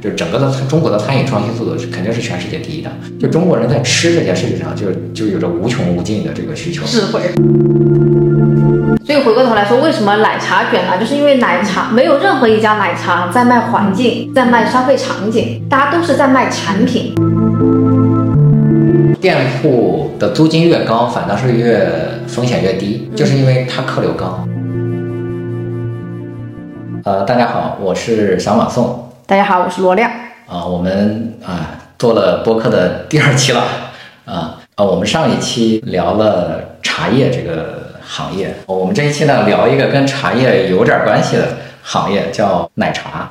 [0.00, 2.90] 就整个的中国的餐饮创新速度是肯定是全世界第一的。
[3.20, 6.84] 就中国人在吃这件事情上，就就有着无穷无尽的这个需求。
[6.84, 7.20] 智慧。
[9.04, 10.98] 所以回过头来说，为什么奶茶卷呢？
[10.98, 17.14] 就是因为奶茶没有任何一家奶茶在卖环境，在卖消费场景，大家都是在卖产品。
[19.20, 21.88] 店铺的租金越高，反倒是越
[22.26, 24.44] 风险越低，就是因为它客流高。
[27.04, 29.10] 呃，大家好，我是小马宋。
[29.26, 30.08] 大家好，我是罗亮。
[30.46, 33.64] 啊，我们啊做了播客的 第二期了。
[34.24, 41.48] 啊啊，我们上一期聊了茶叶这个行业，我们这一期呢聊一个跟茶叶有点关系的
[41.82, 43.28] 行业，叫奶茶。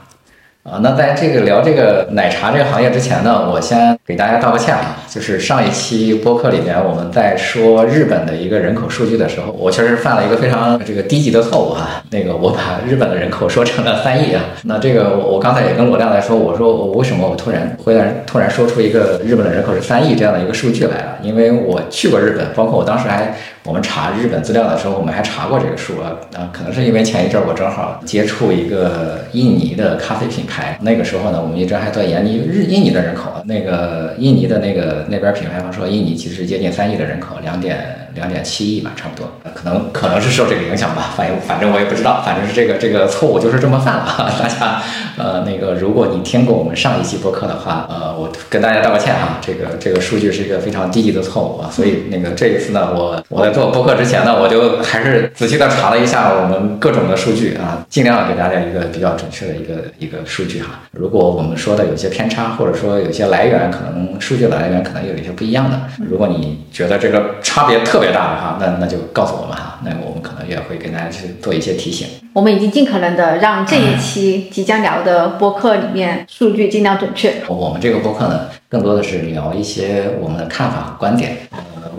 [0.63, 12.03] 啊，那在这个聊这个奶茶这个行业之前呢，我先给大家道个歉啊，就是上一期播客里面我们在说日本的一个人口数据的时候，我确实犯了一个非常这个低级的错误啊。
[12.11, 14.43] 那个我把日本的人口说成了三亿啊。
[14.65, 21.17] 那这个我我刚才也跟罗亮来说，我说我为什么我突然忽然突然说出一个日本的人口是三亿这样的一个数据来了？
[21.23, 26.17] 因为我去过日本，包括我当时还我们查日本资料的时候，我们还查过这个数啊。
[26.35, 30.41] 啊，可能是因为前一阵我正好接触一个印尼的咖啡品。
[30.51, 33.31] 牌那个时候呢，我们一直还在研究日印尼的人口。
[33.45, 39.31] 那个印尼的那个那边品牌方说，印尼其实接近三亿的人口，两点两点七亿吧，差不多。
[39.55, 44.33] 可能可能是受这个影响吧，反正反正我也不知道，反正是这个这个错误就是这么犯了。
[44.37, 44.81] 大家
[45.17, 51.69] 呃那个，如果你听过我们上一期播客的话，呃，我跟大家道个歉啊，这个这个数据是一个非常低级的错误啊。
[51.71, 60.41] 所以那个这一次呢，我我在做播客之前呢，我就还是仔细的查了一下我们各种的数据啊，尽量给大家一个比较准确的一个一个数。
[60.41, 72.07] 数据哈，如果我们说的有些偏差，或者说有些来源可能数据的来源可能有一些不一样的，如果你觉得这个差别特别大的话，那那就告诉我们哈，那我们可能也会给大家去做一些提醒。
[72.33, 77.35] 我们已经尽可能的让这一期即将聊的播客里面数据尽量准确。
[77.47, 81.37] 我们这个播客呢，更多的是聊一些我们的看法和观点。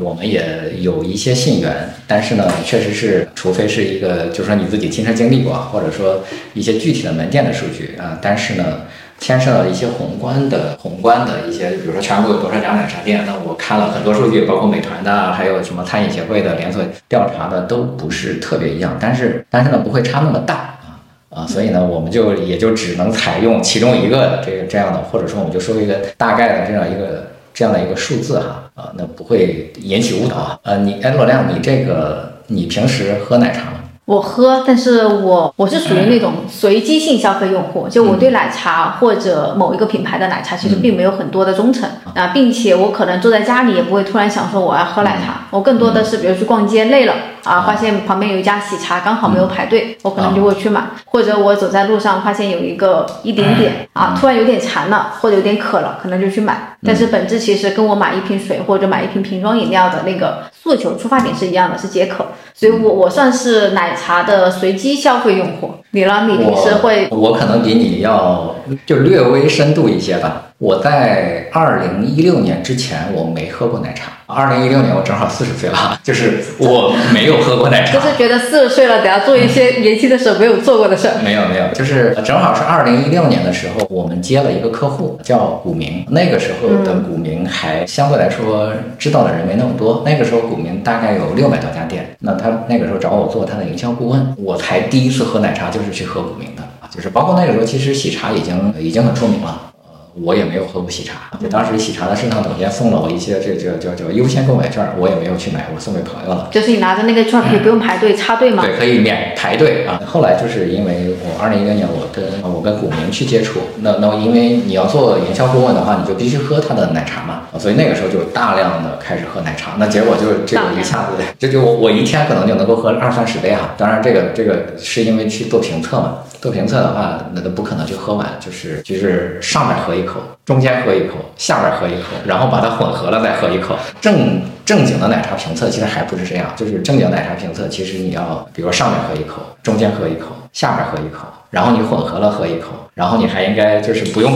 [0.01, 1.71] 我们也有一些信源，
[2.07, 6.19] 但是呢，确实是，除非是一个，就是说你自己亲身经历过，或者说
[6.55, 8.81] 一些具体的门店的数据啊，但是呢，
[9.23, 20.99] 牵涉到一些宏观的、宏观的一些，比如说全国有多少家奶茶店，那我看了很多数据，包括美团的，还有什么餐饮协会的连锁调查的，都不是特别一样，但是，但是呢，不会差那么大啊
[21.31, 28.59] 啊，所以呢，我们就也就只能采用其中一个这个这样的，或者说我们就说一个大概的这样一个这样的一个数字哈。
[28.75, 30.59] 啊，那不会引起误导啊。
[30.63, 33.82] 呃，你哎，罗亮，你这个你平时喝奶茶吗？
[34.05, 47.15] 我喝，但是我我是属于那种随机性消费用户，就我对奶茶或者某一个品牌的奶茶其实并没有很多的忠诚啊，并且我可能坐在家里也不会突然想说我要喝奶茶，我更多的是比如去逛街累了。
[47.45, 50.83] 啊，发现旁边有一家喜茶，刚好没有排队，我可能就会去买。
[51.05, 56.77] 或者我走在路上，发现有一个一点点啊，突然有点馋了，或者有点渴了，可能就去买。
[56.85, 62.27] 但是本质其实跟我买一瓶水或者买一瓶瓶装饮料的那个诉求出发点是一样的，是解渴。
[62.55, 65.75] 所以我我算是奶茶的随机消费用户。
[65.95, 66.27] 你呢？
[66.27, 67.07] 你平时会？
[67.11, 70.49] 我可能比你要就略微深度一些吧。
[70.57, 74.13] 我在二零一六年之前我没喝过奶茶。
[74.27, 77.93] 二零一六年我正好四十岁了， 就是我没有喝过奶茶。
[77.93, 81.15] 就是觉得四十岁了，得要做一些年轻的时候没有做过的事儿。
[81.23, 86.07] 没有没有，就是正好是二零一六年的时候，我们接了一个客户叫古茗。
[86.09, 90.03] 那个时候的古茗还相对来说知道的人没那么多。
[90.07, 92.15] 那个时候古茗大概有六百多家店。
[92.21, 99.72] 那他那个时候找我做他的营销顾问，我才第一次喝奶茶就是是去喝古茗的就是包括那个时候其实喜茶已经已经很出名了。
[100.21, 106.49] 我也没有喝过喜茶，就当时喜茶的市场总监送了我一些这这叫叫优先购买券，我也没有去买，我送给朋友了。
[106.53, 108.63] 就是你拿着那个券可以不用排队插队吗？
[108.63, 109.99] 对，可以免排队啊。
[110.07, 119.77] 后来就是因为我二零一六年我跟我跟股民去接触，那那因为你要做营销顾问的话，你就必须喝他的奶茶嘛，所以那个时候就大量的开始喝奶茶。
[119.79, 123.75] 那结果就是这个一下子，这就我我一天可能就能够喝二三十杯哈。
[123.79, 126.19] 当然这个这个是因为去做评测嘛。
[126.43, 133.77] 做评测的话，那都不可能就喝完，就是就是上面喝一口，中间喝一口，下边喝一口，然后把它混合了再喝一口。
[134.01, 144.33] 正正经的奶茶评测其实还不是这样，就是正经奶茶评测，其实你要比如上面喝一口，中间喝一口，下边喝一口，然后你混合了喝一口，然后你还应该就是不用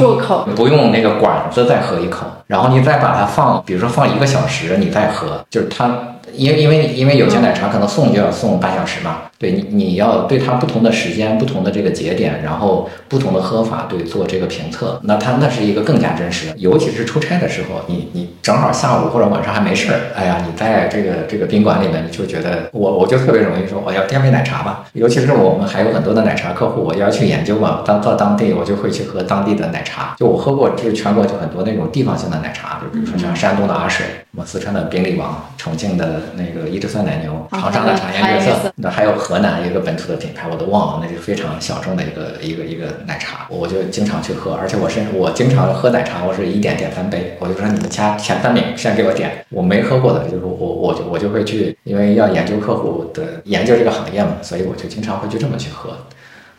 [0.55, 5.91] 不用那个管子再喝一口，然后你再把它放，比如说放一个小时，你再喝，就是它。
[6.37, 16.57] 因为因为因为有些奶茶可能送就要送半小时嘛，对你你要对它不同的时间、不同的这个节点，然后不同的喝法，对做这个评测，那它那是一个更加真实的。
[16.57, 24.85] 尤其是出差的时候，你你正好下午或者晚上还没事儿，哎呀，你在这个这个宾馆里面，你就觉得我我就特别容易说我要点杯奶茶吧。
[24.93, 30.15] 尤其是我们还有很多的奶茶客户，我要去研究嘛，当到当地我就会去喝当地的奶茶。
[30.19, 55.97] 就我喝过，就是全国就很多那种地方性的奶茶，就比如说像山东的阿水，什么四川的冰力王，重庆的那个一只酸奶牛，长沙的茶颜悦色，那还有河南一个本土的品牌，我都忘了，那就非常小众的一个一个一个奶茶，我就经常去喝，而且我是我经常喝奶茶，我是一点点三杯，我就说你们家前三名先给我点，我没喝过的，就是我我就我就会去，因为要研究客户的研究这个行业嘛，所以我就经常会去这么去喝。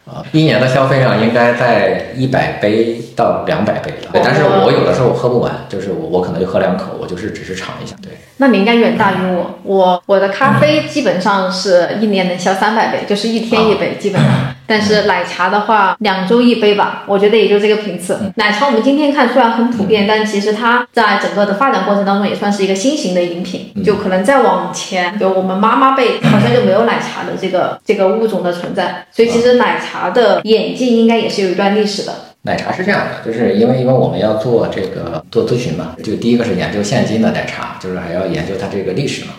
[0.08, 4.10] 啊，一年的消费量应该在一百杯到两百杯了。
[4.14, 7.96] 对，但是我有的时候我喝不完，就是我我可能就喝两口，我就是只是尝一下。
[8.02, 9.60] 对，那你应该远大于我。
[9.64, 14.32] 我我的咖啡基本上是一年能消三百杯，就是一天一杯，基本上。
[14.68, 18.20] 但是奶茶的话，两周一杯吧，我觉得也就这个频次。
[18.36, 23.72] 奶茶我们今天看虽然很普遍，但其实它在整个的发展过程当中也算是一个新型的饮品。
[23.84, 29.06] 就可能再往前，就我们妈妈辈好像就没有奶茶的这个这个物种的存在。
[29.12, 32.14] 所以其实奶茶的演进应该也是有一段历史的。
[32.42, 39.32] 奶茶是这样的，就是因为因为我们要做这个做咨询嘛，就第一个是研究现今的奶茶，就是还要研究它这个历史嘛。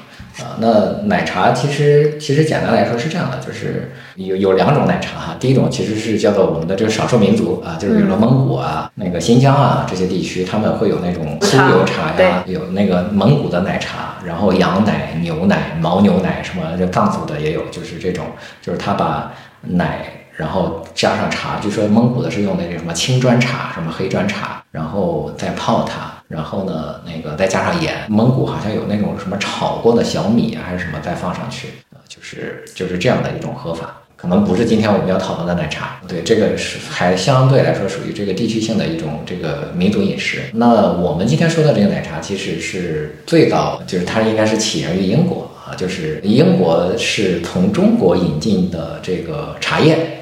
[0.43, 5.37] 啊，那奶茶其实其实简单来说是这样的，就是有有两种奶茶哈。
[5.41, 18.27] 第一种其实是叫做我们的这个少数民族啊，就是比如说蒙古啊、那个新疆啊这些地区，他们会有那种酥油茶呀，有那个蒙古的奶茶，然后羊奶、牛奶、牦牛奶什么，这藏族的也有，就是这种，
[18.63, 19.33] 就是他把
[19.63, 26.15] 奶然后加上茶，据说蒙古的是用那个什么青砖茶、什么黑砖茶，然后再泡它。
[26.29, 31.69] 然后呢，那个再加上盐，蒙古好像有那种什么炒过的小米啊还是什么再放上去，
[32.07, 35.99] 就是就是这样的一种喝法，可能不是今天我们要讨论的奶茶。
[36.07, 40.43] 对，这个是还相对来说属于这个地区性的一种这个民族饮食。
[40.53, 50.18] 那我们今天说的这个奶茶，其实是最早就是它应该是起源于英国啊，就是英国是从中国引进的这个茶叶。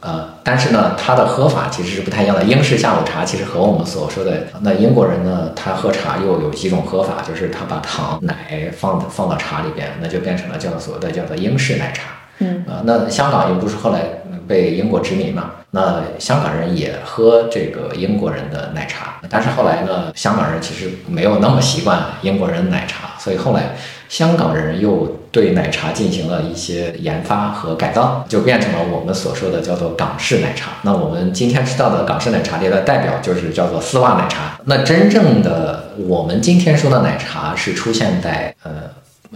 [0.00, 2.44] 呃，但是呢，它的喝法其实是不太一样的。
[2.44, 12.04] 英式下午茶其实和我们所说的那英国人呢，他喝茶又有几种喝法，就是他把糖奶放放到茶里边，那就变成了叫做所谓的叫做英式奶茶。
[12.38, 14.02] 嗯，啊，那香港又不是后来
[14.46, 23.74] 被英国殖民嘛，那香港人也喝这个英国人的奶茶，但是后来呢，香港人其实没有那么习惯英国人奶茶，所以后来。
[24.08, 30.70] 香港人又对奶茶进行了一些研发和改造，就变成了我们所说的叫做港式奶茶。
[30.82, 34.58] 那我们今天知道的港式奶茶里的代表就是叫做丝袜奶茶。
[34.64, 38.70] 那真正的我们今天说的奶茶是出现在呃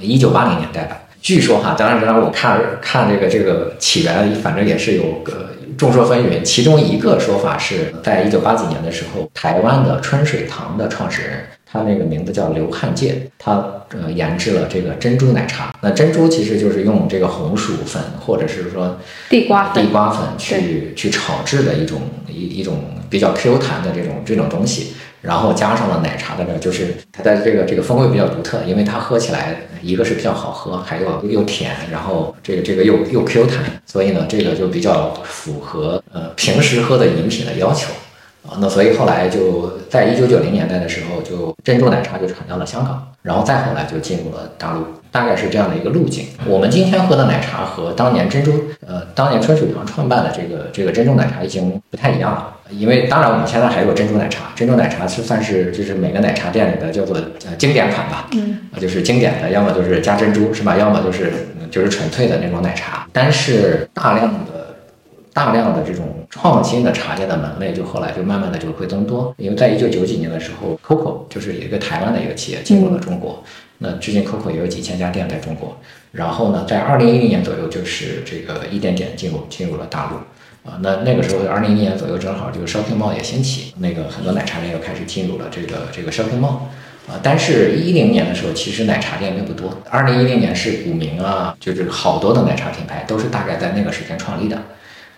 [0.01, 0.97] 一九八零年代吧？
[1.21, 6.43] 据说哈，当然当然我看看这个这个起源，反正也是有个众说纷纭。
[6.43, 11.45] 其中一个说法是在一九八几年的时候，台湾的春水堂的创始人。
[11.73, 13.65] 他那个名字叫刘汉界，他
[13.99, 15.75] 呃研制了这个珍珠奶茶。
[15.81, 18.99] 那珍珠其实就是用这个红薯粉或者是说
[19.31, 24.93] 地瓜地瓜粉去去炒制的一种一一种比较 Q 弹的这种这种东西，
[25.23, 37.89] 然后加上了奶茶的这个，就是它的这个这个风味比较独特，因为它喝起来一个是比较好喝，还有又甜，然后这个这个又又 Q 弹，所以呢这个就比较符合呃平时喝的饮品的要求。
[38.49, 46.27] 啊，那所以后来就在一九九零年代的时候，就珍珠奶茶就传到了香港，然后再后来就进入了大陆，大概是这样的一个路径。
[46.47, 48.53] 我们今天喝的奶茶和当年珍珠，
[48.85, 52.49] 呃，当年春水堂创办的这个这个珍珠奶茶已经不太一样了。
[52.71, 60.77] 因为当然我们现在还有珍珠奶茶，珍珠奶茶是算是就是每个奶茶店里的叫做呃经典款吧，嗯，就是经典的，要么就是加珍珠是吧？
[60.77, 61.33] 要么就是
[61.71, 63.07] 就是纯粹的那种奶茶。
[63.13, 64.52] 但是大量的。
[65.33, 69.35] 大量的这种创新的茶叶的门类，就后来就慢慢的就会增多。
[69.39, 73.43] 因为在一九九几年的时候，COCO 就是一个台湾的一个企业进入了中国，
[73.79, 75.77] 那至今 COCO 也有几千家店在中国。
[76.13, 80.17] 然后呢，在二零一零年左右，就是这个一点点进入进入了大陆
[80.71, 80.79] 啊。
[80.83, 86.59] 那那个时候，二零一零年左右，正好这个 shopping mall 也兴起，那个很多奶茶店又开始进入了这个这个 shopping mall
[87.09, 87.19] 啊。
[87.23, 89.73] 但是，一零年的时候，其实奶茶店并不多。
[89.89, 94.61] 二零一零年是古茗啊，就是好多的奶茶品牌都是大概在那个时间创立的。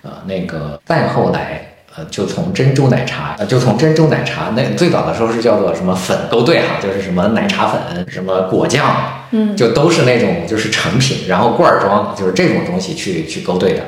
[0.05, 13.81] 呃，那个再后来，呃，就从珍珠奶茶，呃，就从珍珠奶茶那最早的时候是叫做什么粉勾兑哈，就是什么奶茶粉、什么果酱，嗯，就都是那种就是成品，然后罐儿装，就是这种东西去去勾兑的。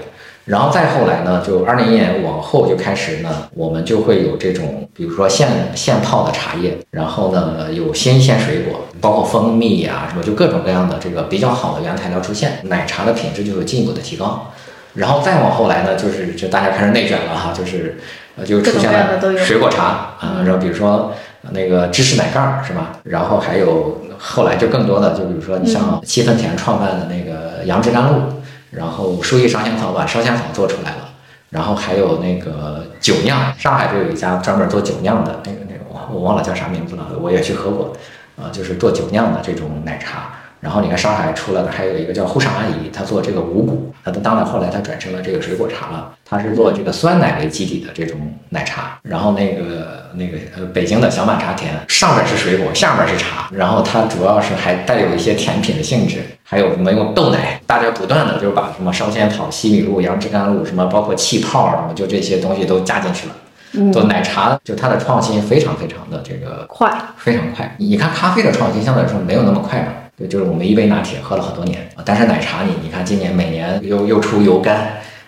[0.47, 14.53] 然后再后来呢，就二零年往后就开始呢，我们就会有这种，比如说现现泡的茶叶，然后呢有新鲜水果，包括蜂蜜呀、什么，就各种各样的这个比较好的原材料出现，奶茶的品质就有进一步的提高。
[14.97, 17.99] 然后再往后来呢，就是就大家开始内卷了哈，就是
[18.37, 19.85] 呃就出现了水果茶
[20.19, 21.13] 啊，然后比如说
[21.53, 22.99] 那个芝士奶盖是吧？
[23.05, 31.11] 然后还有后来就更多的，就比如说你像七分甜创办的那个杨枝甘露，然后书艺烧仙草把烧仙草做出来了，
[31.51, 37.93] 然后还有那个酒酿，上海就有一家专门做酒酿的那个那个我我忘了叫啥名字了，我也去喝过，
[38.37, 40.31] 啊，就是做酒酿的这种奶茶。
[40.67, 48.19] 然后你看上海出了的还有一个叫沪上阿姨，她做这个五谷，她的当然后来她转成了这个水果茶了，她是做这个酸奶为基底的这种
[48.49, 48.99] 奶茶。
[49.05, 63.93] 然后那个那个呃北京的小满茶田，上面是水果，下面是茶，然后它主要是还带有一些甜品的性质，还有什么用豆奶，大家不断的就把什么烧仙草、西米露、杨枝甘露什么，包括气泡什么，就这些东西都加进去了。
[63.93, 67.73] 做奶茶，就它的创新非常非常的这个快，非常快。
[67.79, 74.75] 你看咖啡的创新相对来说没有那么快嘛，对，就是我们一杯拿铁喝了很多年啊，但是奶茶你你看今年每年又又出油柑，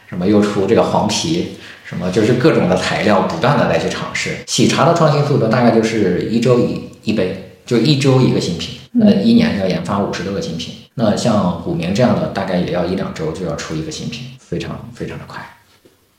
[0.08, 4.38] 什么又出这个黄皮，什么就是各种的材料不断的再去尝试。
[4.46, 10.74] 喜茶的创新速度大概就是一周一一杯，就一周一个新品，那一年要研发五十多个新品。
[10.94, 15.40] 那像古茗这样的，大概也要一两周就要出一个新品，非常非常的快。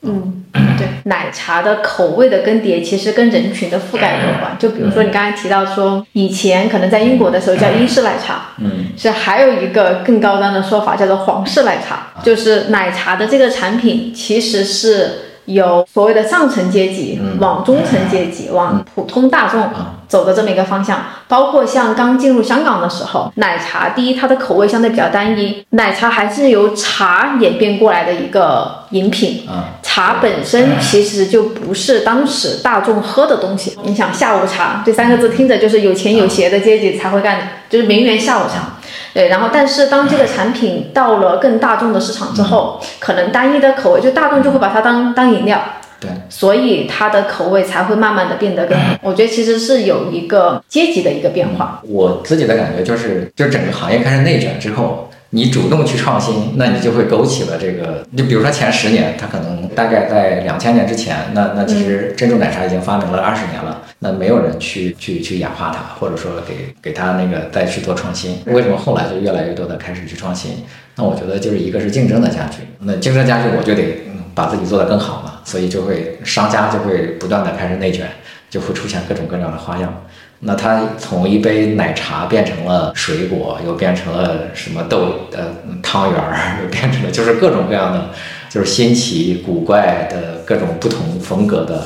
[0.04, 0.46] 嗯，
[0.80, 4.58] 对，奶茶的口味的更迭其实跟人群的覆盖有关。
[4.58, 21.00] 就比如说你刚才提到说，以前可能在英国的时候叫英式奶茶，嗯，是还有一个更高端的说法叫做皇室奶茶，就是奶茶的这个产品其实是由所谓的上层阶级嗯往中层阶级往普通大众啊走的这么一个方向。
[21.28, 29.48] 包括像刚进入香港的时候，奶茶第一它的口味相对比较单一，奶茶还是由茶演变过来的一个饮品。
[29.48, 33.78] 啊，茶本身其实就不是当时大众喝的东西。
[33.84, 38.79] 你想下午茶这三个字听着就是有钱有闲的阶级才会干的，就是名媛下午茶。
[39.20, 45.62] 对，然后但是当这个产品到了更大众的市场之后，可能单一的口味就大众就会把它当当饮料，
[46.00, 48.78] 对，所以它的口味才会慢慢的变得更。
[49.02, 51.82] 我觉得其实是有一个阶级的一个变化。
[51.90, 58.04] 我自己的感觉就是，就整个行业开始内卷之后，你主动去创新，那你就会勾起了这个。
[58.18, 68.40] 就比如说前十年，它可能大概在两千年之前，那那其实珍珠奶茶已经发明了二十年了，那没有人去去去演化它，或者说给给它那个再去做创新。
[68.48, 70.64] 为什么后来就越来越多的开始去创新？
[70.96, 74.02] 那我觉得就是一个是竞争的加剧，那竞争加剧，我就得
[74.34, 78.10] 把自己做得更好嘛，所以就会商家就会不断的开始内卷，
[78.50, 79.94] 就会出现各种各样的花样。
[80.42, 85.40] 那它从一杯奶茶变成了水果，又变成了什么豆呃
[85.84, 88.10] 汤圆儿， 又变成了就是各种各样的，
[88.50, 91.84] 就是新奇古怪的各种不同风格的，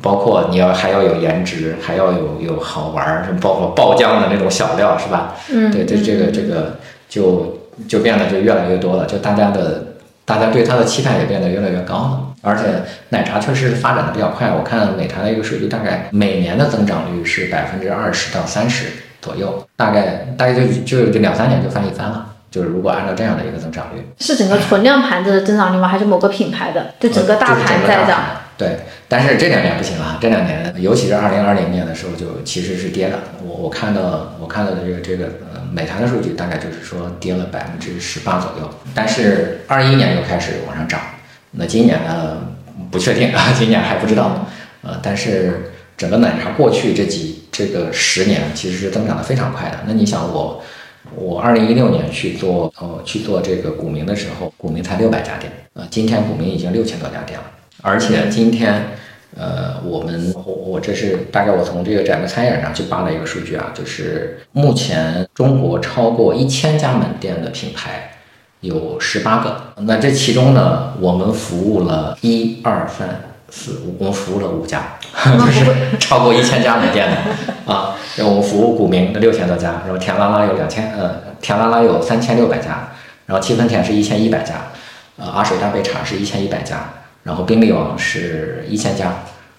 [0.00, 5.34] 包括你要还要有颜值，还要有有好玩儿，什么包括爆浆的那种小料是吧？
[5.50, 6.76] 嗯对对，这个这个
[7.08, 9.84] 就就变得就越来越多了，就大家的
[10.24, 12.20] 大家对它的期待也变得越来越高了。
[12.42, 12.64] 而且
[13.10, 18.86] 奶茶确实发展的比较快，我看美团的一个数据，大概每年的增长率是百分之二十到三十
[19.20, 22.34] 左右，大概大概就就就两三年就翻一番了。
[22.50, 25.86] 就是如果按照这样的一个增长率，是整个存量盘子的增长率吗？
[25.86, 26.94] 还是某个品牌的？
[26.98, 28.06] 就整个大盘在涨。
[28.06, 33.18] 盘对，但是这两年不行了，这两年尤其是二零二零年的时候，就其实是跌的。
[33.44, 38.70] 我我看到我看到的这个这个呃美团的数据，大概就是说跌了百分之十八左右。
[38.94, 40.98] 但是二一年又开始往上涨，
[41.52, 42.38] 那今年呢
[42.90, 44.46] 不确定啊， 今年还不知道。
[44.82, 49.78] 呃，但是整个奶茶过去这几这个十年其实是增长的非常快的。
[49.86, 50.62] 那你想我。
[51.14, 57.46] 我二零一六年去做呃去做这个股民的时候，股民才六百家店，呃，今天股民已经六千多家店了，
[57.80, 58.88] 而且今天，
[59.34, 68.10] 呃，我们我我这是大概我从这个展门餐饮上去扒了一个数据啊，就是目前中国超过一千家门店的品牌
[68.60, 77.94] 有十八个，那这其中呢，我们服务了一二三四五，我们服务了五家， 就是超过一千家门店的啊。
[78.16, 82.88] 然后我们服务古茗的六千多家，然后甜啦啦有两千，呃，甜啦啦有三千六百家，
[83.26, 84.54] 然后七分甜是一千一百家，
[85.18, 86.90] 呃，阿水大杯茶是一千一百家，
[87.22, 89.12] 然后冰力王是一千家，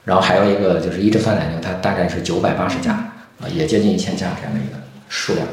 [0.03, 4.77] 然后还有一个就是一只酸奶牛，它大概是九百八十家，啊、也接近一千家这样的一个
[5.07, 5.47] 数量。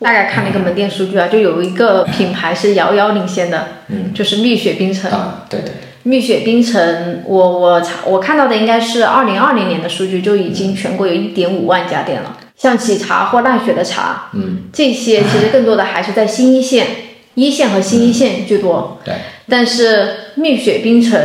[0.00, 5.10] 大概看了一个门店数据啊，就有一个品牌是遥遥领先的，嗯就是蜜雪冰城。
[5.10, 5.72] 啊，对对，
[6.04, 12.36] 蜜雪冰城，我我查我看到的应该是二零二零年的数据，就已经全国有一点五万家店了。
[12.56, 16.86] 像喜茶或奈雪的茶，嗯，这些其实更多的还是在新一线、
[17.34, 18.98] 一线和新一线居多。
[19.04, 19.14] 对，
[19.48, 21.20] 但是蜜雪冰城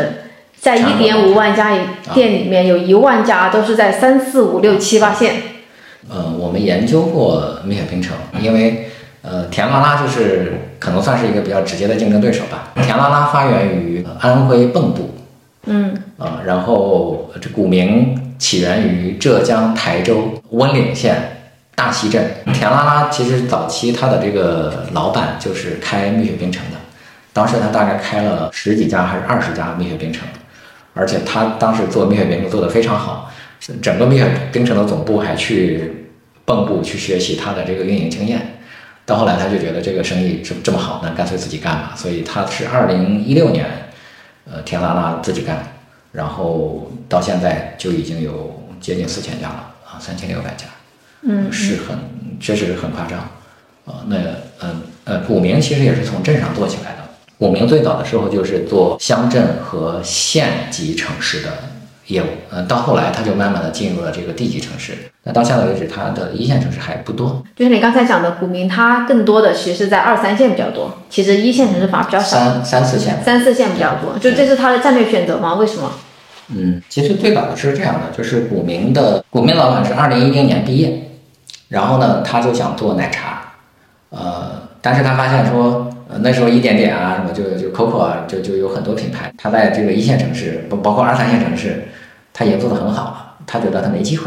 [0.59, 1.77] 在一点五万家
[2.13, 5.52] 店里面，有一万家都是在三四五六七八线。
[6.10, 8.89] 呃，我们研究过蜜雪冰城，因为
[9.22, 12.72] 呃，甜啦啦就是可能算是一个比较直接的竞争对手吧。
[12.81, 15.10] 甜啦啦发源于安徽蚌埠，
[15.65, 21.38] 嗯，啊，然后这古名起源于浙江台州温岭县
[21.74, 22.31] 大溪镇。
[22.53, 26.77] 甜啦啦其实早期它的这个老板就是开蜜雪冰城的，
[27.31, 30.27] 当时他大概开了十几家还是二十家蜜雪冰城，
[30.93, 33.31] 而且他当时做蜜雪冰城做得非常好，
[33.82, 36.08] 整个蜜雪冰城的总部还去
[36.46, 38.60] 蚌埠去学习他的这个运营经验。
[39.05, 41.93] 到后来他就觉得这个生意这这么好，那干脆自己干吧。
[41.96, 43.65] 所以他是二零一六年，
[44.50, 45.62] 呃，甜拉拉自己干，
[46.12, 50.65] 然后到现在就已经有接近四千家了啊，三千六百家，
[51.24, 51.98] 嗯，是很
[52.39, 53.20] 确实是很夸张
[53.86, 54.05] 啊。
[54.08, 54.17] 那
[54.62, 57.03] 嗯呃，古茗其实也是从镇上做起来的。
[57.38, 61.50] 古茗最早的时候就是做乡镇和县级城市的
[62.07, 64.93] 业务，嗯，到后来他就慢慢的进入了这个地级城市。
[65.24, 73.24] 那到现在为止，他的一线城市还不多，就是你刚才讲的，股民，他更多的其实是在二三线比较多，其实一线城市反而比较少，三三四线。
[73.24, 74.17] 三四线比较多。
[74.19, 75.55] 就这是他的战略选择吗？
[75.55, 75.91] 为什么？
[76.50, 81.10] 嗯，其实最早的是这样的，就是股民的股民老板是二零一零年毕业，
[81.69, 83.53] 然后呢，他就想做奶茶，
[84.10, 85.89] 呃，但是他发现说，
[86.22, 91.86] 那时候一点点啊，什么就就 COCO 啊，就就有很多品牌，他在这个一线城市，包包括二三线城市，
[92.34, 94.25] 他已经做得很好了，他觉得他没机会，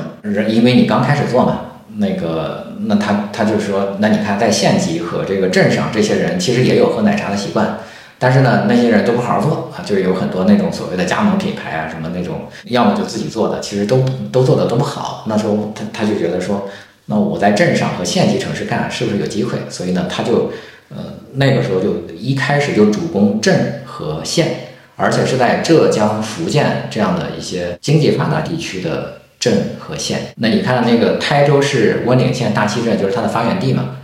[0.48, 1.60] 因为你刚开始做嘛，
[1.98, 7.78] 那个，那他他就说，那你看在县级和这个镇上，这些人其实也有喝奶茶的习惯。
[8.18, 14.02] 但是呢，那些人都不好好做啊，就有很多那种所谓的加盟品牌啊，什么那种，要么就自己做的，其实都
[14.32, 15.24] 都做的都不好。
[15.28, 16.66] 那时候他他就觉得说，
[17.04, 19.58] 那我在镇上和县级城市干是不是有机会？
[19.68, 20.50] 所以呢，他就
[20.90, 24.48] 呃那个时候就一开始就主攻镇和县，
[24.96, 30.32] 而且是在浙江、福建这样的一些经济发达地区的镇和县。
[30.36, 33.96] 那你看那个台州市温岭县大溪镇，就是它的发源地嘛。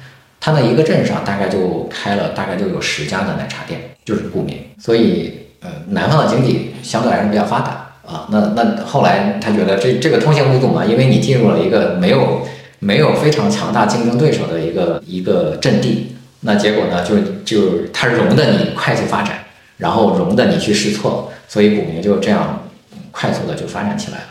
[0.45, 4.73] 它那一个镇上大概就开了大概就有十家的奶茶店，就是古茗。
[4.77, 8.27] 所以，呃，南方的经济相对来说比较发达啊。
[8.33, 12.43] 那那后来他觉得这这个通行无阻嘛，因为你进入了一个没有
[12.81, 16.12] 没有非常强大竞争对手的一个一个阵地，
[16.43, 19.45] 那结果呢就就它容得你快速发展，
[19.79, 22.69] 然后容得你去试错，所以股民就这样
[23.11, 24.25] 快速的就发展起来了。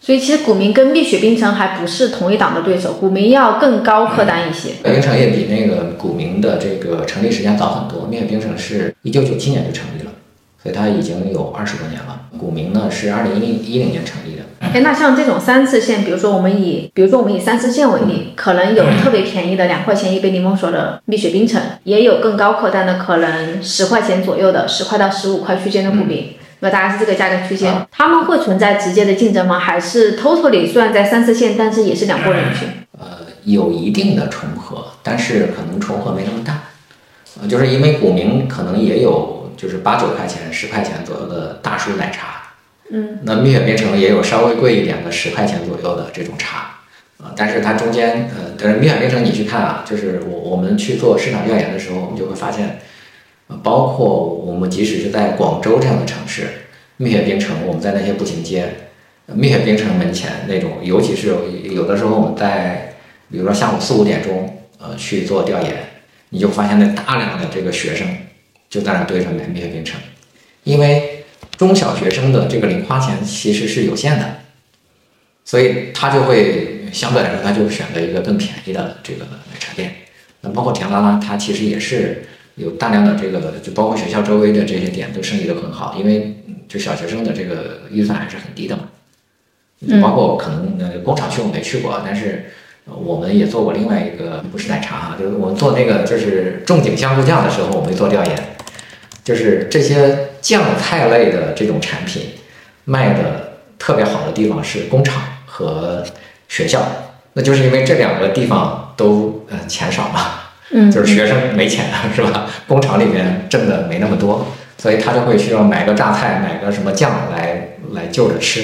[0.00, 4.70] 所以其实股民跟蜜雪冰城还不是同一档的对手，股民要更高客单一些。
[4.82, 10.07] 蜜雪冰城也比那个股民的这个成立时间早很多，蜜雪冰城是一九九七年就成立了，
[10.62, 12.22] 所以它已经有二十多年了。
[12.38, 14.42] 股民呢是二零一零一零年成立的。
[14.60, 26.36] 哎，那像这种三四线，比如说我们以，比如说我们以三四线为例，可能有特别便宜的两块钱一杯柠檬水的蜜雪冰城，也有更高客单的，可能十块钱左右的，十块到十五块区间的古茗。
[26.60, 29.60] 那大概是这个价格区间，他们会存在直接的竞争吗？
[29.60, 32.68] 还是 totally 虽然在三四线，但是也是两拨人群？
[32.98, 33.06] 呃，
[33.44, 36.64] 有一定的重合，但是可能重合没那么大。
[37.40, 42.54] 呃，就是因为股民可能也有就是八九块钱、十块钱左右的大叔奶茶，
[42.90, 46.76] 嗯，那蜜雪冰城也有稍微贵一点的十块钱左右的这种茶，
[47.18, 52.78] 啊，但是它中间，呃，但是蜜雪冰城你去看啊，就是我我们去做市场调研的时候，我们就会发现。
[53.62, 56.46] 包括我们即使是在广州这样的城市，
[56.98, 58.68] 蜜雪冰城，我们在那些步行街，
[59.24, 62.94] 蜜雪冰城门前那种，尤其是有的时候我们在，
[63.30, 65.72] 比如说下午四五点钟，呃，去做调研，
[66.28, 68.06] 你就发现那大量的这个学生
[68.68, 70.00] 就在那堆着买蜜雪冰城，
[70.64, 71.24] 因为
[71.56, 74.38] 中小学生的这个零花钱其实是有限的，
[75.44, 79.94] 所以他就会相对来说他就选择一个更便宜的这个奶茶店。
[80.40, 82.24] 那包括甜啦啦，它其实也是。
[82.58, 86.34] 有大量的这个，就包括学校周围的这些点都生意都很好，因为
[86.66, 88.88] 就小学生的这个预算还是很低的嘛。
[89.88, 92.46] 就包括可能呃工厂区我没去过，但是
[92.84, 98.36] 我们也做过另外一个，不是奶茶哈，就是我们做那个就是仲景香菇酱的时候，我们做调研，
[99.28, 102.30] 就是这些酱菜类的这种产品
[102.86, 106.02] 卖的特别好的地方是工厂和
[106.48, 106.80] 学校，
[107.34, 110.30] 那就是因为这两个地方都呃钱少嘛。
[110.70, 111.84] 嗯， 就是学生没钱
[112.16, 112.46] 是吧？
[112.66, 114.46] 工厂里面挣的没那么多，
[114.78, 118.62] 所以他就会需要买个榨菜，买个什么酱来来就着吃。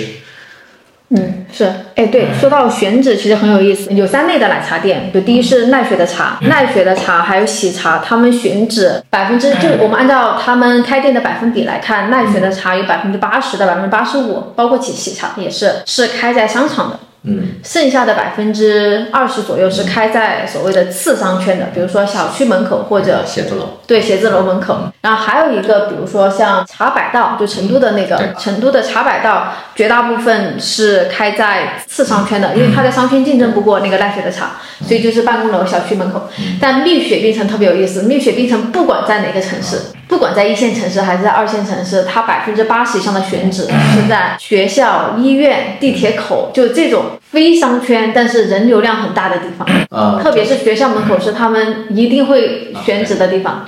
[1.11, 1.65] 嗯，是，
[1.95, 3.93] 哎，对，说到选址，其实很有意思。
[3.93, 16.99] 有三类的奶茶店，就第一是奈雪的茶，奈雪的茶还有喜茶，他们选址百分之，就我们按照他们开店的百分比来看，奈雪的茶有百分之八十到百分之八十五，包括喜喜茶也是，是开在商场的。
[17.27, 23.81] 嗯，剩下的百分之二十左右是开在所谓的次商圈的，比如说小区门口或者写字楼。
[23.87, 24.77] 对，写字楼门口。
[25.01, 34.57] 然后还有一个，比如说像茶百道，就成都的那个成都的茶百道，绝大部分是开在次商圈的，因为它在商圈竞争不过那个奈雪的茶，
[34.87, 36.29] 所以就是办公楼、小区门口。
[36.61, 39.79] 但蜜雪冰城特别有意思，蜜雪冰城不管在哪个城市，
[40.15, 47.07] 不管在一线城市还是在二线城市，它百分之八十以上的选址是在学校、医院、地铁口，就这种。
[47.35, 53.67] 非商圈，但是人流量很大的地方，啊，特别是学校门口是他们一定会选址的地方。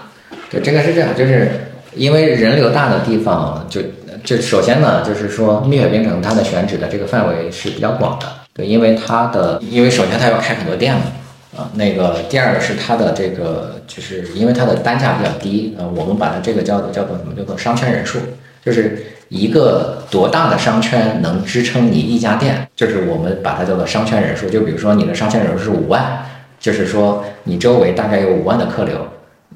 [0.48, 3.80] 对，这个是这样，就是因为人流大的地方，就
[4.22, 8.26] 就首先呢，就是说蜜雪冰城它的选址的这个范围是比较广的。
[8.54, 11.02] 对，因为它的，因为首先它要开很多店嘛，
[11.56, 17.34] 啊，那个第二个是它的这个，就是因为它的单价比较低，呃，我们把它这个叫做叫做什么？
[17.34, 18.18] 叫做商圈人数，
[18.64, 19.04] 就是。
[19.28, 22.64] 一个多大的商圈能支撑你一家店？
[22.76, 24.48] 就是我们把它叫做商圈人数。
[24.48, 26.24] 就比如说你的商圈人数是五万，
[26.60, 29.04] 就是说你周围大概有五万的客流，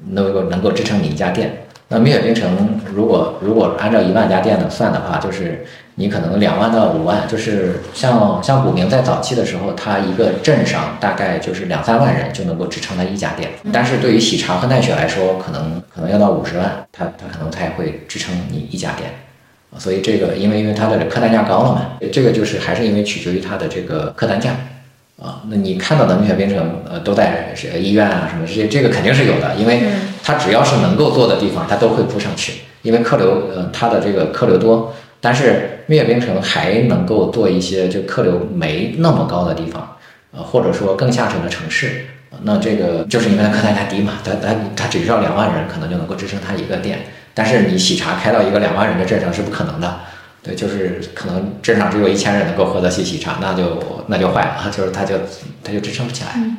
[0.09, 1.63] 能够能够支撑你一家店。
[1.87, 5.65] 那蜜雪冰城如果如果按照一万家店的算的话，就是
[6.01, 7.27] 你可能两万到五万。
[7.27, 13.51] 就是像像古茗在早期的时候，它一个镇上大概就是两三万人就能够支撑它一家店。
[13.71, 19.11] 但是对于喜茶和奈雪来说，可能可能要到五十万，它它可能才会支撑你一家店。
[19.77, 24.51] 所以这个，因为因为它的客单价高了嘛，这个就是还是因为取决于它的这个客单价
[25.21, 25.43] 啊。
[25.49, 29.83] 那你看到的蜜雪冰城，呃，都在是医院啊什么这些，这个肯定是有的，因为
[30.23, 34.93] 它只要是能够做的地方，它都会铺上去，因为客流，呃，它的这个客流多。
[35.21, 39.97] 但是蜜雪冰城还能够做一些就客流没那么高的地方，
[40.33, 42.05] 呃，或者说更下沉的城市，
[42.43, 46.99] 那这个就是因为它客单价低嘛，它它它只需要两万人，可能就能够支撑它一个店。
[47.33, 49.99] 但是你喜茶开到一个两万人的镇上是不可能的，
[50.43, 55.15] 对，就是可能镇上只有一千人能够喝得起喜茶，那就那就坏了，就是它就
[55.63, 56.31] 它就支撑不起来。
[56.35, 56.57] 嗯，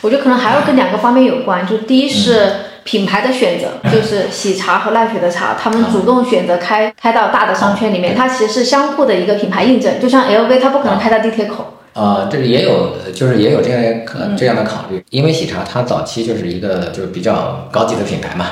[0.00, 2.52] 我觉得可能还要跟两个方面有关，就第一是
[2.84, 11.78] 品牌的选择，就是喜茶和奈雪的茶，他们主动选择开开到大的商圈里面，它其实是相互的一个品牌印证，就像 LV，它不可能开到地铁口。
[11.94, 18.46] 啊，这个也有，就是也有这样可这样的考虑，因为喜茶它早期就是一个就是比较高级的品牌嘛。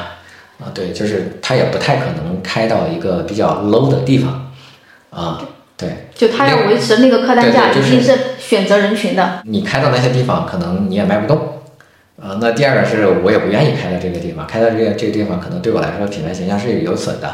[0.61, 4.53] 啊，对，就是它也不太可能开到一个比较 low 的地方，
[5.11, 5.43] 啊，
[5.77, 9.41] 对，就它要维持那个客单价，一定是选择人群的。
[9.45, 11.62] 你开到那些地方，可能你也卖不动，
[12.23, 17.29] 啊，那第二个是我也不愿意开到这个地方，开到这个这个地方，可能对我来说品牌形象是有损的，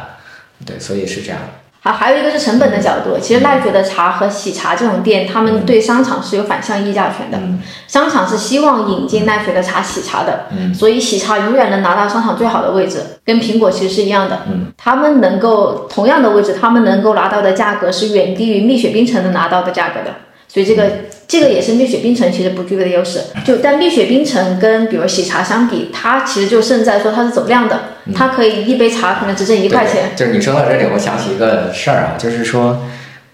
[0.65, 1.39] 对，所以是这样。
[1.81, 3.19] 好，还有一个是成本的角度。
[3.21, 7.39] 其实奈雪的茶和喜茶这种店，他们对商场是有反向议价权的。
[7.87, 14.41] 商场是希望引进奈雪的茶、喜茶的，所以喜茶永远能拿到商场最好的位置，跟苹果其实是一样的。
[14.77, 20.15] 他们能够同样的位置，他们能够拿到的价格是远低于蜜雪冰城能拿到的价格的。
[20.49, 20.91] 所以这个
[21.29, 23.21] 这个也是蜜雪冰城其实不具备的优势。
[23.45, 27.81] 就但蜜雪冰城跟比如喜茶相比，它其实就胜在说它是走量的，
[28.15, 30.17] 它可以一杯茶可能只挣一块钱。
[30.17, 32.83] 就是你说到这里，我想起一个事儿啊，就是说，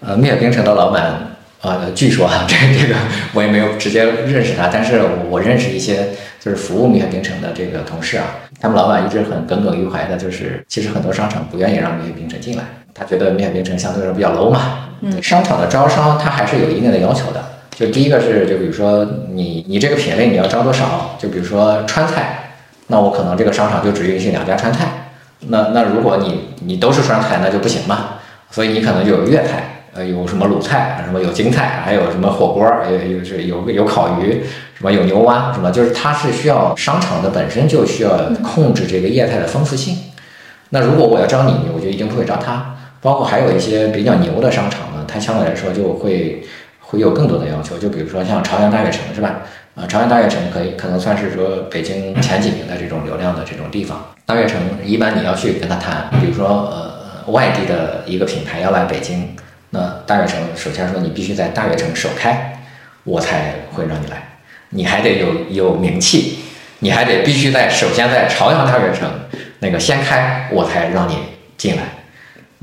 [0.01, 2.95] 呃，蜜雪冰城的老板啊，据说啊， 这这个
[3.33, 8.25] 我也没有直接认识他，但是我认识一些就是服务蜜雪冰城的这个同事啊，
[8.59, 12.63] 他们老板一直很耿耿于怀的，就是其实很多商场不愿意让蜜雪冰城进来，
[12.95, 14.61] 他觉得蜜雪冰城相对来说比较 low 嘛。
[15.01, 17.43] 嗯商场的招商，它还是有一定的要求的。
[17.75, 21.17] 就第一个是，就比如说你你这个品类你要招多少？
[21.19, 22.53] 就比如说川菜，
[22.87, 25.09] 那我可能这个商场就只允许两家川菜。
[25.47, 28.11] 那那如果你你都是川菜，那就不行嘛。
[28.49, 34.41] 所以你可能就有粤菜，呃，有什么鲁菜，什么有京菜，还有什么火锅，有有是有有烤鱼，
[34.73, 39.97] 什么有牛蛙，什么就是它是需要商场的本身就需要控制这个业态的丰富性。
[40.69, 42.73] 那如果我要招你，我就一定不会招他。
[43.05, 46.43] 包括还有一些比较牛的商场呢，它相对来说就会
[46.79, 49.41] 会有更多的要求，就比如说像朝阳大悦城是吧？
[49.75, 54.03] 啊，朝阳大悦城可以可能算是说北京前几名的这种流量的这种地方。
[54.25, 59.35] 大悦城一般你要去跟他谈，比如说呃外地的一个品牌要来北京，
[59.69, 62.59] 那大悦城首先说你必须在大悦城首开，
[63.03, 64.39] 我才会让你来，
[64.69, 66.39] 你还得有有名气，
[66.79, 69.07] 你还得必须在首先在朝阳大悦城
[69.59, 71.17] 那个先开，我才让你
[71.55, 71.83] 进来。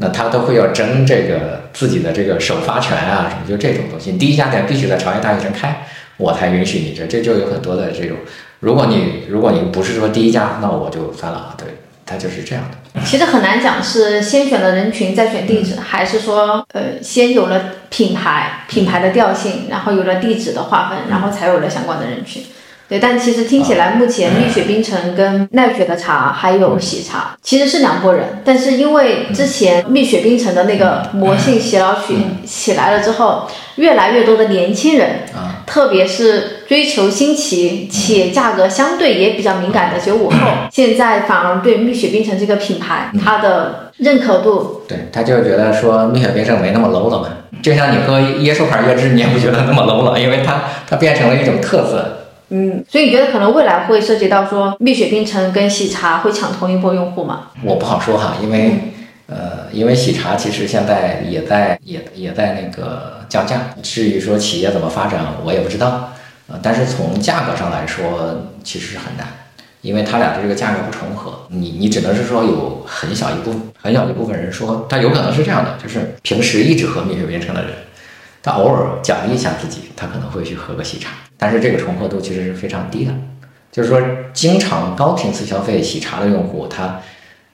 [0.02, 4.10] 那他都会要争这个自己的这个首发权啊，什么就这种东西。
[4.18, 5.86] 第一家店必须在朝阳大悦城开，
[6.16, 8.16] 我才允许你这，这就有很多的这种。
[8.58, 11.54] 如果你如果你不是说第一家，那我就算了啊。
[11.56, 11.68] 对，
[12.04, 13.00] 他就是这样的。
[13.04, 22.42] 其实很难讲是先选了人群再选地址，还是说呃先有了品牌品牌的调性，然后有了地址的划分，然后才有了相关的人群。
[22.92, 35.20] 对，但其实听起来，目前蜜雪冰城跟奈雪的茶还有喜茶其实是两拨人，但是因为之前蜜雪冰城的那个魔性洗脑曲起来了之后，越来越多的年轻人，
[35.64, 40.36] 特别是追求新奇且价格相对也比较敏感的九五后，
[40.70, 47.28] 现在反而对蜜雪冰城这个品牌它的认可度，对，他就觉得说蜜雪冰城没那么 low 了嘛，
[47.62, 52.18] 就像你喝椰树牌椰汁，你也不觉得那么 low 了，因为它它变成了一种特色。
[52.54, 57.48] 嗯，所以你觉得可能未来会涉及到说蜜雪冰城跟喜茶会抢同一波用户吗？
[57.64, 58.72] 我不好说哈，因为
[59.26, 63.70] 呃，因为喜茶其实现在也在也也在那个降价。
[63.82, 66.12] 至于说企业怎么发展，我也不知道。
[66.48, 69.26] 呃，但是从价格上来说，其实是很难，
[69.80, 71.46] 因为它俩的这个价格不重合。
[71.48, 77.72] 你你只能是说有很小一部分很小一部分人说，他有可能是这样的，就是平时一直喝蜜雪冰城的人。
[78.42, 83.12] 他偶尔奖励一下自己，他可能会去喝个喜茶，但是这个重合度其实是非常低的。
[83.70, 84.00] 就是说，
[84.34, 87.00] 经常高频次消费喜茶的用户，他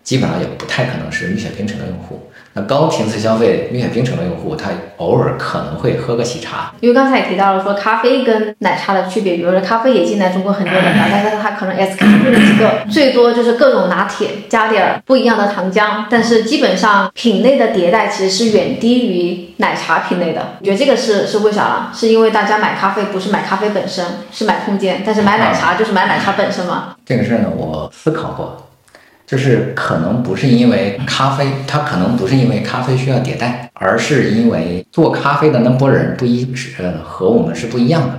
[0.02, 2.27] 基本上也不太可能是蜜雪冰城的用户。
[2.62, 6.72] 高频次消费蜜雪冰城的用户，他偶尔可能会喝个喜茶。
[6.80, 20.56] 因为刚才也提到了说咖啡跟奶茶的区别，比如说咖啡也进来中国很多年了， 但是它可能 S K 就那几个，最多就是各种拿铁加点儿不一样的糖浆，但是基本上品类的迭代其实是远低于奶茶品类的。
[20.60, 21.90] 我觉得这个是是为啥？
[21.94, 26.94] 是因为大家买咖啡不是买咖啡本身，是买空间，但是买奶茶就是买奶茶本身嘛？
[27.04, 28.67] 这个事儿呢，我思考过。
[29.28, 38.18] 就是可能不是因为咖啡，它可能不是因为咖啡需要迭代，而是因为做咖啡的那波人不一，呃，和我们是不一样的。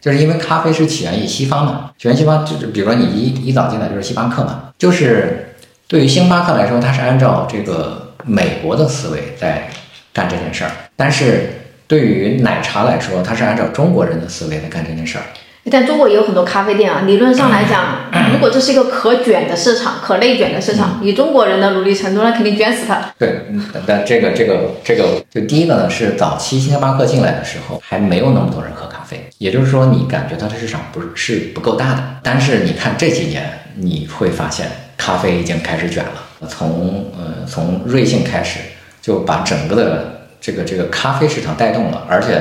[0.00, 5.54] 就是因为咖啡是起源于西方嘛，起源西方就是比如说你一一早进来就是星巴克嘛，就是
[5.86, 9.68] 对于星巴克来说，它是按照这个美国的思维在
[10.12, 11.50] 干这件事儿，但是
[11.86, 15.24] 对于奶茶来说，它是按照中国人的思维在干这件事儿。
[15.70, 17.02] 但中国也有很多咖啡店啊。
[17.06, 23.12] 理论上来讲，如果这是一个可卷的市场、可内卷的市场，以中国人的努力程度，那肯定卷死他。
[23.18, 23.46] 对，
[23.86, 32.02] 但这个、这个、这个，就第一个呢，是早期星巴克进来的时候，还没有那么多人喝咖啡，也就是说，你感觉它的市场不是是不够大的。
[32.22, 36.48] 但是你看这几年，你会发现咖啡已经开始卷了。
[36.48, 38.60] 从呃从瑞幸开始，
[39.02, 42.40] 就把整个的这个这个咖啡市场带动了，而且。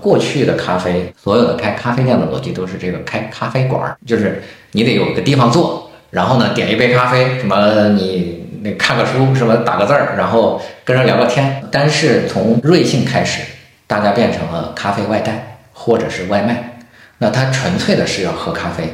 [0.00, 11.62] 过去的咖啡，所有的开咖啡店的逻辑都是这个开咖啡馆，就是你得有个地方坐，然后呢点一杯咖啡，什么你那看个书，什么打个字儿，然后跟人聊个天。
[11.70, 13.42] 但是从瑞幸开始，
[13.86, 16.78] 大家变成了咖啡外带或者是外卖，
[17.18, 18.84] 那它纯粹的是要喝咖啡。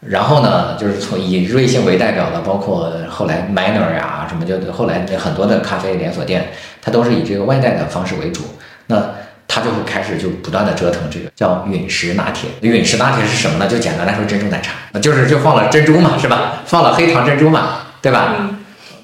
[0.00, 6.46] 然后呢，就是从以瑞幸为代表的，包括后来 Manner 呀什么，就后来很多的咖啡连锁店，
[6.80, 8.42] 它都是以这个外带的方式为主。
[8.86, 9.10] 那
[9.48, 12.50] 他就会开始就不断的折腾这个叫陨石拿铁。
[12.60, 13.66] 陨石拿铁是什么呢？
[13.66, 16.62] 就简单来说，珍珠奶茶，就是就放了珍珠嘛，是吧？
[16.66, 18.50] 放了黑糖珍珠嘛，对吧？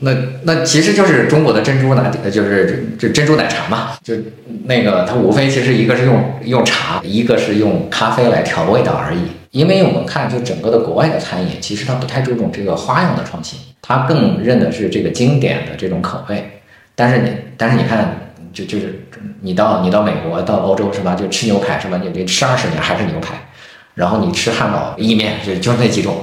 [0.01, 3.93] 那那其实就是中国的珍珠拿铁，就是就珍珠奶茶嘛。
[4.03, 4.15] 就
[4.67, 9.21] 那个它无非其实一个是用用茶，一个是用咖啡来调味道而已。
[9.51, 16.61] 因为我们看就整个的国外的餐饮，其实它不太注重这个花样的创新，它更认的是这个经典的这种口味。
[16.95, 18.21] 但是你但是你看。
[18.55, 19.05] 就就是
[19.43, 21.15] 你到你到美国到欧洲是吧？
[21.15, 22.01] 就吃牛排是吧？
[22.03, 23.35] 你得吃二十年还是牛排，
[23.95, 26.17] 然后你吃汉堡意面就就那几种，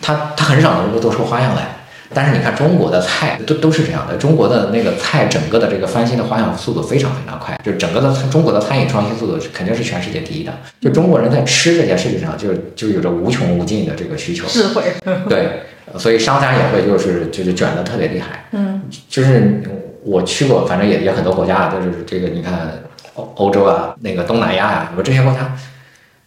[0.00, 1.68] 他他很少能够做出花样来。
[2.16, 10.52] 但是你看中国的菜都都是这样的，中国的那个菜整个的这个翻新的花样速度非常非常快，就整个的中国的餐饮创新速度肯定是全世界第一的。
[10.80, 14.84] 就中国人在吃这件事情上就就有着无穷无尽的这个需求智慧，
[15.28, 15.62] 对，
[15.98, 19.62] 所以商家也会就是就是卷的特别厉害，嗯，就是。
[20.04, 22.28] 我去过，反正也也很多国家啊，都是这个。
[22.28, 22.82] 你看
[23.14, 25.56] 欧欧洲啊，那个东南亚呀，我这些国家，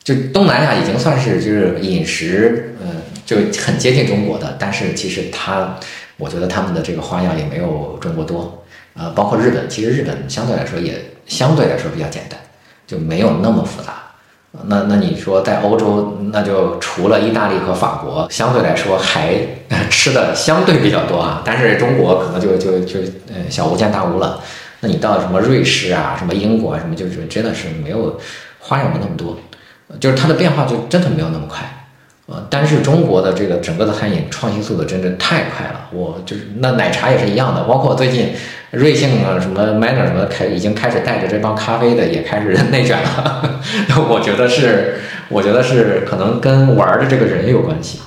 [0.04, 4.56] 就东南亚已经算是就是饮食，嗯，就很接近中国的。
[4.58, 5.76] 但是其实它，
[6.18, 8.64] 我觉得他们的这个花样也没有中国多。
[8.96, 10.94] 呃，包括日本，其实日本相对来说也
[11.28, 12.40] 相对来说比较简单，
[12.88, 14.07] 就没有那么复杂。
[14.66, 19.34] 那那你说在欧洲，那就除了意大利和法国，相对来说还
[19.90, 21.42] 吃的相对比较多啊。
[21.46, 23.00] 但是中国可能就就就
[23.34, 24.40] 呃小巫见大巫了。
[24.80, 28.20] 那你到什么瑞士啊，什么英国啊，什么就是真的是没有
[28.60, 29.38] 花样没那么多，
[30.00, 31.88] 就是它的变化就真的没有那么快。
[32.28, 38.34] 呃，但是中国的这个整个的餐饮创新速度真的太快了，我就是那奶茶也是一样的，包括最近
[38.72, 43.60] 瑞幸啊什么 Manner 什么开已经开始带着这帮咖啡的也开始内卷了，
[44.10, 44.96] 我觉得是，
[45.30, 48.00] 我觉得是可能跟玩的这个人有关系，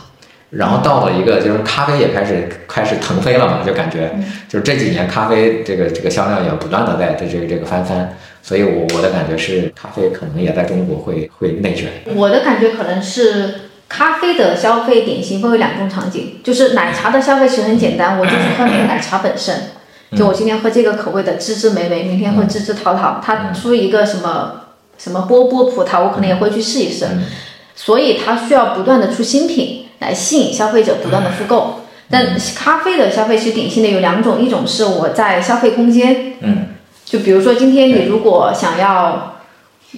[0.51, 4.11] 然后到了一个就是咖啡也开始开始腾飞了嘛，就感觉
[4.49, 8.11] 就是这几年咖啡这个这个销量也不断的在在这个这个翻番，
[8.43, 11.89] 所以我我的感觉是咖啡可能也在中国会会内卷。
[12.15, 13.55] 我的感觉可能是
[13.89, 19.55] 咖啡的消费典型分为两种场景，就是奶茶的消费其实很简单，我就是喝那个奶茶本身，
[20.17, 24.63] 就我今天喝这个口味的芝芝莓莓，明天喝芝芝桃桃，它出一个什么
[24.99, 27.07] 什么波波葡萄，我可能也会去试一试，
[27.75, 29.87] 所以它需要不断的出新品。
[30.01, 36.69] 来吸引消费者不断的复购，但咖啡的消费其实典型的有两种，一种是我在消费空间，嗯，
[37.05, 39.40] 就比如说今天你如果想要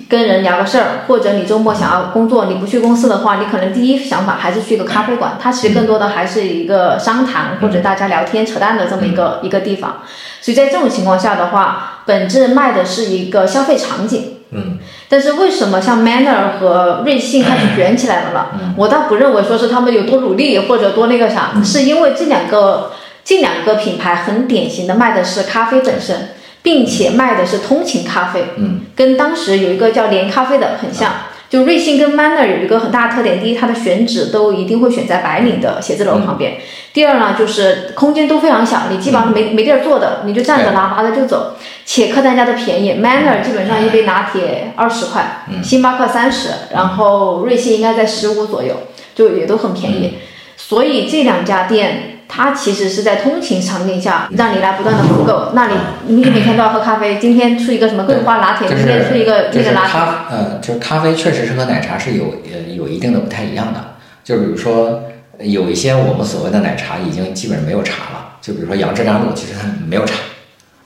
[0.09, 10.02] 跟人聊个事儿，或者你周末想要工作，你不去公司的话，你可能第一想法还是去一个咖啡馆，它其实更多的还是一个商谈或者大家聊天扯淡的这么一个一个地方，
[10.40, 14.37] 所以在这种情况下的话，本质卖的是一个消费场景。
[14.55, 14.78] 嗯，
[15.09, 18.74] 但是为什么像 Manner 和瑞幸开始卷起来了呢？
[18.76, 22.92] 我倒不认为说是他们有多努力或者多那个啥，是因为这两个
[23.24, 26.32] 这两个品牌很典型的卖的是咖啡本身，
[26.62, 31.12] 并且卖的是通勤咖啡，嗯，跟当时有一个叫连咖啡的很像。
[31.51, 36.53] 就瑞幸跟 Manner 有一个很大的特点，第一，它的选址都一定会选在白领的写字楼旁边；
[36.94, 42.94] 第二呢，就是空间都非常小，你基本上没没地儿坐的，你就站着拿，拿着就走，且客单价都便宜。
[42.94, 48.75] Manner 基本上一杯拿铁二十块，星巴克三十，然后瑞幸应该在十五左右，
[49.14, 50.14] 就也都很便宜。
[50.57, 52.12] 所以这两家店。
[52.35, 55.75] 它其实是在通勤场景下让你来不断的复购，那你
[56.07, 59.90] 你每天都要喝咖啡，今天出一个什么桂花拿铁，今天出一个那个拿铁。
[59.92, 63.97] 咖，呃，就是咖啡确实是和奶茶是有呃有一定的不太一样的。
[64.25, 65.03] 就比如说
[65.40, 70.14] 有一些我们所谓的奶茶已经基本上没有茶了，就比如说杨枝甘露，其实它没有茶，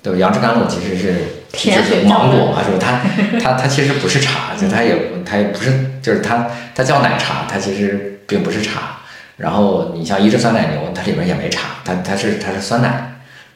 [0.03, 0.19] 对吧？
[0.19, 1.15] 杨枝甘露其实是
[1.53, 2.79] 甜水芒果嘛，是吧？
[3.41, 8.99] 它它它其实不是茶，就它也它也不是，就是它它叫奶茶，它其实并不是茶。
[9.37, 13.13] 然后你像一制酸奶牛，它里面也没茶，它它是它是酸奶，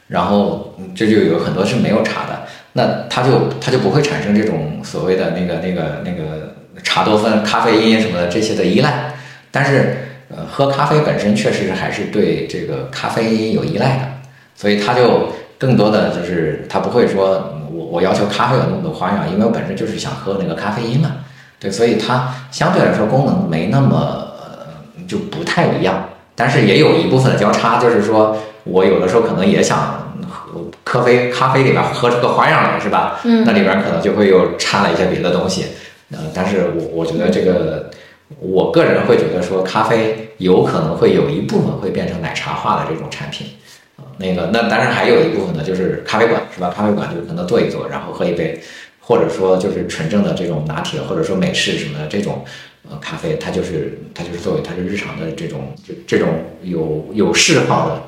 [0.08, 2.42] 然后这就有很多是没有茶的，
[2.74, 9.14] 那它就它就不会产生这种所谓的那个那个那个茶多酚、咖啡因什么的这些的依赖。
[9.50, 9.96] 但是
[10.28, 14.02] 呃，喝咖啡本身确实还是对这个咖啡因有依赖的，
[14.54, 21.12] 所以它就更多的就是它不会说我我要求咖啡有那么多花样，因为我本身就是想喝那个咖啡因嘛，
[21.58, 24.28] 对，所以它相对来说功能没那么。
[25.10, 33.18] 就不太一样，但是也有一部分的交叉，就是说我有的时候可能也想喝咖啡，咖啡里边喝出个花样来，是吧？
[33.24, 35.64] 嗯，那里边可能就会又掺了一些别的东西。
[36.12, 37.90] 呃，但是我我觉得这个，
[38.38, 43.48] 我个人会觉得说，咖啡有可能会有一部分会变成奶茶化的这种产品。
[44.18, 46.72] 那个，那当然还有一部分呢，就是咖啡馆，是吧？
[46.76, 48.60] 咖啡馆就可能坐一坐，然后喝一杯，
[49.00, 52.44] 或者说就是纯正的这种拿铁，或者说美式什么的这种。
[52.90, 56.28] 呃，咖啡它就是它就是作为它是日常的这种这这种
[56.62, 58.02] 有有嗜好的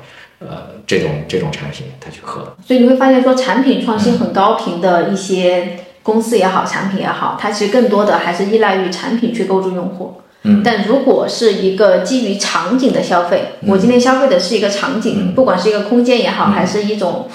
[0.45, 2.53] 呃这种这种产品，它去喝。
[2.67, 10.15] 所以你会发现说，产品创新很高频的一些公司也好，产品也好，它其实更多的还是依赖于产品去构筑用户。
[10.43, 10.61] 嗯。
[10.61, 17.29] 但如果是一个基于场景的消费，我今天消费的是一个场景，不管是一个空间也好，还是一种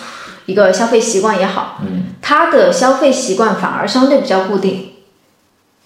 [0.44, 4.90] 一个消费习惯也好，嗯，它的消费习惯反而相对比较固定。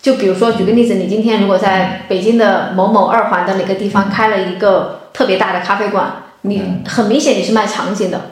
[0.02, 8.22] 就比如说，举个例子，你今天如果在北京的某某二环的哪个地方开了一个特别大的咖啡馆，你很明显你是卖场景的，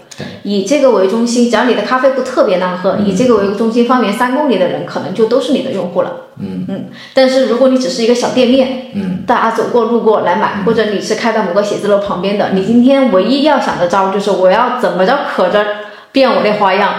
[0.43, 6.13] 以这个为中心，只要你的咖啡不特别难喝，以这个为中心，方圆三公里的人可能就都是你的用户了。
[6.41, 6.87] 嗯嗯。
[7.15, 15.65] 但是如果你只是一个小店面，嗯，大家走过路过来买，或者你是开在某个写字楼旁边的，你今天唯一要想的招就是我要怎么着可着
[16.11, 16.95] 变我那花样。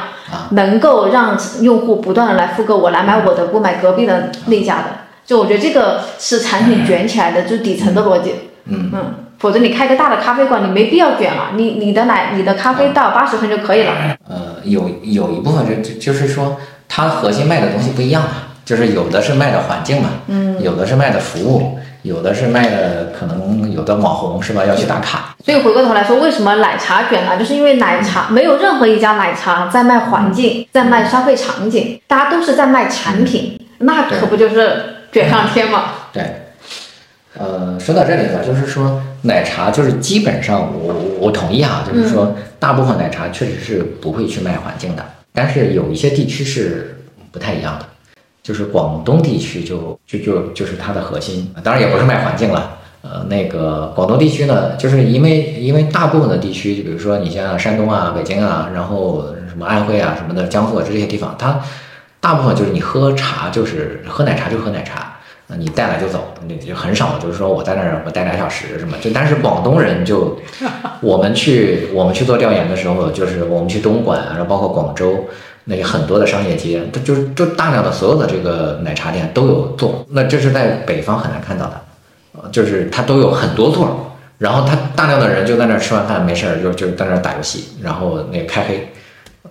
[0.51, 4.85] 能够让用户不断的来复购，我来买我的，不买隔壁的那家的。
[5.25, 8.33] 就我觉得这个是产品卷起来的，就底层的逻辑。
[8.65, 11.51] 嗯嗯，否则你开个大的咖啡馆，你没必要卷了。
[11.55, 13.91] 你你的奶，你的咖啡到八十分就可以了。
[14.27, 18.29] 呃，有有一部分就就就是说，它核心卖的东西不一样嘛，
[18.63, 21.79] 就是有的是卖的环境嘛，嗯，有的是卖的服务。
[22.03, 24.65] 有的是卖的，可能有的网红是吧？
[24.65, 25.35] 要去打卡。
[25.45, 27.37] 所以回过头来说，为什么奶茶卷了？
[27.37, 35.85] 就是因为奶茶没有任何一家奶茶在卖环境，在卖消费场景，大家都是在卖产品，那可不就是卷上天吗？
[36.13, 36.23] 对。
[37.37, 47.85] 呃，说到这里呢，就是说奶茶就是基本上我我同意啊，就是说大部分奶茶确实是不会去卖环境的，但是有一些地区是不太一样的。
[48.43, 52.77] 就是广东地区就就就就是它的核心，当然也不是卖环境了。
[53.03, 61.59] 呃，那个广东地区呢，就是因为因为大部分的地区，就比如说你像山东啊、北京啊，然后什么安徽啊什么的，江苏啊这些地方，它
[62.19, 65.13] 大部分就是你喝茶就是喝奶茶就喝奶茶，
[65.57, 70.37] 你带来就走，那就很少，就是说我在那儿我待俩小时什么，就但是广东人就，
[71.01, 75.25] 我们去我们去做调研的时候，就是我们去东莞，然后包括广州。
[75.65, 81.81] 那些很多的商业街，它就是就大量的所有的这个奶茶店都有座，那这是在北方很难看到的，
[82.33, 88.91] 呃，就是它都有很多座，然后他大量的人就在那儿吃完饭没事儿就就在那儿打游戏，然后那个开黑，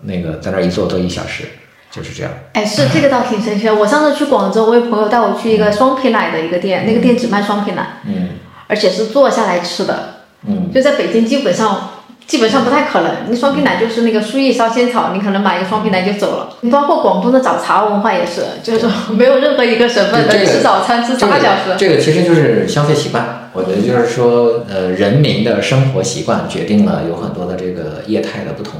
[0.02, 1.44] 那个在那儿一坐坐一小时，
[1.90, 2.32] 就是这样。
[2.54, 3.74] 哎，是这个倒挺神奇的。
[3.74, 8.30] 我上次去广州，我有朋友带我去一个双皮奶的一个店，那个店只卖双皮奶，嗯
[8.66, 10.16] 而且是坐下来吃的。
[10.46, 11.90] 嗯，就在北京，基本上
[12.30, 13.10] 基本上不太可能。
[13.28, 16.48] 你双皮奶就是那个输液烧仙草，你可能买一个双皮奶就走了。
[16.60, 21.74] 你包括广东的早茶文化也是，就是说 没有任何一个省份这个能吃早餐吃这个八小时。
[21.76, 28.74] 这个其实就是消费习惯，我觉得就是说，呃，人民的生活习惯决定了有很多的这个业态的不同。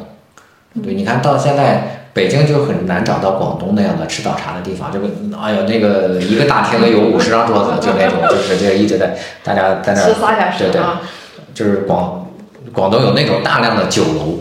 [0.84, 5.08] 对，你看到现在北京就很难找到广东那样的吃早茶的地方，这个
[5.42, 10.80] 哎呦，那个一个大厅里有五十张桌子，就那种，就是这个一直在大家在那儿吃仨小时对
[11.52, 12.29] 就是广
[12.72, 14.38] 广东有那种大量的酒楼，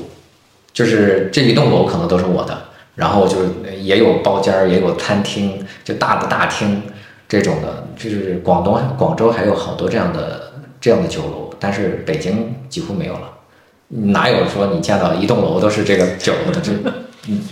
[0.74, 2.58] 就是这一栋楼可能都是我的，
[2.96, 3.50] 然后就是
[3.82, 6.82] 也有包间儿，也有餐厅，就大的大厅
[7.28, 13.22] 这种的，就是广东广州还有好多这样的这样的酒楼，但是北京几乎没有了。
[13.88, 16.62] 哪有说你见到一栋楼都是这个酒楼的？
[16.62, 16.72] 这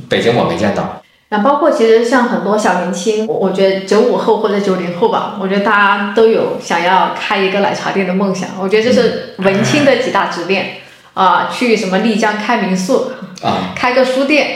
[0.08, 1.02] 北京我没见到。
[1.30, 8.50] 然后包括其实像很多小年轻，我我觉得九五后或者九零后吧，我觉得大家都有想要开一个奶茶店的梦想。
[8.60, 10.78] 我觉得这是文青的几大执念。
[11.14, 13.12] 啊、去什么丽江开民宿，
[13.42, 14.48] 啊， 开个书店，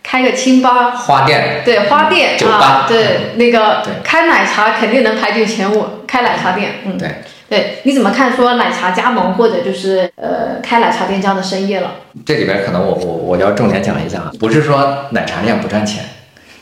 [0.00, 1.60] 开个清吧，花店。
[1.64, 7.16] 对花店酒吧啊，对那个开奶茶肯定能排进前五，开奶茶店，嗯，对。
[7.48, 11.94] 对，你怎么看说奶茶加盟或者就是呃开奶茶店这样的生意了？
[12.24, 16.04] 这里边可能我我我要重点讲一下啊，不是说奶茶店不赚钱，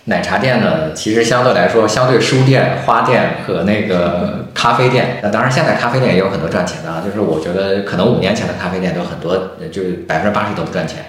[0.05, 9.37] 奶茶店呢，其实相对来说，相对书店、花店和那个咖啡店，那当然现在咖啡店也有很多赚钱的啊，就是我觉得可能五年前的咖啡店都很多，
[9.71, 11.05] 就百分之八十都不赚钱。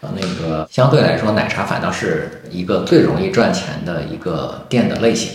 [0.00, 5.32] 呃，那个相对来说，奶茶反倒是一个最容易赚钱的一个店的类型。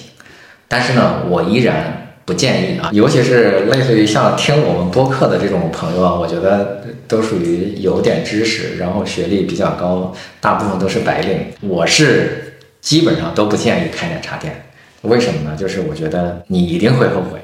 [0.67, 11.47] 但是呢，我依然不建议啊，尤其是类似于像听我们播客的这种朋友啊，我觉得都属于有点知识，然后学历比较高，大部分都是白领。
[11.59, 12.52] 我是
[12.83, 14.65] 基本上都不建议开奶茶店，
[15.03, 15.55] 为什么呢？
[15.57, 17.39] 就是我觉得你一定会后悔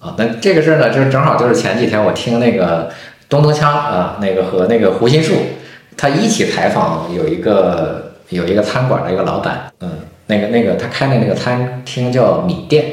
[0.00, 0.16] 啊。
[0.18, 2.90] 那这个事儿呢，就是正好就是前几天我听那个
[3.28, 5.36] 东东锵啊，那个和那个胡心树，
[5.96, 9.90] 他一起采访有一个有一个餐馆的一个老板，嗯，
[10.26, 12.84] 那个那个他开的那个餐厅叫米店，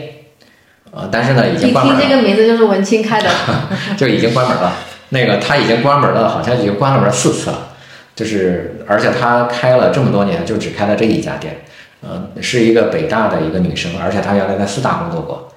[0.92, 2.16] 啊，但是呢已经关门了听这。
[2.16, 3.28] 个名字就是文青开的，
[3.98, 4.72] 就已经关门了。
[5.10, 7.70] 那个他已经关门了，好像已经关了门四次了。
[8.16, 11.56] 就是，而且他开了这么多年，就只开了这一家店。
[12.02, 15.52] 呃，是一个北大的一个女生，而且她原来在四大工作过。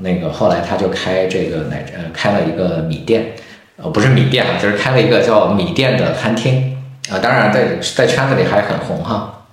[0.00, 3.32] 那个后来她就开这个奶呃开了一个米店，
[3.76, 6.76] 呃不是米店啊，就是开了一个叫米店的餐厅。
[7.10, 9.46] 啊、当然在在圈子里还很红哈。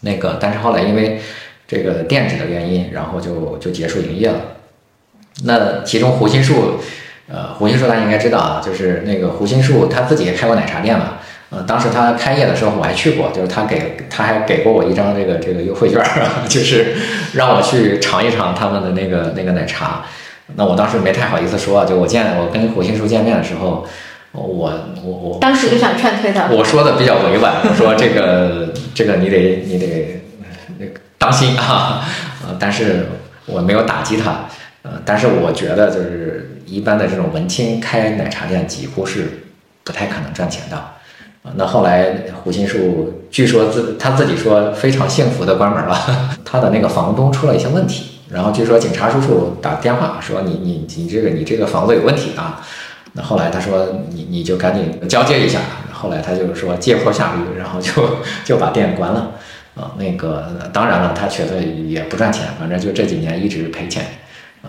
[0.00, 1.20] 那个，但是后来因为
[1.68, 4.40] 这个店址的原因，然后就就结束营业了。
[5.44, 6.80] 那其中胡心树，
[7.28, 11.18] 呃，胡心树大家应该知道啊，就是那个胡心树他自己也开过奶茶店嘛。
[11.50, 16.06] 呃，当时他开业的时候我还去过，就是他给他还给过我一张这个这个优惠券儿，
[16.46, 16.94] 就是
[17.32, 20.04] 让我去尝一尝他们的那个那个奶茶。
[20.56, 23.86] 那我当时没太好意思说啊，就我见我跟胡心树见面的时候，
[24.32, 26.48] 我我我当时就想劝退他。
[26.50, 30.20] 我说的比较委婉，我说这个 这个你得你得
[30.78, 32.04] 那个当心啊，
[32.46, 33.06] 呃，但是
[33.46, 34.46] 我没有打击他，
[34.82, 39.44] 呃，但是我觉得就是一般的这种文青开奶茶店几乎是
[39.82, 40.76] 不太可能赚钱的。
[41.54, 45.96] 那后来胡心树据说自他自己说非常幸福的关门了，
[46.44, 52.60] 他的那个房东出了一些问题，然后据说警察叔叔打电话说你你你这个你这个房子有问题啊，
[53.14, 55.60] 那后来他说你你就赶紧交接一下，
[55.92, 57.92] 后来他就说借坡下驴，然后就
[58.44, 59.32] 就把店关了。
[59.74, 64.04] 啊，那个当然了，他觉得也不赚钱，反正就这几年一直赔钱。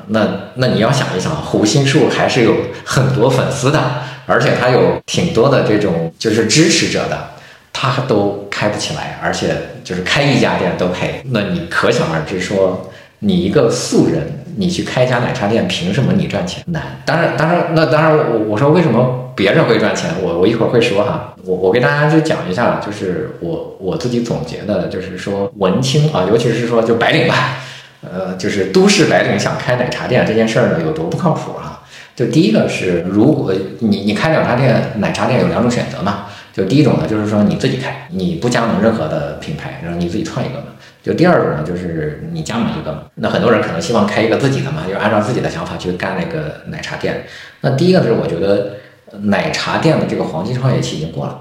[0.07, 3.79] 那那你要想一想，胡心树还是有很多粉丝的，
[4.25, 7.31] 而且他有挺多的这种就是支持者的，
[7.73, 16.63] 他都开不起来，而且就是开一家店都赔，那你可想而知说，你一个素人，你去开一家奶茶店，凭什么你赚钱？
[16.67, 17.01] 难？
[17.05, 27.57] 当然，当然，那当然我，我说为什么别人会赚钱，我我一会儿会说哈，我我给大家就讲一下，就是我我自己总结的，就是说文青啊，尤其是说就白领吧，
[28.01, 31.83] 呃，就是都市白领想开奶茶店这件事儿呢，有多不靠谱啊？
[32.15, 36.25] 就第一个是，如果你你开奶茶店，奶茶店有两种选择嘛。
[36.51, 40.65] 就第一种呢，就是说你自己开，你不加盟任何的品牌，然后你自己创一个嘛。
[41.01, 43.03] 就第二种呢，就是你加盟一个嘛。
[43.15, 47.25] 那很多人可能希望开一个自己的嘛，就按照自己的想法去干那个奶茶店。
[47.61, 48.77] 那第一个是我觉得
[49.21, 51.39] 奶茶店的这个黄金创业期已经过了，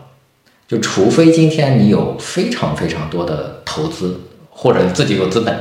[0.69, 5.57] 就除非今天你有非常非常多的投资，或者自己有资本。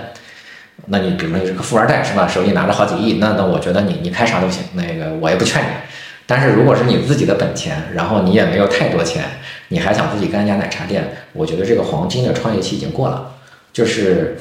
[0.85, 2.27] 那你比如说你是个富二代是吧？
[2.27, 5.67] 手里拿着好几亿，那那我觉得你你开啥都行，那个我也不劝你。
[6.25, 9.23] 但是如果是你自己的本钱，然后你也没有太多钱，
[9.69, 11.03] 你还想自己干一家奶茶店，
[11.33, 13.31] 我觉得这个黄金的创业期已经过了。
[13.73, 14.37] 就是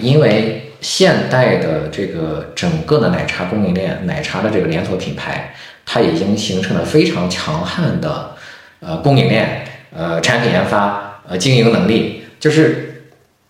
[0.00, 5.54] 因为现代的这个整个的奶茶供应链、奶茶的这个连锁品牌，
[5.84, 8.32] 它已经形成了非常强悍的
[8.80, 9.64] 呃供应链、
[9.96, 13.04] 呃产品研发、呃经营能力，就是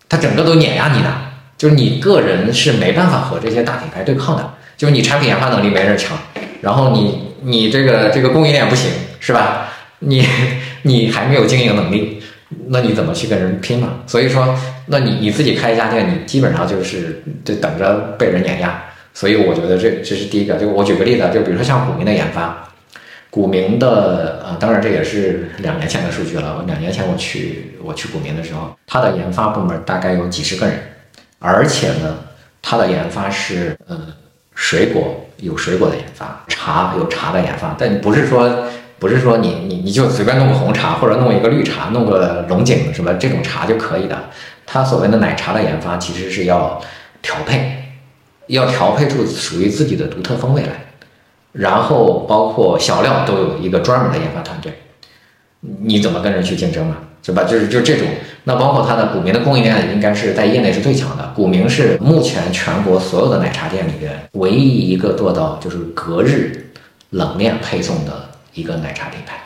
[0.07, 1.09] 它整个都碾压你的。
[1.61, 6.17] 就是你个人是没办法和这些大品牌对抗的，就是你产品研发能力没人强，
[6.59, 8.89] 然后你你这个这个供应链不行，
[9.19, 9.67] 是吧？
[9.99, 10.25] 你
[10.81, 12.19] 你还没有经营能力，
[12.69, 13.89] 那你怎么去跟人拼嘛？
[14.07, 14.57] 所以说，
[14.87, 18.83] 那你你自己开一家店，你基本上就是就等着被人碾压。
[19.13, 20.55] 所以我觉得这这是第一个。
[20.55, 22.67] 就我举个例子，就比如说像古茗的研发，
[23.29, 26.63] 古茗的呃，当然这也是两年前的数据了。
[26.65, 30.75] 两年前我去我去古茗的时候，它的研发部门大概有几十个人。
[31.43, 32.19] 而且呢，
[32.61, 33.97] 它的研发是，呃，
[34.53, 38.47] 水果有水果的研发，茶有茶的研发，但不是说，
[38.99, 44.29] 不是说你你你就随便弄个红茶或者弄一个绿茶，弄个龙井什么这种茶就可以的。
[44.67, 46.79] 它所谓的奶茶的研发，其实是要
[47.23, 47.85] 调配，
[48.45, 50.93] 要调配出属于自己的独特风味来，
[51.53, 54.73] 然后包括小料都有一个专门的研发团队，
[55.59, 56.97] 你怎么跟人去竞争嘛？
[57.23, 57.43] 是吧？
[57.43, 58.07] 就是就这种，
[58.45, 61.31] 那包括它的古茗的供应链，应该是在业内是最强的。
[61.35, 66.71] 古茗是目前全国所有的奶茶店里边唯一一个做到就是隔日
[67.11, 69.37] 冷链配送的一个奶茶品牌。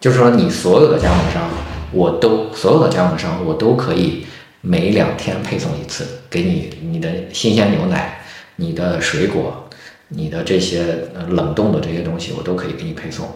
[0.00, 1.48] 就是说，你所有的加盟商，
[1.90, 4.26] 我都所有的加盟商，我都可以
[4.60, 8.20] 每两天配送一次，给你你的新鲜牛奶、
[8.56, 9.68] 你的水果、
[10.08, 10.84] 你的这些
[11.30, 13.26] 冷冻的这些东西，我都可以给你配送。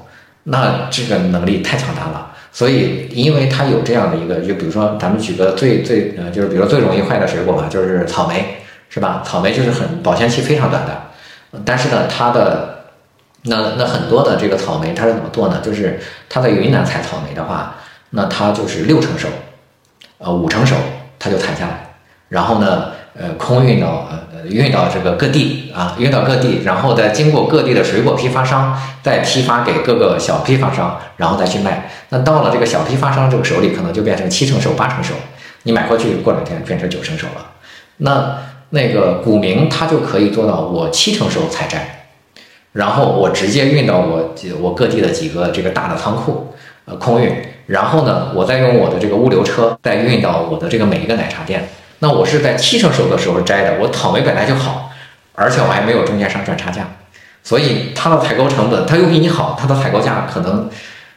[0.50, 2.32] 那这个能力太强大了。
[2.50, 8.56] 所以，因为它有这样的一个，就比如说，咱们举个最最呃，就是比如说最容易坏的水果吧，就是草莓，
[8.88, 9.22] 是吧？
[9.24, 12.86] 草莓就是很保鲜期非常短的，但是呢，它的
[13.42, 15.60] 那那很多的这个草莓它是怎么做呢？
[15.62, 17.76] 就是它在云南采草莓的话，
[18.10, 19.28] 那它就是六成熟，
[20.16, 20.74] 呃五成熟
[21.18, 21.94] 它就采下来，
[22.28, 24.18] 然后呢，呃空运到呃。
[24.48, 31.90] 运到这个各地啊，运到各地，然后再经过各地的水果批发商，再批发给各个小批发商，然后再去卖。
[32.08, 35.12] 那到了这个小批发商这个手里，可能就变成七成熟、八成熟。
[35.64, 37.50] 你买回去过两天变成九成熟了。
[37.98, 38.38] 那
[38.70, 42.06] 那个古茗它就可以做到，我七成熟采摘，
[42.72, 46.54] 然后我直接运到我我各地的几个这个大的仓库，
[46.86, 47.30] 呃，空运，
[47.66, 51.68] 然后呢，我再用我的这个物流车再运到我的这个每一个奶茶店。
[52.00, 54.90] 那我是在七成熟的时候摘的，我草莓本来就好，
[55.34, 56.86] 而且我还没有中间商赚差价，
[57.42, 60.70] 所以它的采购成本它又比你好，它的采购价可能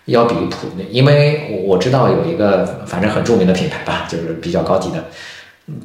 [0.06, 5.06] 要比普，因为我知道有一个反正很著名的品牌吧，就是比较高级的，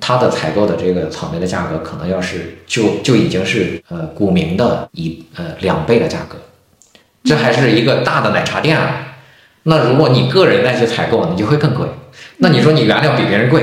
[0.00, 6.38] 它的采购的这个草莓的价格可能要是就就已经是呃古茗的一呃两倍的价格，
[7.24, 9.16] 这还是一个大的奶茶店啊，
[9.64, 11.86] 那如果你个人再去采购，你就会更贵，
[12.38, 13.62] 那你说你原料比别人贵。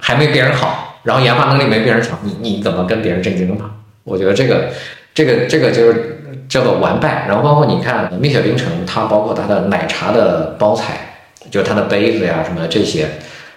[0.00, 3.64] 还没别人好，然后研发能力没别人强，你你怎么跟别人竞争呢？
[4.04, 4.68] 我觉得这个，
[5.14, 7.26] 这个，这个就是叫做完败。
[7.26, 11.16] 然后包括你看蜜雪冰城，它包括它的奶茶的包材，
[11.50, 13.08] 就是它的杯子呀什么这些，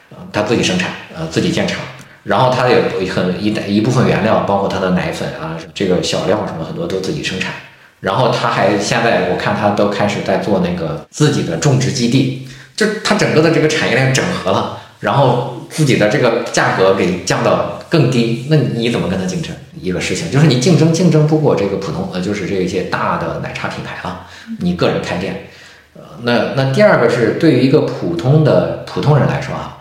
[0.09, 1.77] 呃，它自己生产，呃，自己建厂。
[2.23, 2.77] 然后它有
[3.13, 7.53] 很一一部分原料，包括它的奶粉啊，这个小料什么很多都自己生产。
[7.99, 15.57] 然后它还现在我看它都开始在做那个自己的种植基地，就它整个的这个产业链整合了，然后。
[15.69, 19.55] 自己的这个价格给降到更低，那你怎么跟他竞争？
[19.81, 24.27] 一个事情就是你竞争竞争不过这个普通呃，就是这些大的奶茶品牌啊。
[24.59, 25.47] 你个人开店，
[25.93, 29.77] 呃，那那第二个是对于一个普通的普通人来说啊，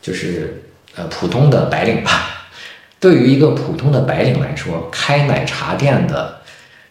[0.00, 0.62] 就是
[0.94, 2.46] 呃普通的白领吧，
[3.00, 6.40] 对于一个普通的白领来说，开奶茶店的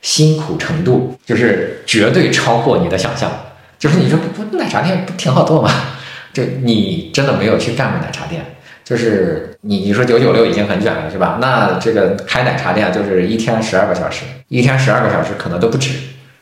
[0.01, 3.31] 辛苦程度就是绝对超过你的想象。
[3.77, 5.71] 就是你说不奶茶店不挺好做吗？
[6.33, 8.45] 就你真的没有去干过奶茶店，
[8.83, 11.37] 就是你你说九九六已经很卷了是吧？
[11.41, 15.91] 那这个开奶茶店就是一天十二个小时，一天十二个小时可能都不止。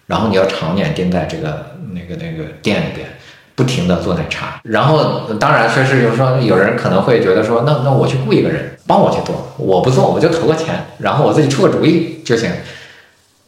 [0.07, 3.07] 然后你要常年盯在这个那个那个店里边，
[3.55, 4.61] 不停的做奶茶。
[4.63, 12.49] 然后当然确实就是说，有人可能会觉得说，那那我去雇一个人帮我去做，我不做我就投个钱，然后我自己出个主意就行。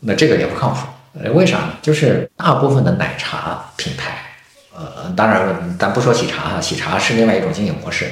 [0.02, 0.88] 那这个也不靠谱。
[1.34, 1.74] 为啥呢？
[1.82, 4.18] 就是大部分的奶茶品牌，
[4.80, 8.06] 呃，当然咱不说喜茶哈，喜茶是另外一种经营模式，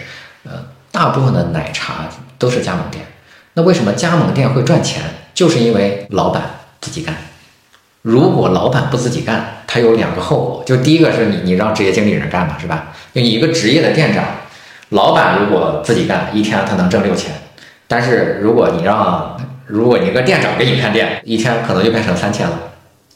[0.44, 0.52] 呃，
[0.92, 3.06] 大部分的奶茶都是加盟店。
[3.54, 5.02] 那为什么加盟店会赚钱？
[5.34, 6.44] 就是因为老板
[6.82, 7.16] 自己干。
[8.02, 12.88] 如果老板不自己干，他有两个后果，就第一个是你你让职业经理人干嘛，是吧？
[13.14, 14.26] 就你一个职业的店长，
[14.90, 17.32] 老板如果自己干，一天他能挣六千，
[17.88, 22.58] 但是如果你让如果你一个店长给你看店，一天可能就变成三千了。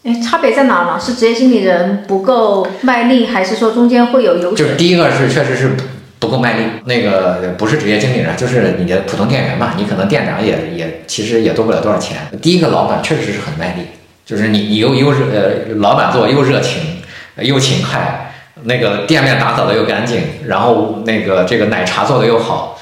[0.04, 0.99] 哎，差别在哪呢？
[0.99, 5.76] 是职业经理人不够卖力，还是说中间会有有就是第一个是确实是
[6.18, 12.18] 不够卖力，那个不是职业经理人，就是你的普通店员嘛，你可能店长也也其实也多不了多少钱。
[12.41, 13.84] 第一个老板确实是很卖力，
[14.26, 17.04] 就是你你又又热呃老板做又热情
[17.38, 18.34] 又勤快，
[18.64, 22.80] 那个店面打扫的又干净，然后那个这个奶茶做的又好。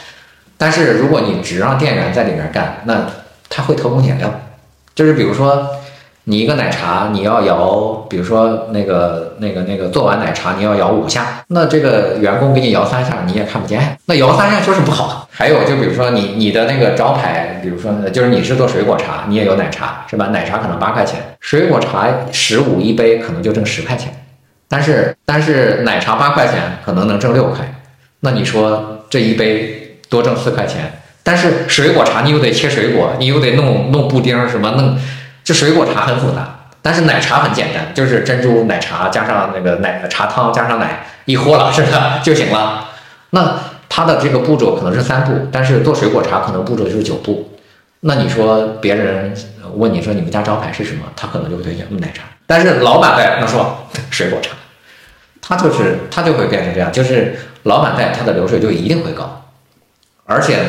[0.57, 3.07] 但是如果你只让店员在里面干，那
[3.49, 4.39] 他会偷工减料，
[4.95, 5.67] 就是比如说。
[6.29, 15.27] 你一个奶茶，你要摇，比如说那个那个那个做完奶茶，你要摇五下，那这个员工给你摇三下，你也看不见，那摇三下就是不好。
[15.31, 20.27] 还有就比如说你你的那个招牌，比如说就是你是做水果茶，你也有奶茶是吧？
[20.27, 24.13] 奶茶可能八块钱，水果茶十五一杯，可能就挣十块钱，
[24.67, 27.73] 但是但是奶茶八块钱可能能挣六块，
[28.19, 34.95] 那你说这一杯多挣四块钱，但是水果茶你又得切水果，你又得弄弄布丁什么弄。
[35.49, 42.85] 这水果茶很复杂，但是奶茶很简单，就是珍珠奶茶加上那个奶茶汤加上奶一和了，是吧就行了。
[43.31, 43.57] 那
[43.89, 47.57] 它的这个步骤可能是三步，但是做水果茶可能步骤就是九步。
[48.01, 49.35] 那你说别人
[49.73, 52.25] 问你说你们家招牌是什么，他可能就会推荐奶茶。
[52.45, 54.51] 但是老板在那说水果茶，
[55.41, 59.45] 他就是他就会变成这样，就是老板在他的流水就一定会高，
[60.27, 60.59] 而且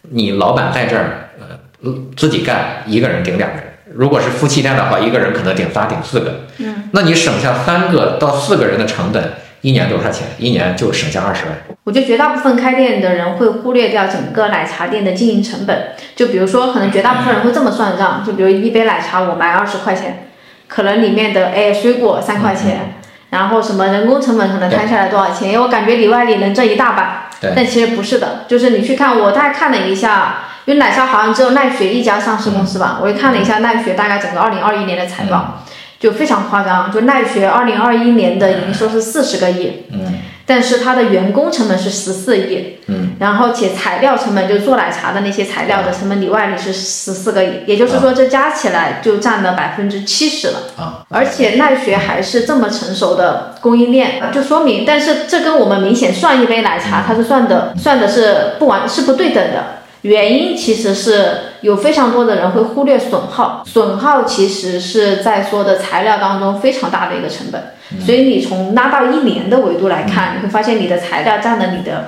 [0.00, 3.64] 你老板在这儿呃自己干，一个人顶两个人。
[3.96, 10.26] 如果是夫妻店的话，一个人可能顶仨顶四个，嗯，那你省下三个到四个人的成本，一年多少钱？
[10.36, 11.54] 一年就省下二十万。
[11.84, 15.90] 我觉得绝大部分开店的人会忽略掉整个奶茶店的经营成本。
[16.16, 20.26] 就比如说，可能绝大部分人会这么算账，就比如一杯奶茶我卖二十块钱，
[20.66, 22.94] 可能里面的哎水果三块钱，
[23.30, 25.52] 然后什么人工成本可能摊下来多少钱？
[25.52, 30.38] 因为我感觉里外里能挣一大半，但其实不是的，就是你去看，我大概看了一下。
[30.66, 35.62] 因为奶茶好像只有奈雪一家上市公司吧，我也看了一下奈雪大概整个二零二一年的财报，
[36.00, 59.83] 就非常夸张，就奈雪二零二一年的营收是四十个亿，嗯，但是它的员工成本是十四亿，嗯，然后且材料成本就做奶茶的那些材料的成本里外里是十四个亿，也就是说这加起来就占了百分之七十了，啊，而且奈雪还是这么成熟的供应链，就说明，但是这跟我们明显算一杯奶茶，它是算的算的是不完是不对等的。
[60.04, 61.30] 原因其实是
[61.62, 67.62] 有非常多的人会忽略损耗，损耗其实是在说的材料当中非常大的一个成本，
[68.04, 72.04] 所以你从拉到一年的维度来看，你会发现你的材料占了你的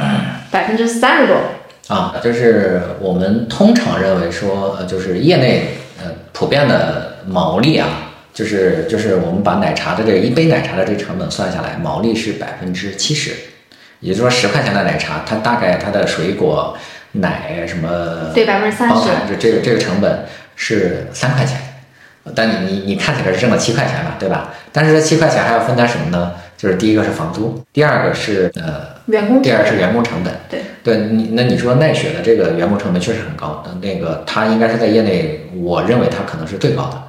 [0.51, 1.37] 百分之三十多。
[1.89, 7.89] 啊，就是我们通常认为说，呃，就是业内呃普遍的毛利啊，
[8.35, 13.33] 就是就是我们把奶茶的这一杯奶茶的这成本算下来，毛利是百分之七十，
[14.01, 16.77] 也就是说十块钱的奶茶，它大概它的水果。
[17.21, 18.31] 奶什么？
[18.35, 18.95] 对，百分之三十。
[19.29, 21.59] 这这个这个成本是三块钱，
[22.35, 24.53] 但你你你看起来是挣了七块钱嘛，对吧？
[24.73, 26.33] 但是这七块钱还要分担什么呢？
[26.57, 30.33] 就是第一个是房租，第二个是呃员工，第二是员工成本。
[30.49, 37.03] 对对，你那你说奈雪的这个员工成本确实很高，那个它应该是在业内，我认为它可能是最高的。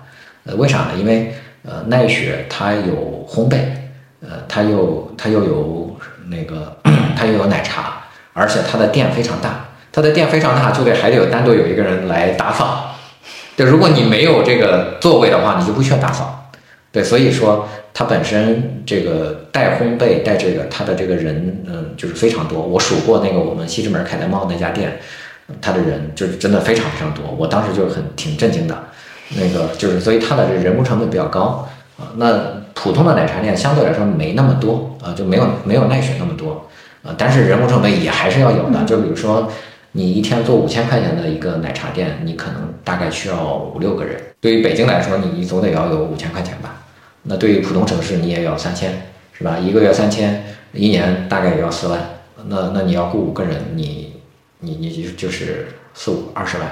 [0.48, 0.90] 呃，为啥呢？
[0.98, 1.34] 因为
[1.64, 3.58] 呃奈雪它有烘焙，
[4.22, 5.98] 呃它又它又有
[6.30, 6.78] 那个
[7.16, 8.04] 它又有奶茶，
[8.34, 9.64] 而且它的店非常大。
[9.98, 12.94] 它的店非常大，就得还得有单独有一个人来打扫。
[13.56, 16.52] 对，如果你没有这个座位的话，你就不需要打扫。
[16.92, 22.62] 对，所以说它本身这个带烘焙带这个，它的这个人，嗯，就是非常多。
[22.62, 25.00] 我数过那个我们西直门凯德茂那家店，
[25.60, 27.34] 他的人就是真的非常非常多。
[27.36, 28.78] 我当时就很挺震惊的。
[29.30, 31.68] 那个就是，所以它的这人工成本比较高
[31.98, 32.14] 啊。
[32.18, 32.40] 那
[32.76, 36.70] 普通的奶茶店相对来说没那么多啊，就没有没有奈雪那么多
[37.02, 37.16] 啊。
[37.18, 39.52] 但是人工成本也还是要有的，就比如说。
[39.98, 44.22] 你一天做五千块钱的一个奶茶店，你可能大概需要五六个人。
[44.40, 46.84] 对于北京来说，你总得要有五千块钱吧？
[47.24, 48.92] 那对于普通城市，你也要三千，
[49.34, 49.58] 是吧？
[49.58, 52.00] 一个月三千，一年大概也要四万。
[52.46, 54.14] 那那你要雇五个人，你
[54.60, 56.68] 你你就就是四五二十万。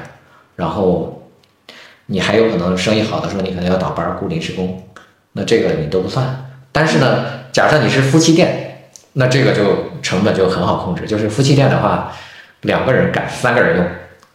[0.56, 1.28] 然后
[2.06, 4.84] 你还有可能生意好的时候，你可能要倒班雇临时工，
[5.32, 6.46] 那这个你都不算。
[6.72, 11.08] 但是呢，假设你是夫妻店，那这个就成本就很好控制。
[11.08, 12.14] 就是夫妻店的话。
[12.66, 13.86] 两个人干，三个人用，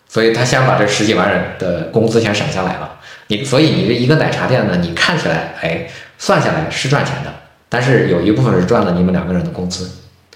[0.09, 2.91] 所以他先把这十几万人的工资先省下来了，
[3.29, 5.87] 你所以你这一个奶茶店呢，你看起来哎，
[6.19, 7.31] 算下来是赚钱的，
[7.69, 9.91] 但是有一部分是赚了你们两个人的工资，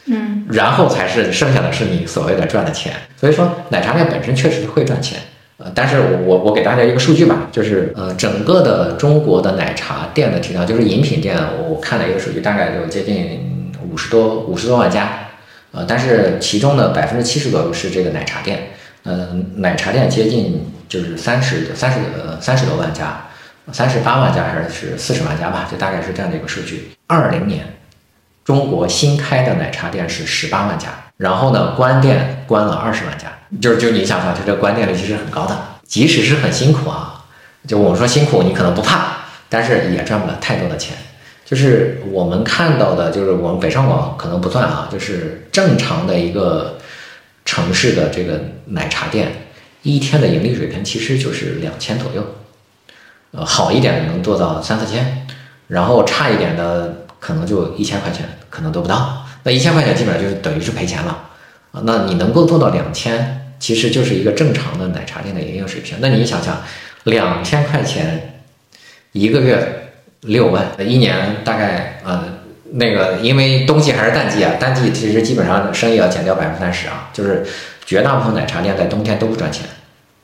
[0.07, 2.93] 嗯，然后才是剩下的是你所谓的赚的钱。
[3.17, 5.19] 所以说奶茶店本身确实会赚钱，
[5.57, 11.37] 呃，但是我我给大家一个数据吧，就是呃整个的中国的奶茶店的体量，就是饮品店，
[11.69, 15.24] 我看了一个数据，大概就接近五十多五十多万家，
[15.75, 18.71] 呃，但是其中的百分之七十左右是这个奶茶店，
[19.03, 23.27] 呃，奶茶店接近就是三十三十呃三十多万家，
[23.73, 26.93] 三十八万家还是四十万家吧，就大概是这样的一个数据。
[27.09, 27.67] 二零年，
[28.45, 37.25] 中国新开的奶茶店是十八万家，然后呢，关店关了二十万家，就是就你想想，它这关店率其实很高的，即使是很辛苦啊，
[37.67, 40.97] 就我们说辛苦，你可能不怕，但是也赚不了太多的钱。
[41.45, 46.79] 就是我们看到的，就是我们北上广可能不算啊，就是正常的一个
[47.45, 49.31] 城市的这个奶茶店，
[49.83, 52.25] 一天的盈利水平其实就是两千左右，
[53.33, 55.27] 呃，好一点的能做到三四千，
[55.69, 59.27] 然后差一点的可能就一千块钱，可能都不到。
[59.43, 61.29] 那一千块钱基本上就是等于是赔钱了
[61.73, 61.83] 啊。
[61.85, 65.99] 那你能够做到两千，其实就是一个正常的奶茶店的营业水平。
[66.01, 66.63] 那你想想，
[67.05, 68.41] 两千块钱
[69.13, 69.83] 一个月。
[70.25, 72.25] 六万，一年大概呃，
[72.73, 77.45] 那个因为冬季还是淡季啊，淡季其实基本上生意要减掉百分之三十啊，就是
[77.85, 79.67] 绝大部分奶茶店在冬天都不赚钱，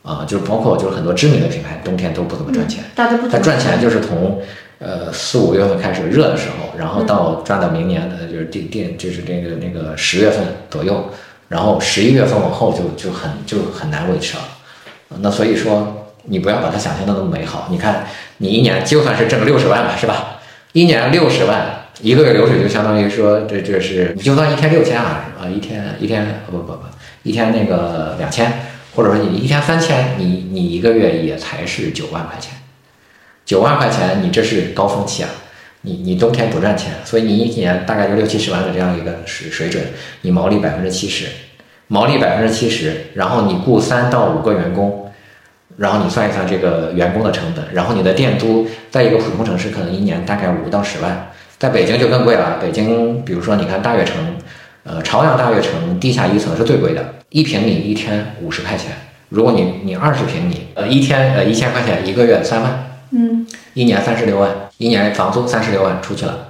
[0.02, 4.40] 啊，就是包括就是很多知名的品牌冬天都不怎么赚钱，它赚钱就是从
[4.78, 11.10] 呃四五月份开始热的时候，然后到赚到明年的就是电电就是这个那个十月份左右，
[11.48, 14.42] 然后十一月份往后就就很就很难维持了，
[15.20, 15.96] 那所以说。
[16.30, 17.66] 你不要把它想象的那么美好。
[17.70, 18.06] 你看，
[18.38, 20.38] 你一年就算是挣六十万吧，是吧？
[20.72, 26.78] 一年六十万，一个月流水就相当于说，这这是你就算一天六千啊，啊，一天一天不不不，
[27.24, 28.52] 一天那个两千，
[28.94, 32.54] 或者说你一天三千，你你一个月也才是九万块钱。
[33.44, 35.28] 九万块钱，你这是高峰期啊，
[35.80, 39.82] 你你冬天不赚钱，所以你一年大概就六七十万的这样一个水水准，
[40.20, 41.26] 你毛利百分之七十，
[41.88, 45.09] 毛利百分之七十，然后你雇三到五个员工。
[45.80, 52.58] 然后你算一算这个员工的成本，然后你的店租，在一个普通城市可能一年大概五到十万，在北京就更贵了。
[52.60, 54.14] 北京，比如说你看大悦城，
[54.84, 58.92] 呃，朝阳大悦城地下一层是最贵的，一平米一天五十块钱。
[59.30, 66.48] 如果你你二十平米，呃，一天呃一千块钱，一个月三万，嗯，一年三十六万，一年房租三十六万出去了。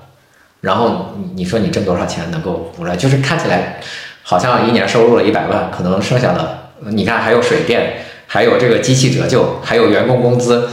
[0.61, 2.97] 然后你说你挣多少钱能够补来？
[2.97, 3.76] 就是看起来
[4.24, 6.59] 好像一年收入了一百万，可能剩下的
[6.91, 7.93] 你看还有水电。
[8.33, 10.68] 还有这个机器折旧，还有员工工资，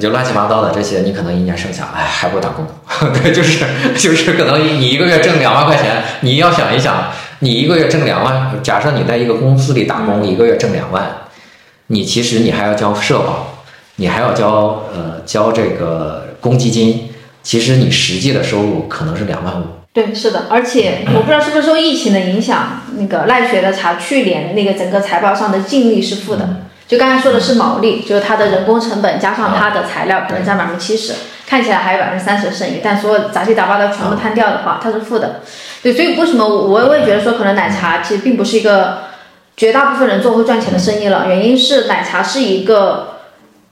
[0.00, 2.66] 就乱七八糟的这些，你可能一年剩下，哎，还不如打工。
[3.12, 3.66] 对，就是
[3.98, 11.06] 就是可能你一个月挣两万块钱，你要想一想，你一个月挣两万，假设你在一个公司里打工，一个月挣两万，
[11.88, 13.62] 你其实你还要交社保，
[13.96, 17.10] 你还要交呃交这个公积金，
[17.42, 19.66] 其实你实际的收入可能是两万五。
[19.92, 26.62] 对，是的，而且 我不知道是不是受疫情的影响，那个奈雪的茶去年那个整个财报上的净利是负的。
[26.88, 31.14] 就刚才说的是毛利，就是它的人工成本加上它的材料可能占百分之七十，
[31.46, 35.40] 看起来还有百分之三十的剩余，但所有杂七杂八的全部摊掉的话，它是负的。
[35.82, 38.98] 对，所以为什么我我也觉得说可能奶茶其实并不是一个
[39.56, 43.16] 绝大部分人做会赚钱的生意了，原因是奶茶是一个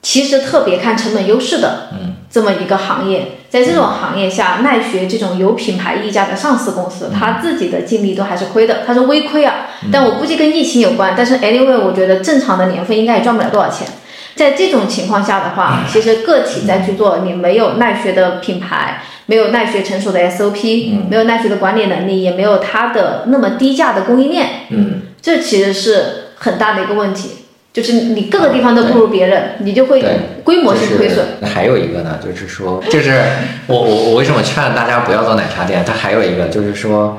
[0.01, 1.89] 其实特别看成本优势的
[2.35, 3.27] 这么一个行业。
[3.49, 9.67] 在这种行业下，奈雪这种有品牌溢价的上市公司，它自己的净利都还是亏的，它是微亏啊。
[9.89, 11.13] 但我估计跟疫情有关。
[11.15, 13.87] 但是 anyway，我觉得正常的年份应该也赚不了多少钱。
[14.35, 27.44] 在这种情况下的话，其实个体再去做，你没有奈雪的品牌，没有奈雪成熟的 SOP，没有奈雪的管理能力，也没有它的那么低价的供应链，嗯，这其实是很大的一个问题。
[27.75, 30.01] 就是你各个地方都不如别人，你就会
[30.45, 31.25] 规模性亏损。
[31.43, 33.21] 还有一个呢，就是说，就是
[33.67, 35.83] 我我我为什么劝大家不要做奶茶店？
[35.85, 37.17] 它还有一个就是说，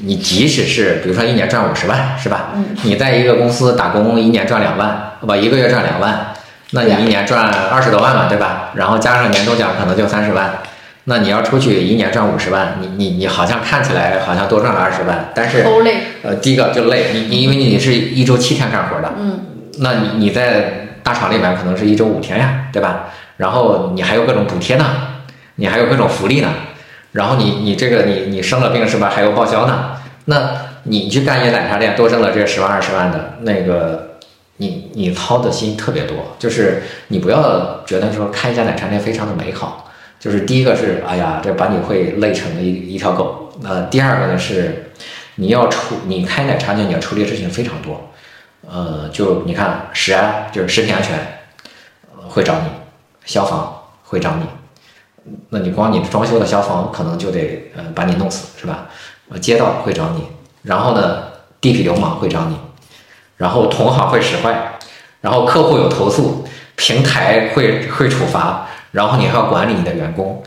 [0.00, 2.50] 你即使是比如说一年赚五十万，是吧？
[2.56, 2.64] 嗯。
[2.82, 6.34] 你在一个公司打工，一年赚两万，不，一个月赚两万，
[6.72, 8.72] 那你一年赚二十多万嘛，对吧？
[8.74, 10.52] 然后加上年终奖，可能就三十万。
[11.04, 15.64] 那你要出去一年赚五十万，你你你好像看起来好像多赚了二十万，但是
[16.24, 19.40] 呃，第一个就累，你你因为你是一周七天干活的，嗯。
[19.78, 23.06] 那你你在大厂里面可能是一周五天呀，对吧？
[23.38, 24.84] 然后你还有各种补贴呢，
[25.56, 26.48] 你还有各种福利呢，
[27.12, 29.10] 然后你你这个你你生了病是吧？
[29.12, 29.96] 还有报销呢。
[30.26, 30.50] 那
[30.84, 34.18] 你去干一奶茶店，多挣了这十万二十万的那个，
[34.58, 36.36] 你你操的心特别多。
[36.38, 39.90] 就是你不要觉得说开一家奶茶店非常的美好。
[40.20, 43.52] 就是第一个是，哎呀，这把你会累成一一条狗。
[43.64, 44.92] 呃，第二个呢是，
[45.36, 48.11] 你要处你开奶茶店，你要处理的事情非常多。
[48.68, 51.18] 呃，就你看食安就是食品安全，
[52.28, 52.68] 会找你，
[53.24, 54.46] 消防会找你。
[55.50, 58.86] 那你光你装修的消防可能就得呃把你弄死是吧？
[59.28, 60.26] 呃，街道会找你，
[60.62, 61.24] 然后呢，
[61.60, 62.56] 地痞流氓会找你，
[63.36, 64.78] 然后同行会使坏，
[65.20, 66.44] 然后客户有投诉，
[66.74, 70.42] 平台会会处罚，然后你还要管理你的员工，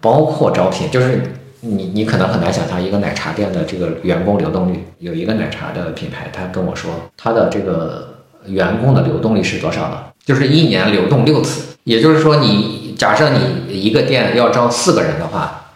[0.00, 4.84] 包括招聘，就是你你可能很难想象一个奶茶店的这个员工流动率。
[4.98, 10.04] 有一个奶茶的品牌，他跟我说，他的这个员工的流动率是多少呢？
[10.24, 12.80] 就是一年流动六次，也就是说你。
[12.92, 15.72] 假设你一个店要招四个人的话，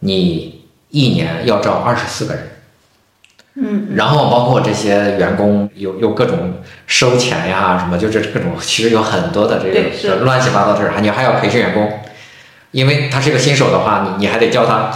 [0.00, 2.42] 你一年要招二十四个人，
[3.56, 6.52] 嗯，然后包括这些员工有有各种
[6.86, 11.90] 收钱呀什么，就是各种其实有很多的这个乱七八糟的事儿，你还要培训员工，
[12.74, 14.90] 因为他是个新手的话，你你还得教他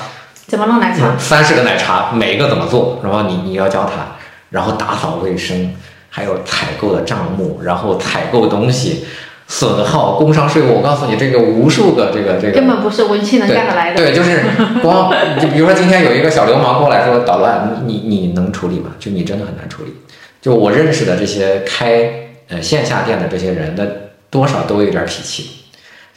[0.47, 4.17] 怎么弄奶茶，三十个奶茶每一个怎么做，然后你你要教他，
[4.51, 5.73] 然后打扫卫生，
[6.11, 9.07] 还有采购的账目，然后采购东西。
[9.51, 13.97] 损耗、工商税务，我告诉你，这个无数个这个这个根本不是文青能干得来的。
[13.97, 14.43] 对，就是
[14.83, 15.11] 光
[15.41, 18.91] 就比如说今天有一个小流氓过来说捣乱，你你你能处理吗？
[18.99, 19.95] 就你真的很难处理。
[20.43, 22.11] 就我认识的这些开
[22.49, 23.87] 呃线下店的这些人，那
[24.29, 25.49] 多少都有点脾气。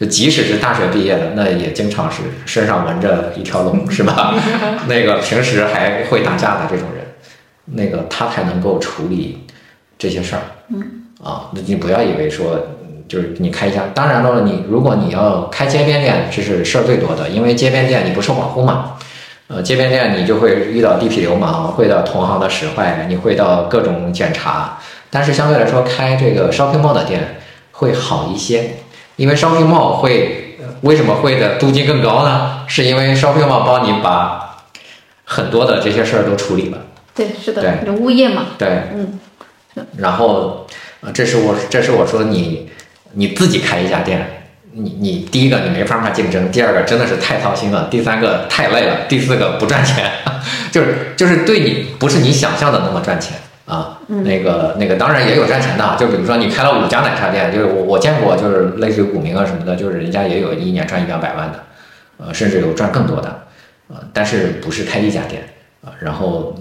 [0.01, 4.33] 就即使是大学毕业的，那也经常是身上纹着一条龙，是吧？
[4.89, 7.05] 那个平时还会打架的这种人，
[7.65, 9.45] 那个他才能够处理
[9.99, 10.41] 这些事儿。
[10.69, 10.81] 嗯
[11.23, 12.59] 啊，那你不要以为说。
[13.07, 18.93] 就是你开一家，当然了，你如果你要开街边店，这是事儿最多的，因为街边店你不受保护嘛。
[19.49, 24.77] 呃，街边店你就会遇到地痞流氓，会到同行的使坏，你会到各种检查。
[25.09, 27.41] 但是相对来说，开这个 shopping mall 的店
[27.73, 28.75] 会好一些，
[29.15, 32.63] 因为 shopping mall 会为什么会的租金更高呢？
[32.67, 34.57] 是因为 shopping mall 帮你把
[35.25, 36.77] 很多的这些事儿都处理了。
[37.13, 38.47] 对，是的，对，物业嘛。
[38.57, 39.19] 对，嗯。
[39.97, 40.67] 然后，
[41.01, 42.69] 呃，这是我，这是我说你。
[43.13, 50.09] 你自己开一家店，你你第一个你没办法竞争，第二个真的是太操心了，第三个太累了，第四个不赚钱，
[50.71, 53.33] 就是就是对你不是你想象的那么赚钱
[53.75, 53.97] 啊。
[54.07, 61.59] 那个那个当然也有赚钱的，就比如说你开了五家奶茶店，就是我我见过，就是类似于古茗啊什么的，就是人家也有一年赚一两百万的，
[62.17, 63.43] 呃，甚至有赚更多的，
[63.87, 65.43] 呃，但是不是开一家店
[65.83, 66.55] 啊，然后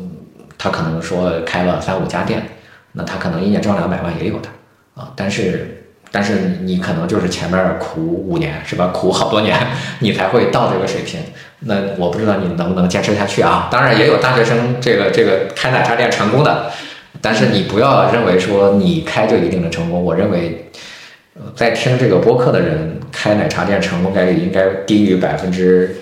[0.56, 2.42] 他可能说开了三五家店，
[2.92, 4.48] 那他可能一年赚两百万也有的
[4.94, 5.76] 啊，但是。
[6.12, 8.88] 但是你可能就是前面苦五年是吧？
[8.88, 9.56] 苦好多年，
[10.00, 11.20] 你才会到这个水平。
[11.60, 13.68] 那我不知道你能不能坚持下去啊？
[13.70, 16.68] 当然也有大学生这个这个开奶茶店成功的，
[17.20, 20.02] 但是你不要认为说你开就一定能成功。
[20.02, 20.70] 我认为，
[21.34, 25.96] 呃，在听这个播客的人开奶茶店成功概率应该低于百分之，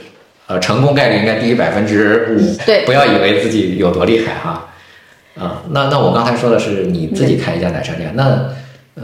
[0.46, 2.64] 呃，成功概率应该低于百分之五。
[2.64, 4.68] 对，不要以为自己有多厉害哈。
[5.38, 8.50] 啊，那那我刚才说的是你自己开一家奶茶店，那。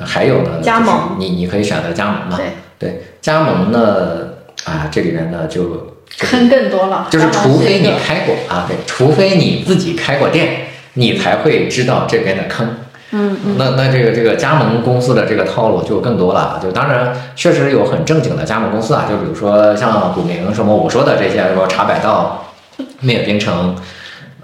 [0.05, 2.37] 还有呢，加盟，你你可以选择加盟嘛？
[2.37, 2.47] 对
[2.81, 4.29] 对，加盟呢，
[4.65, 7.07] 啊，这里面呢就坑更多了。
[7.09, 12.67] 就是除非你开过啊，对，除非你自己开过店，你才会知道这边的坑。
[13.11, 13.57] 嗯嗯。
[13.57, 16.59] 那那这个这个加盟公司的这个套路就更多了。
[16.63, 22.53] 就当然确实有很正经的加盟公司啊，就比如说像古茗什么我说的这些，什么茶百道、
[23.01, 23.77] 蜜冰城，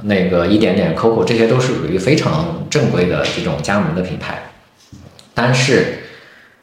[0.03, 4.51] 那个一点点 COCO，这些都是属于非常正规的这种加盟的品牌。
[5.35, 6.05] 但是，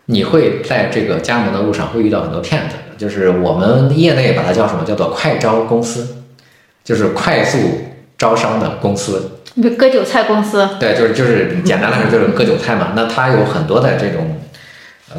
[0.05, 4.83] 你会在这个加盟的路上会遇到很多骗子，就是我们业内把它叫什么？
[4.85, 6.17] 叫做快招公司，
[6.83, 7.57] 就是快速
[8.17, 9.36] 招商的公司。
[9.77, 10.67] 割韭菜公司。
[10.79, 12.93] 对，就是就是简单来说就是割韭菜嘛。
[12.95, 14.39] 那它有很多的这种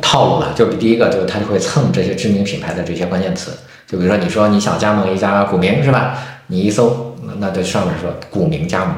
[0.01, 0.53] 套路了。
[0.55, 3.53] 就第一个就是它就会蹭这些知名品牌的这些关键词。
[3.87, 6.19] 就比如说你说你想加盟一家股民是吧？
[6.49, 8.95] 你一搜，那就上面说股民加盟，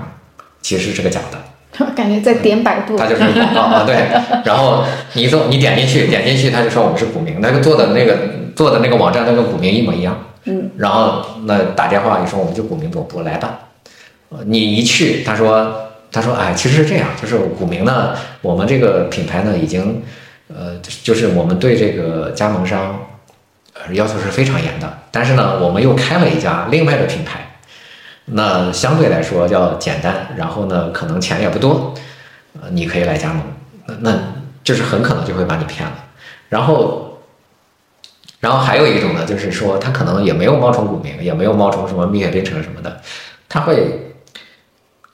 [0.62, 1.38] 其实是个假的。
[1.96, 3.96] 感觉在点百度，它就是广告啊，对。
[4.44, 4.84] 然后
[5.14, 8.18] 你搜，你点进去，点进去，他就说我们是股民，那个做的那个
[8.54, 10.16] 做的那个网站，那个股民一模一样。
[10.44, 10.70] 嗯。
[10.76, 13.58] 然后那打电话，你说我们就股民总部来吧。
[14.46, 20.02] 你一去，他说他说哎，其实是这样，就是股民呢，我们这个品牌呢已经
[20.48, 23.06] 呃，就是我们对这个加盟商
[23.74, 27.46] 呃要求是非常严的，但是呢，我们又开了一家另外的品牌。
[28.32, 31.92] 那相对来说要简单，然后呢，可能钱也不多，
[32.60, 33.42] 呃，你可以来加盟，
[33.86, 34.18] 那那
[34.62, 36.04] 就是很可能就会把你骗了。
[36.48, 37.18] 然后，
[38.38, 43.00] 然后还有一种呢，就是说他可能也没有冒充股民，也没有冒充什么蜜雪冰城什么的，
[43.48, 44.09] 他会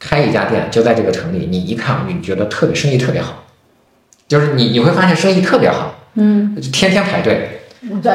[0.07, 3.45] 开一家店，就在这个城里，你一看你觉得特别生意特别好，
[4.29, 7.63] 就是你你会发现生意特别好，嗯，天天排队，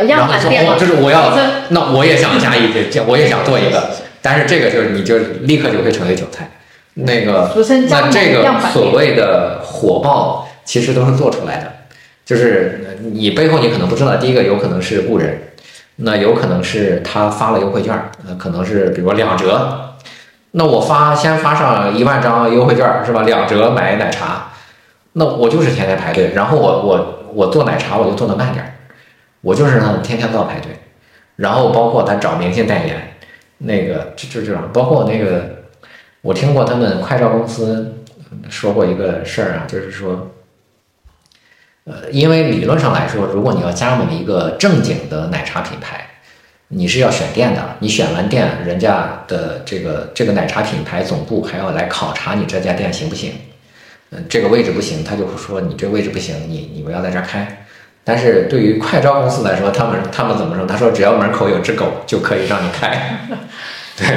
[0.08, 1.38] 然后说哦，就是我要，
[1.70, 3.90] 那我也想加一个， 我也想做一个。
[4.22, 6.50] 但是这个就是你就立刻就会成为韭菜，
[6.94, 7.52] 那个
[7.90, 11.74] 那这个所谓的火爆其实都是做出来的，
[12.24, 15.42] 就是呃你背后你可能不知道，第一个有可能是雇人，
[15.96, 19.91] 那有可能是他发了优惠券儿，呃，可能是比如说两折，
[20.52, 23.24] 那我发先发上一万张优惠券是吧？
[23.24, 24.52] 两折买奶茶，
[25.14, 28.74] 那我就是天天排队，然后我我我做奶茶我就做的慢点儿，
[29.42, 30.72] 我就是让他天天都要排队，
[31.38, 33.16] 然后包括他找明星代言，
[33.60, 35.64] 那个就就这样，包括那个
[36.22, 38.04] 我听过他们快照公司
[38.50, 40.30] 说过一个事儿啊，就是说。
[41.84, 46.11] 呃，因为理论上来说，如果你要加盟一个正经的奶茶品牌，
[46.72, 47.62] 你是要选店的。
[47.80, 53.34] 你选完店，人家的这个这个奶茶品牌总部还要来考察你这家店行不行？
[54.10, 57.66] 嗯，这个位置不行，他就会说你这位置不行，你你不要在这儿开。
[58.04, 60.66] 但是对于快招公司来说，他们他们怎么说？
[60.66, 63.20] 他说只要门口有只狗就可以让你开。
[63.96, 64.08] 对，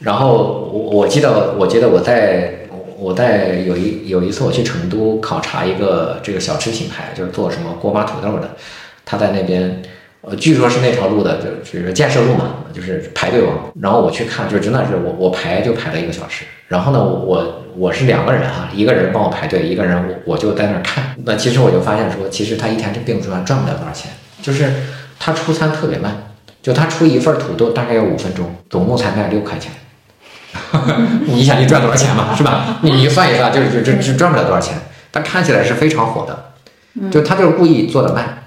[0.00, 2.58] 然后我我记得我记得我在。
[2.98, 8.48] 我在有一有一次我去成都考察一个这个小吃品牌，就是做什么锅巴土豆的，
[9.04, 9.82] 他在那边，
[10.22, 13.72] 呃，据说是那条路的，就是建设路嘛，就是排队王。
[13.80, 16.44] 然后我去看，就真的是我我排就排了一个小时。
[16.68, 21.16] 然后呢，我我是两个人哈，一个人帮我排队，一个人我我就在那儿看。
[21.24, 24.72] 那其实我就发现说，其实他一天并不赚赚不了多少钱，就是
[25.18, 26.16] 他出餐特别慢，
[26.62, 29.72] 就他出一份土豆大概要五分钟，总共才卖六块钱。
[31.26, 32.78] 你想你赚多少钱嘛，是吧？
[32.82, 34.76] 你你算一算，就是就就就赚不了多少钱。
[35.10, 38.41] 但看起来是非常火的，就他就是故意做的慢，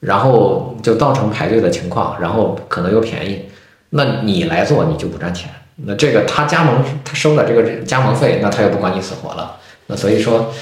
[0.00, 3.44] 然后就造成排队的情况，然后可能又便宜。
[3.90, 5.50] 那你来做你就不赚钱。
[5.84, 9.56] 那这个他加盟他收了这个加盟费，那他又不管你死活了。
[9.86, 10.52] 那所以说。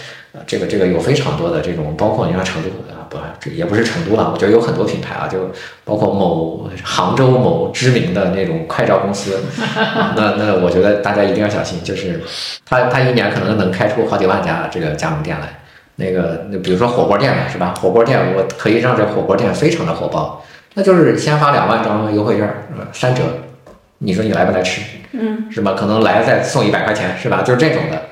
[0.48, 5.48] 这个这个有非常多的这种，包括你看成都啊，不，这也不是成都了，我觉得有很多品牌啊，就
[5.84, 9.38] 包括某杭州某知名的那种快照公司，
[10.16, 12.20] 那那我觉得大家一定要小心，就是
[12.68, 15.56] 他他一年可能能开出好几万家这个加盟店来，
[15.96, 17.74] 那个那比如说火锅店嘛，是吧？
[17.80, 22.48] 火锅店我可以让这火锅店非常的火爆，那就是先发两万张优惠券，
[22.92, 23.22] 三折，
[23.98, 24.80] 你说你来不来吃？
[25.12, 25.74] 嗯，是吧？
[25.78, 27.42] 可能来再送一百块钱，是吧？
[27.42, 28.02] 就是这种的。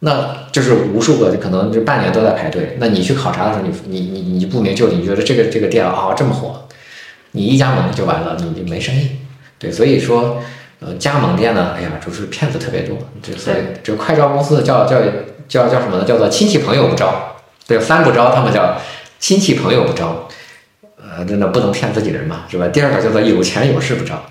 [0.00, 2.76] 那就是无数个，就可能就半年都在排队。
[2.78, 6.66] 那你去考察的时候，你你你你不明就里，你觉得这个这个店啊这么火，
[7.30, 9.08] 你一加盟就完了，你就没生意。
[9.58, 10.42] 对，所以说，
[10.80, 12.98] 呃，加盟店呢，哎呀，就是骗子特别多。
[13.22, 14.98] 这所以这快招公司叫叫
[15.48, 16.04] 叫叫什么呢？
[16.04, 17.36] 叫做亲戚朋友不招。
[17.66, 18.76] 对，三不招，他们叫
[19.18, 20.28] 亲戚朋友不招。
[20.96, 22.66] 呃，真的不能骗自己人嘛，是吧？
[22.68, 24.22] 第二个叫做有钱有势不招。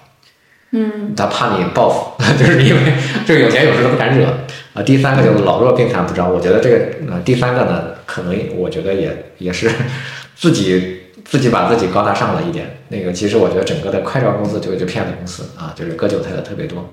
[0.71, 2.93] 嗯，他怕你报复， 就是因为
[3.25, 4.25] 这个有钱有势都不敢惹
[4.73, 4.81] 啊。
[4.81, 6.77] 第三个叫做老弱病残不招，我觉得这个
[7.11, 9.69] 呃第三个呢，可能我觉得也也是
[10.35, 12.79] 自己自己把自己高大上了一点。
[12.89, 16.91] 那个其实我觉得整个的快招公司就就骗子公司啊，就是割韭菜的特别多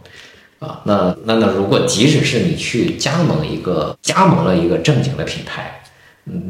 [0.60, 0.80] 啊。
[0.84, 5.82] 那那那如果即使是你去加盟一个加盟了一个正经的品牌，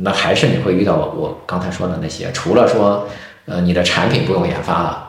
[0.03, 3.09] 那还是你会遇到我刚才说的那些，除了说
[3.47, 5.07] 呃你的产品不用研发了。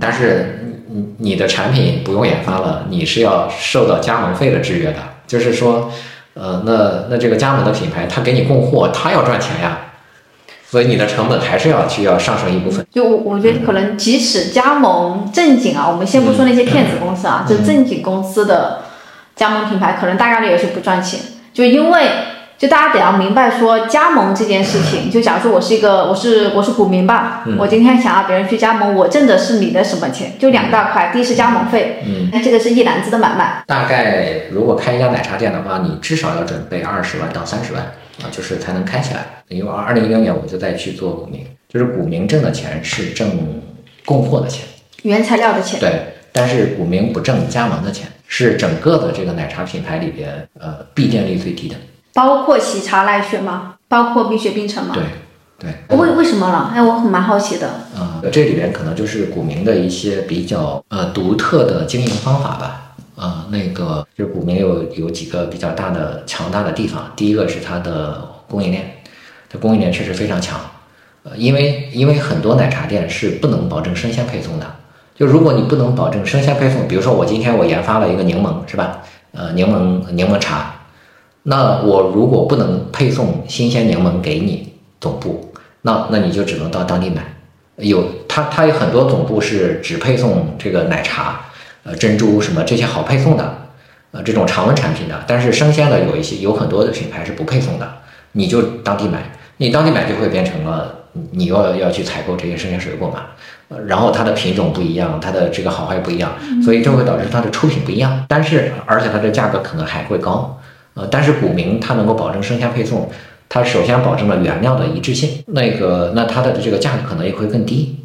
[0.00, 4.98] 但是你你的产品不用研发了，你是要受到加盟费的制约的。
[5.28, 5.88] 就是说，
[6.34, 9.85] 呃，那那这个加盟的品牌，他给你供货，他要赚钱呀，
[10.76, 12.84] 所以你的成本还是要去要上升一部分。
[12.90, 18.82] 就我我觉得可能即使加盟正经啊，我们先不说那些骗子公司啊，就正经公司的
[19.34, 21.18] 加盟品牌，可能大概率也是不赚钱，
[21.54, 22.10] 就因为。
[22.58, 30.32] 就大家得要明白说加盟这件事情，就假如说我是一个我是我是股民吧，我今天想要别人去加盟，我挣的是你的什么钱？
[30.38, 33.62] 就两大块，第一是加盟费，嗯那这个是一篮子的买卖。
[33.66, 37.92] 大概如果开一家奶茶店的话，你至少要准备二十万到三十万
[38.22, 39.26] 啊，就是才能开起来。
[39.48, 43.28] 因为二零一六年我就在去做股民，就是股民挣的钱是挣
[44.04, 44.64] 供货的钱，
[45.02, 45.78] 原材料的钱。
[45.78, 51.76] 对，但是股民不挣加盟的钱，是整个的这个奶茶品牌里边呃闭店率最低的。
[52.14, 53.74] 包括喜茶奈雪吗？
[53.88, 54.94] 包括蜜雪冰城吗？
[54.94, 55.04] 对，
[55.58, 55.96] 对。
[55.96, 56.72] 为为什么了？
[56.74, 57.68] 哎，我很蛮好奇的。
[57.96, 62.85] 嗯，这里边可能就是股民的一些比较呃独特的经营方法吧。
[63.16, 67.10] 啊，那个就是古茗有有几个比较大的强大的地方。
[67.16, 68.98] 第一个是它的供应链，
[69.48, 70.60] 它供应链确实非常强。
[71.22, 74.66] 呃，因为因为很多奶茶店是不能保证生鲜配送的。
[75.16, 79.02] 就如果你不能保证生鲜配送，比如说我今天我研发了一个柠檬，是吧？
[79.32, 80.74] 呃，柠檬柠檬茶。
[81.42, 85.52] 那我如果不能配送新鲜柠檬给你总部，
[85.82, 87.24] 那那你就只能到当地买。
[87.76, 91.45] 有他他有很多总部是只配送这个奶茶、
[91.86, 93.68] 呃珍珠什么这些好配送的，
[94.10, 95.24] 呃这种常温产品的。
[95.26, 97.88] 但是生鲜的有一些有很多的品牌是不配送的，
[98.32, 99.32] 你就当地买。
[99.58, 103.28] 你当地买就会变成了你要要去采购这些生鲜水果嘛，
[103.86, 106.32] 然后它的品种不一样，它的这个好坏不一样，
[106.62, 108.26] 所以这会导致它的出品不一样。
[108.28, 110.60] 但是而且它的价格可能还会高。
[110.92, 113.08] 呃，但是古茗它能够保证生鲜配送，
[113.48, 118.04] 它它首先保证了原料的一致性，那个那它的这个价格可能也会更低。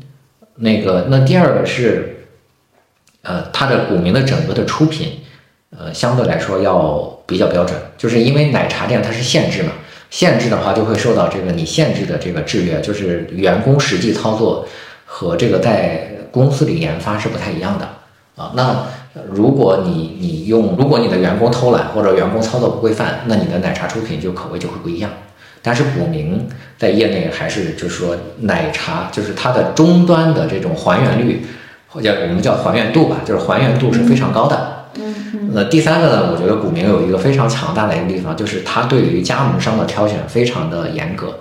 [0.56, 2.21] 那个那第二个是，
[3.24, 5.20] 呃，它的古茗的整个的出品，
[5.78, 9.72] 呃，相对来说要比较标准，就是因为奶茶店它是限制嘛，
[10.10, 14.68] 限制的话就会受到这个你限制的这个制约，就是员工实际操作
[15.06, 17.88] 和这个在公司里研发是不太一样的
[18.36, 18.52] 啊。
[18.56, 18.88] 那
[19.30, 25.12] 如果你你用，如果你的员工偷懒或者员工操作不规范，那你的奶茶出品就口味就会不一样。
[25.62, 26.40] 但是古茗
[26.78, 31.46] 在业内还是就是说奶茶，就是它的终端的这种还原率，
[31.92, 34.86] 或者我们叫还原度吧，就是还原度是非常高的。
[35.54, 41.40] 那第三个呢，我觉得古茗有一个非常强大的一个地方，就是它对于加盟商的挑选非常的严格。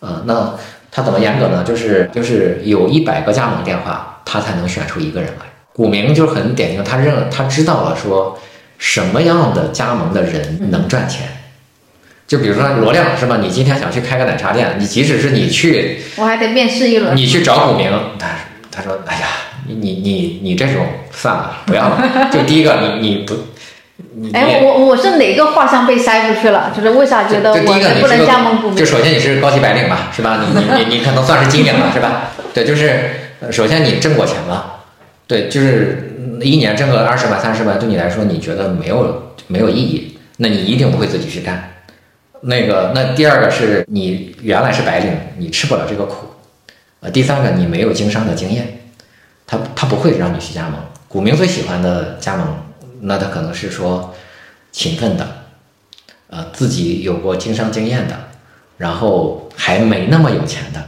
[0.00, 0.54] 呃，那
[0.90, 1.62] 它怎么严格呢？
[1.64, 5.46] 就是就是有一百个加盟电话，他才能选出一个人来。
[5.72, 8.38] 古茗就是很典型，他认他知道了说
[8.78, 11.28] 什么样的加盟的人能赚钱。
[12.26, 13.38] 就比如说罗亮是吧？
[13.40, 17.16] 你今天想去开个奶茶店，你即使是你去，我还得面试一轮。
[17.16, 18.28] 你去找古茗，他
[18.70, 19.26] 他说：“哎呀，
[19.66, 23.34] 你你你你这种算了，不要了。”就第一个，你你不，
[24.14, 26.72] 你哎，我我是哪个画像被筛出去了？
[26.76, 27.58] 就是为啥觉得我
[28.00, 28.74] 不能加盟？
[28.74, 30.40] 就首先你是高级白领吧，是吧？
[30.42, 32.30] 你你你你可能算是金领了，是吧？
[32.52, 33.10] 对，就是
[33.50, 34.84] 首先你挣过钱了，
[35.26, 41.72] 对，就是一年挣个二十万三十万，对你来说你觉得没有没有意义，那你一定不会自己去干。
[42.42, 46.26] 那个，那第二个是你原来是白领，你吃不了这个苦，
[47.00, 48.78] 呃，第三个你没有经商的经验，
[49.46, 50.74] 他他不会让你去加盟。
[51.08, 52.46] 股民最喜欢的加盟，
[53.00, 54.14] 那他可能是说
[54.72, 55.26] 勤奋的，
[56.28, 58.14] 呃，自己有过经商经验的，
[58.76, 60.82] 然后还没那么有钱的。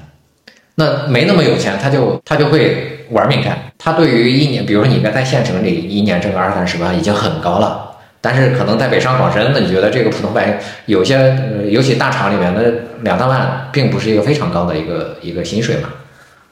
[0.75, 3.59] 那没那么有钱，他就他就会玩命干。
[3.79, 7.85] 他对于一年，比如说你应该在县城里一年挣个二三十万，已经很高了。
[8.21, 15.89] 但是可能在北上广深，那你觉得这个普通白有些，呃，尤其大厂里面的两三万，并不是一个非常高的一个一个薪水嘛，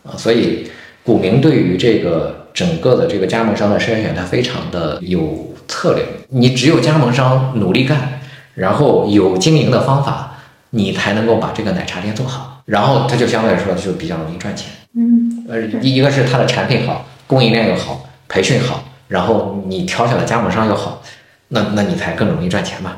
[0.05, 0.71] 啊，所以
[1.07, 6.05] 股民对于这个整个的这个加盟商的筛选，它非常的有策略。
[6.31, 8.21] 你只有加盟商努力干，
[8.55, 10.33] 然后有经营的方法，
[10.71, 14.69] 你才能够把这个奶茶店做好，然后它就相对来说就比较容易赚钱。
[14.97, 21.01] 嗯，呃，一个是它的产品好，供应链又好，培训好，然后你挑选的加盟商又好。
[21.49, 22.97] 那那你才更容易赚钱嘛？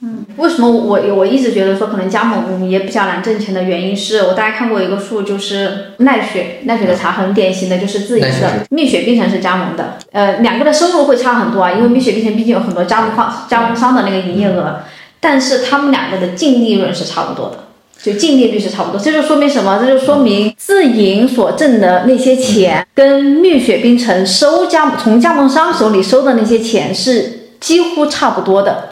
[0.00, 14.82] 嗯，为什么我我一直觉得说可能加盟也比较难挣钱的原因是我大概看过一个数，就是奈雪奈雪的茶很典型的就是自营的，蜜雪冰城是加盟的，呃，两个的收入会差很多啊，因为蜜雪冰城毕竟有很多加盟方加盟商的那个营业额，
[15.18, 17.64] 但是他们两个的净利润是差不多的，
[18.00, 19.80] 就净利率是差不多，这就说明什么？
[19.84, 27.34] 这就说明自营所挣的那些钱跟蜜雪冰城收加从加盟商手里收的那些钱是。
[27.60, 28.86] 几乎差不多的，啊，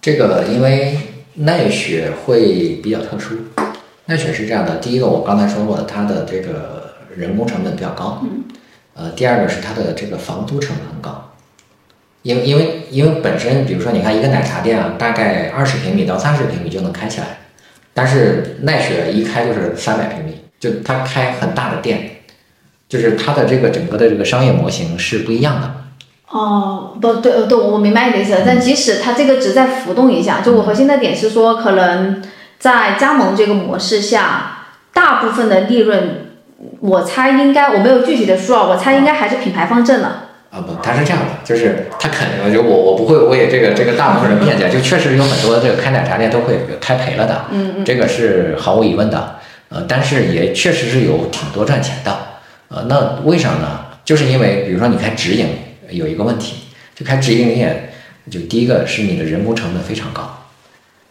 [0.00, 0.96] 这个因为
[1.34, 3.36] 奈雪会比较特殊，
[4.06, 8.44] 奈雪是这样的，第一个我刚才说过的，它的这个人工成本比较高，嗯，
[8.94, 11.32] 呃，第二个是它的这个房租成本很高，
[12.22, 17.38] 因为因为因为本身比如说你看一个奶茶店啊，大概二十平米到三十平米就能开起来，
[17.92, 22.10] 但是奈雪一开就是三百平米，就它开很大的店，
[22.88, 25.74] 就是它的这个整个的这个商业模型是不一样的。
[26.30, 28.36] 哦，不对，呃，对，我明白你的意思。
[28.46, 32.22] 但即使它这个只在浮动一下，就我核心的点是说，可能
[32.58, 36.26] 在加盟这个模式下，大部分的利润，
[36.78, 40.28] 我猜应该我没有具体的数啊，我猜应该还是品牌方挣了。
[40.50, 49.36] 啊不，他是这样的，就是他肯定就我我不会为这个这个大部分人辩解，就确实有很多这个开奶茶店都会开赔了的，嗯嗯，这个是毫无疑问的，
[49.68, 52.16] 呃，但是也确实是有挺多赚钱的，
[52.68, 53.80] 呃，那为啥呢？
[54.04, 55.48] 就是因为比如说你开直营。
[55.90, 56.56] 有一个问题，
[56.94, 57.92] 就开直营店，
[58.30, 60.36] 就第一个是你的人工成本非常高。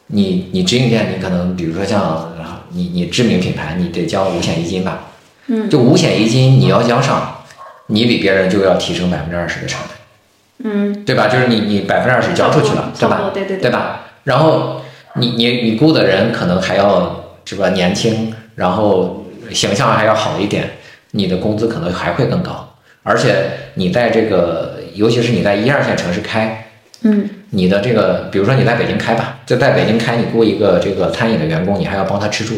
[0.07, 2.33] 你你直营店，你可能比如说像
[2.71, 5.07] 你你知名品牌，你得交五险一金吧？
[5.47, 7.43] 嗯，就五险一金你要交上，
[7.87, 11.27] 你比别人就要提升百分之二十的成本，嗯，对吧？
[11.27, 13.31] 就是你你百分之二十交出去了，对吧？
[13.33, 14.07] 对对对吧？
[14.23, 14.81] 然后
[15.15, 20.69] 你你你雇的人可能还要是吧年轻，然后形象还要好一点，
[21.11, 22.75] 你的工资可能还会更高。
[23.01, 26.69] 而且你在这个，尤其是你在一二线城市开，
[27.03, 32.55] 嗯，你的这个，比如说你在北京开吧，就在北京开，你雇一个这个餐饮的员工，你还要帮他吃住，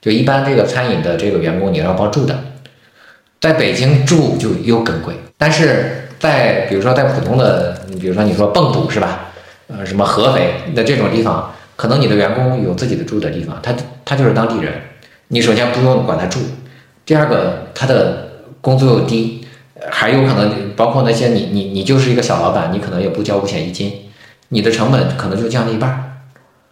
[0.00, 2.38] 就一般这个餐饮的这个员工你要包住的，
[3.40, 5.14] 在北京住就又更贵。
[5.36, 9.26] 但是在比如说在普通的，你比如说你说蚌埠是吧？
[9.68, 13.74] 呃，什么合肥的这种地方，可能你的员工有自己的住的地方，他
[14.04, 14.72] 他就是当地人，
[15.28, 16.40] 你首先不用管他住，
[17.04, 18.28] 第二个他的
[18.60, 19.37] 工资又低。
[19.90, 23.92] 还有可能包括那些你你你就是一个小老板，你可能也不交五险一金，
[24.48, 26.20] 你的成本可能就降了一半，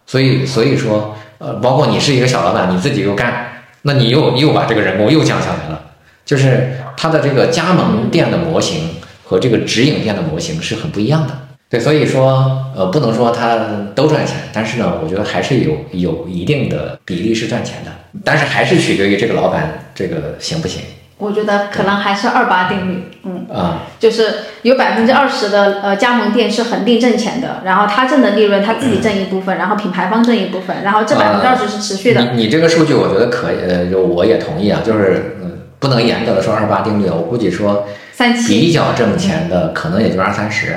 [0.05, 5.81] 所以所以说，呃，包括你是一个小老板，你自己又干，那你又又把这个人工又降下来了，
[6.25, 8.89] 就是它的这个加盟店的模型
[9.23, 11.33] 和这个直营店的模型是很不一样的。
[11.69, 13.59] 对，所以说，呃，不能说它
[13.93, 17.91] 都赚钱，但是呢，我觉得还是有有一定的比例是赚钱的，
[18.23, 20.81] 但是还是取决于这个老板这个行不行。
[21.17, 32.21] 我觉得可能还是二八定律，嗯，啊，就是有百分之二十的呃加盟店是恒定挣钱的，然后他挣的利润他自己挣一部分，然后品牌方挣一部分，然后这百分之二十是持续的。
[32.21, 38.47] 你你这个数据我觉得可以，呃，就我也同意啊，就是嗯，不能严格的说二八定律，我估计说三七。
[38.59, 40.75] 比较挣钱的可能也就二三十，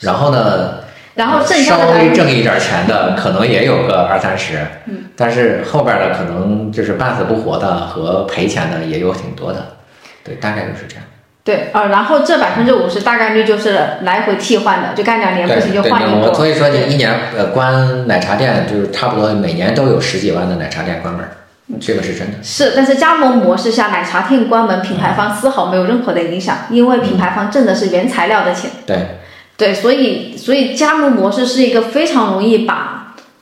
[0.00, 0.76] 然后呢，
[1.14, 9.73] 然后剩下的稍微挣一点钱的可能也有个二三十，嗯，但是后边的可能就是半死不活的和赔钱的也有挺多的，
[10.24, 11.04] 对，大概就是这样。
[11.44, 16.28] 对，呃，然后这百分之五十大概率就是来回替换的，就干两年不行就，换一个。
[16.28, 21.22] 我所以说对你一年呃关奶茶店就是差不多每年都有十几万的奶茶店关门，
[21.78, 22.38] 这个是真的。
[22.42, 28.70] 是，但是加盟模式下，奶茶店关门，品牌方丝毫没有任何的影响，因为品牌方挣的是原材料的钱。
[28.86, 29.18] 对，
[29.58, 32.93] 对，所以所以加盟模式是一个非常容易把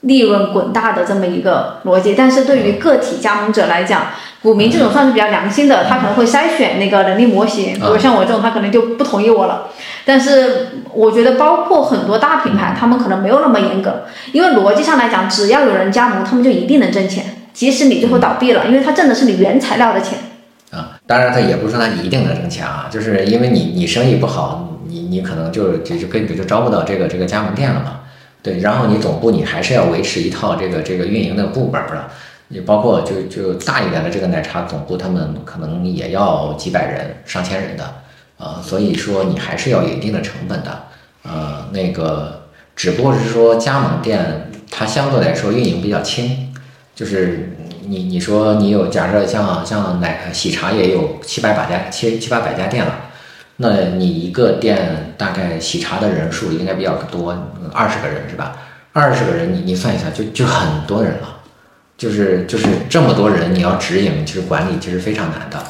[0.03, 4.07] 利润滚大的这么一个逻辑，但是对于个体加盟者来讲，
[4.43, 9.69] 股民这种算是比较良心的，他可能会筛选那个能力模型，比如像我这种，他可能就不同意我了。
[10.05, 14.03] 但是我觉得，包括很多大品牌，他们可能没有那么严格，
[14.33, 20.19] 因为逻辑上来讲，只要有人加盟，他们就一定能挣钱，即使你最后倒闭了，因为他挣的是你原材料的钱。
[20.73, 28.01] 啊，当然他也不是说他一定能挣钱啊，就是因为你你生意不好，你你可能就就就根本就招不到这个这个加盟店了嘛。
[28.43, 32.11] 对，然后你总部你还是要维持一套这个这个运营的部门儿的，
[32.49, 37.95] 你包括就就大一点的这个奶茶总部，他们可能也要几百人、上千人的，
[38.39, 40.83] 呃，所以说你还是要有一定的成本的，
[41.23, 42.43] 呃，那个
[42.75, 46.53] 只不过是说加盟店它相对来说运营比较轻，
[46.97, 47.57] 就是
[47.87, 53.11] 你你说你有假设像像奶喜茶也有七八百家七七八百家店了，
[53.63, 57.33] 那你一个店大概喜茶的人数应该比较多，
[57.73, 58.57] 二十个人是吧？
[58.93, 61.37] 二十个人你你算一下就就很多人了，
[61.97, 65.63] 就是就是这么多人你要直营，其实管理其实非常难的，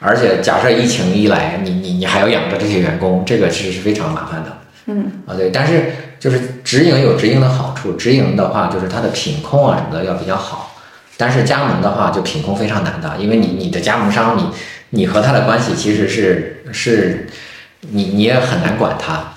[0.00, 4.58] 而且假设疫情一来，你你你还要养着这些员工，这个其实是非常麻烦的。
[4.86, 10.74] 嗯，啊对，但是就是直营有直营的好处，直营的话就是它的品控啊什么的要比较好。
[11.16, 14.50] 但是加盟的话，就品控非常难的，因为你你的加盟商，你
[14.90, 17.26] 你和他的关系其实是是，
[17.80, 19.34] 你你也很难管他，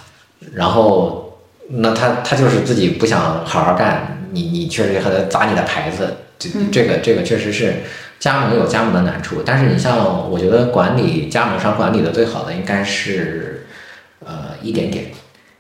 [0.53, 1.39] 然后
[1.69, 7.76] 那他他就是自己不想好好干，你你确实和他砸你的牌子，这这个这个确实是
[8.19, 13.68] 加盟有加盟的难处，但是你像我觉得管理加盟商管理的最好的应该是
[14.26, 15.06] 呃一点点。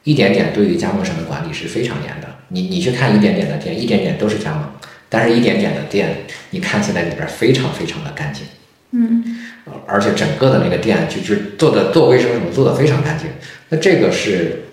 [0.05, 4.63] 一点点对于加盟商的管理是非常严的，你你去看一点点的店，一点点都是加盟，
[5.09, 8.45] 但是一点点的店，你看起来里边非常非常的干净，
[8.91, 9.23] 嗯，
[9.65, 13.27] 呃而且整个的那个店就是做的做卫生什么做的非常干净，
[13.69, 14.63] 那这个是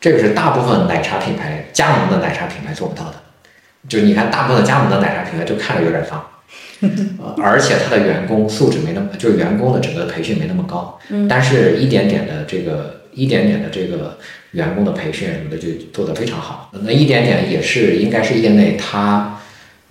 [0.00, 3.14] 这个是大部分奶茶品牌加盟的奶茶品牌做不到的，
[3.88, 6.22] 就是你看大部分的加盟的奶茶品牌就看着有点脏，
[7.18, 11.26] 呃而且他的员工素质没那么，就是员工的整个培训没那么高，嗯。
[11.26, 14.18] 但是一点点的这个一点点的这个
[14.50, 19.40] 员工的培训什么的就做得非常好，那一点点也是应该是业内他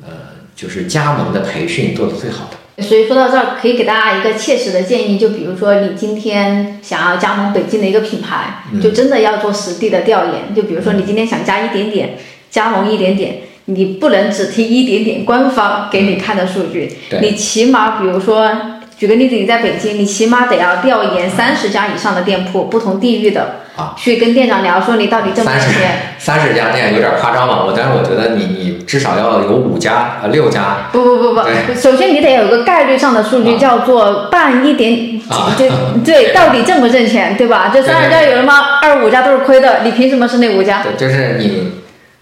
[0.02, 0.10] 呃
[0.56, 2.58] 就是加盟的培训做得最好的。
[2.80, 10.54] 所以说到这儿，可以给大家一个切实的建议，就比如说你今天想要加盟北京的一个品牌，嗯就真的要做实地的调研。
[10.56, 12.18] 就比如说你今天想加一点点，
[12.50, 16.92] 加盟一点点，你不能只听一点点官方给你看的数据，
[17.22, 18.75] 你起码比如说。
[18.98, 26.16] 举个例子，你在北京，你起码得要调研三十家以上的店铺，不同地域的，啊去跟店长聊说你到底挣不挣钱。
[26.18, 31.42] 三十家店有点夸张了，我但是我觉得你你至少要有五家呃六家不不不不，
[31.76, 35.70] 首先你得有个概率上的数据，啊叫做办一点，啊 对
[36.04, 37.70] 对，到底挣不挣钱，对吧？
[37.74, 38.54] 这对三十家有什么？
[38.82, 40.82] 二五家都是亏的，你凭什么是那五家？
[40.82, 41.72] 对，就是你，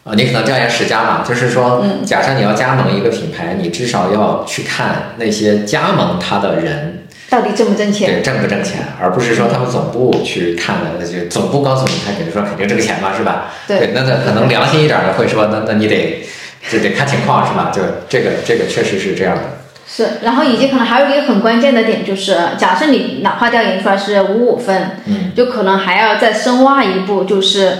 [0.03, 8.09] 啊，你可能调研十家嘛，就是说，嗯假设你要加盟一个品牌，你至少要去看那些加盟他的人，到底挣不挣钱？
[8.09, 13.45] 对，挣不挣钱，而不是说他们总部去看的，那就总部告诉你，他肯定说肯定挣钱嘛，是吧？
[13.65, 16.25] 对那那可能良心一点的会说，那那你得，
[16.69, 17.71] 就得看情况，是吧？
[17.73, 19.41] 就这个这个确实是这样的，
[19.87, 27.77] 是，然后以及可能还有一个很关键的点就是，假设你哪怕调研出来是五五分，嗯，就可能还要再深挖一步，就是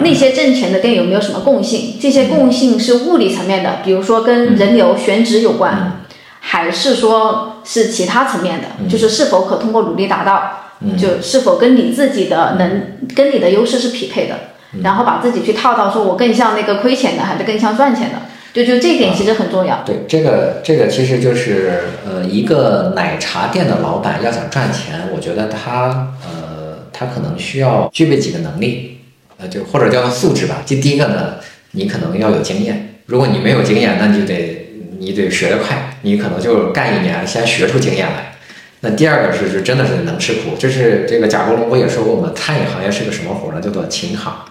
[0.00, 1.96] 那些挣钱的店有没有什么共性？
[2.00, 6.00] 这些共性是物理层面的，比如说跟人流选址有关，
[6.40, 10.42] 还是说是其他层面的，就是是否可通过努力达到，
[10.80, 14.34] 嗯就是否跟你自己的能跟你的优势是匹配的。
[14.82, 18.16] 然后把自己去套到说我更像那个亏钱的，还是更像赚钱的，
[18.52, 19.84] 就就这一点其实很重要。
[19.86, 28.93] 对，这个这个其实就是呃，一个奶茶店的老板要想赚钱，我觉得他呃，他可能需要具备几个能力，
[29.38, 30.62] 呃，就或者叫素质吧。
[30.64, 31.36] 就第一个呢，
[31.72, 38.36] 你可能要有经验，如果你没有经验，那你就得你得学得快，你可能就干一年先学出经验来。
[38.80, 42.32] 那第二个是是真的是能吃苦，就是这个贾国龙不也说过吗？
[42.34, 43.60] 餐饮行业是个什么活呢？
[43.60, 44.44] 叫做勤行，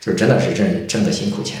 [0.00, 1.58] 就是真的是挣挣的辛苦钱。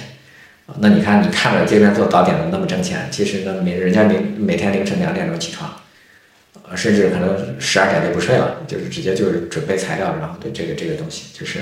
[0.78, 5.68] 那你看，你看着这边做早点的那么挣钱，其实呢，每人家每每天凌晨两点钟起床，
[6.76, 11.58] 甚至可能十二点就不睡了，就是直接就是准备材料，然后对这个这个东西，就是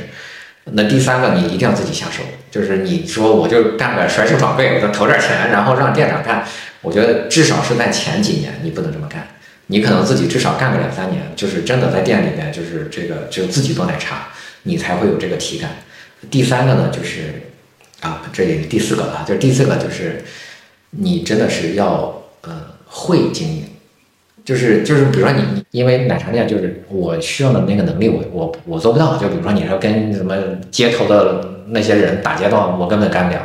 [0.72, 6.44] 那第三个你一定要自己下手，就是你说我就干个甩手掌柜，我就投点钱，然后让店长干，
[6.82, 9.26] 我觉得至少是在前几年你不能这么干。
[9.70, 14.28] 你可能自己至少干个两三年，就是真的在店里面，就是这个只有自己做奶茶，
[14.62, 15.70] 你才会有这个体感。
[16.30, 17.50] 第三个呢，就是
[18.00, 20.24] 啊，这也是第四个了，就是第四个就是
[20.92, 23.64] 你真的是要呃会经营，
[24.42, 29.16] 就是就是比如说你因为奶茶店就是我需要的那个能力，我我我做不到。
[29.16, 30.34] 就比如说你说跟什么
[30.70, 33.40] 街头的那些人打交道，我根本干不了。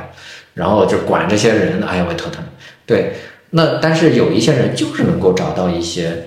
[0.54, 2.44] 然后就管这些人，哎呀，我头疼。
[2.86, 3.14] 对。
[3.56, 6.24] 那但是有一些人就是能够找到一些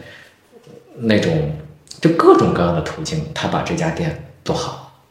[1.00, 1.52] 那种
[2.00, 5.02] 就各种各样的途径，他把这家店做好。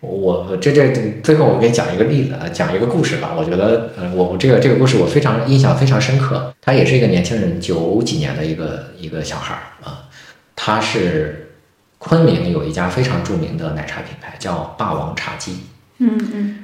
[0.00, 0.92] 我这这
[1.22, 3.34] 最后我给你讲一个例子啊，讲一个故事吧。
[3.34, 6.52] 我觉得，呃，我我这个这个故事我非常印象非常深刻。
[6.60, 10.10] 他也是一个年轻人，九几年的一个一个小孩儿啊。
[10.54, 11.52] 他是
[11.98, 15.60] 昆明有一家非常著名的奶茶品牌，叫霸王茶姬。
[15.98, 16.58] 嗯嗯。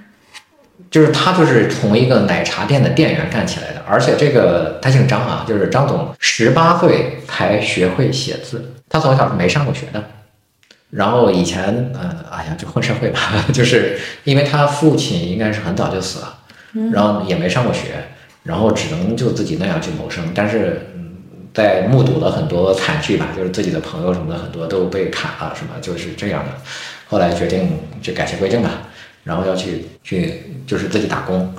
[0.90, 10.02] 就是他，就是从一个奶茶店的店员干起来的，而且这个他姓张啊，就是张总，十八岁才学会写字，他从小是没上过学的，
[10.90, 13.20] 然后以前，呃，哎呀，就混社会吧，
[13.52, 16.39] 就是因为他父亲应该是很早就死了，
[16.93, 18.09] 然后也没上过学，
[18.44, 20.98] 然后只能就自己那样去谋生，但是，嗯，
[21.59, 26.52] 在目睹了很多惨剧吧，就是自己的朋友什么的很多都被砍了，什么就是这样的，
[27.09, 28.70] 后来决定就改邪归正吧。
[29.24, 31.52] 然后要去去就是自己打工，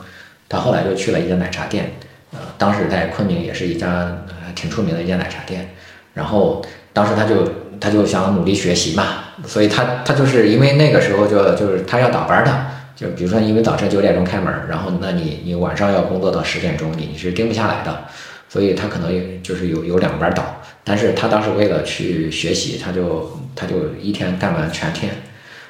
[0.47, 1.91] 他后来就去了一家奶茶店，
[2.31, 4.17] 呃，当时在昆明也是一家
[4.55, 5.69] 挺出名的一家奶茶店。
[6.13, 9.03] 然后当时他就他就想努力学习嘛，
[9.45, 12.51] 所以他他就是因为那个时候就就是他要倒班的，
[12.95, 18.05] 就比如说因为早晨九点钟开门，然后那你你晚上要工作到十点钟，你你是盯不下来的，
[18.49, 20.61] 所以他可能就是有有两班倒。
[20.83, 25.13] 但是他当时为了去学习，他就他就一天干完全天。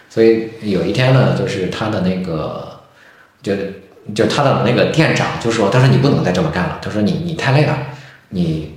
[0.09, 2.81] 所以有一天呢，就是他的那个，
[3.43, 3.53] 就
[4.15, 6.79] 就他的那个店长就说：“他说你不能再这么干了。
[6.81, 7.77] 他说你你太累了，
[8.29, 8.75] 你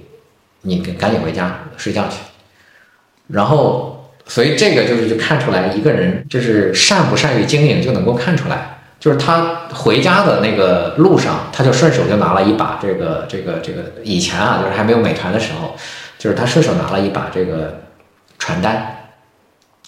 [0.62, 2.16] 你赶紧回家睡觉去。”
[3.28, 15.74] 然后，所以这个就是就看出来一个人就是善不善于经营就能够看出来，就是他回家的那个路上，他就顺手就拿了一把这个这个这个以前啊，就是还没有美团的时候，
[16.18, 17.82] 就是他顺手拿了一把这个
[18.38, 18.96] 传单。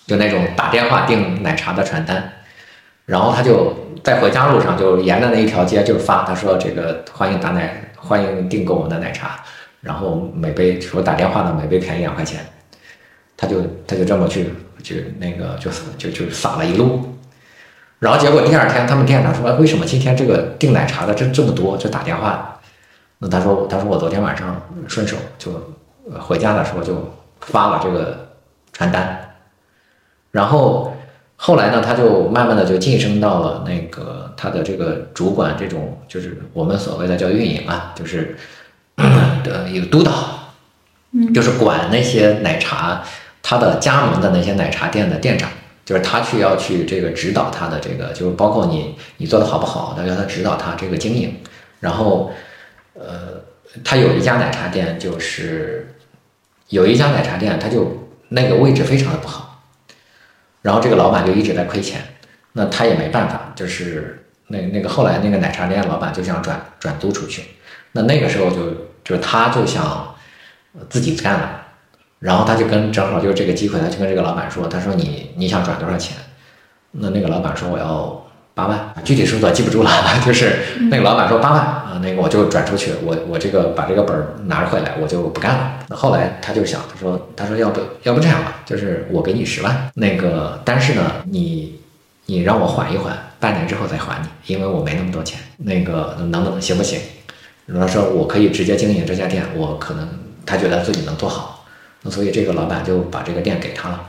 [0.05, 2.29] 就那种打电话订奶茶的传单，
[3.07, 3.73] 然后他就
[4.03, 9.39] 在回家路上就沿着那一条街就发，他说这个欢迎打奶，欢迎订购我们的奶茶，
[9.81, 12.45] 然后每杯说打电话的每杯便宜两块钱，
[13.37, 17.14] 他就他就这么去就那个就就就撒了一路，
[17.99, 20.17] 然后结果第二天他们店长说为什么今天？
[20.17, 21.77] 这个订奶茶的这这么多？
[21.77, 22.61] 就打电话，
[23.19, 25.75] 那他说他说我昨天晚上顺手就
[26.21, 28.29] 回家的时候就发了这个
[28.73, 29.37] 传单。
[30.31, 30.95] 然后
[31.37, 38.37] 后来呢，他就慢慢的就晋升到了那个他的这个主管这种，就是我们所谓的叫运营啊，就是
[39.43, 40.13] 的一个督导，
[41.33, 43.03] 就是管那些奶茶，
[43.43, 45.49] 他的加盟的那些奶茶店的店长，
[45.85, 51.41] 就是他去要去这个指导他的这个，就是包括你你做的好不好，他要他指导他这个经营。
[51.81, 52.33] 然后，
[52.95, 53.43] 呃，
[53.85, 55.95] 他有一家奶茶店，就是
[56.69, 59.63] 有一家奶茶店，他就那个位置非常的不好。
[60.63, 62.01] 然后这个老板就一直在亏钱，
[62.55, 67.43] 那他也没办法，就是那那个后来那个奶茶店老板就想转转租出去，
[67.93, 68.73] 那那个时候就
[69.05, 70.15] 就他就想
[70.89, 71.64] 自己干了，
[72.19, 76.17] 然后他就跟正好就是这个机会，他就跟这个老板说，他说你你想转多少钱？
[76.93, 78.21] 那那个老板说我要。
[78.57, 79.91] 八万，具体数字记不住了，
[80.25, 85.73] 就是那个老板说八万啊，那个我就转出去，我我这个把这个本儿拿回来，我就不干了。
[85.89, 91.81] 那后来他就想，他说他说要不要不这样吧，就是我给你十万，那个但是呢，你
[92.27, 97.01] 你让我缓一缓，半年之后再还你，因为我没那么多钱，那个能不能行不行？
[97.67, 100.09] 他说我可以直接经营这家店，我可能
[100.47, 101.54] 他觉得自己能做好，
[102.11, 104.01] 所以这个老板就把这个店给他了。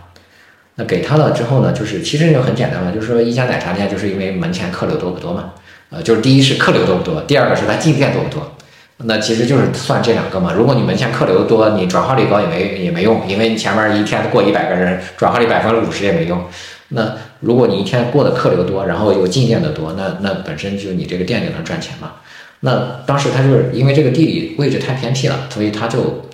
[0.75, 5.53] 那给他了之后呢，就是其实就很简单嘛，就是说一家奶茶店就是因为门前客流多不多嘛，
[5.89, 8.51] 呃，就是第一是客流多不多，第二个是它进店多不多。
[8.97, 10.53] 那其实就是算这两个嘛。
[10.53, 16.41] 如果你门前客流多，你转化率高也没也没用，因为你前面一天过一百个人，转化率百分之五十也没用。
[16.89, 22.13] 那如果你一天过的客流多，然后又进店的多，那那本身就你这个店就能赚钱嘛。
[22.61, 26.29] 那当时他就是因为这个地理位置太偏僻了，所以他就，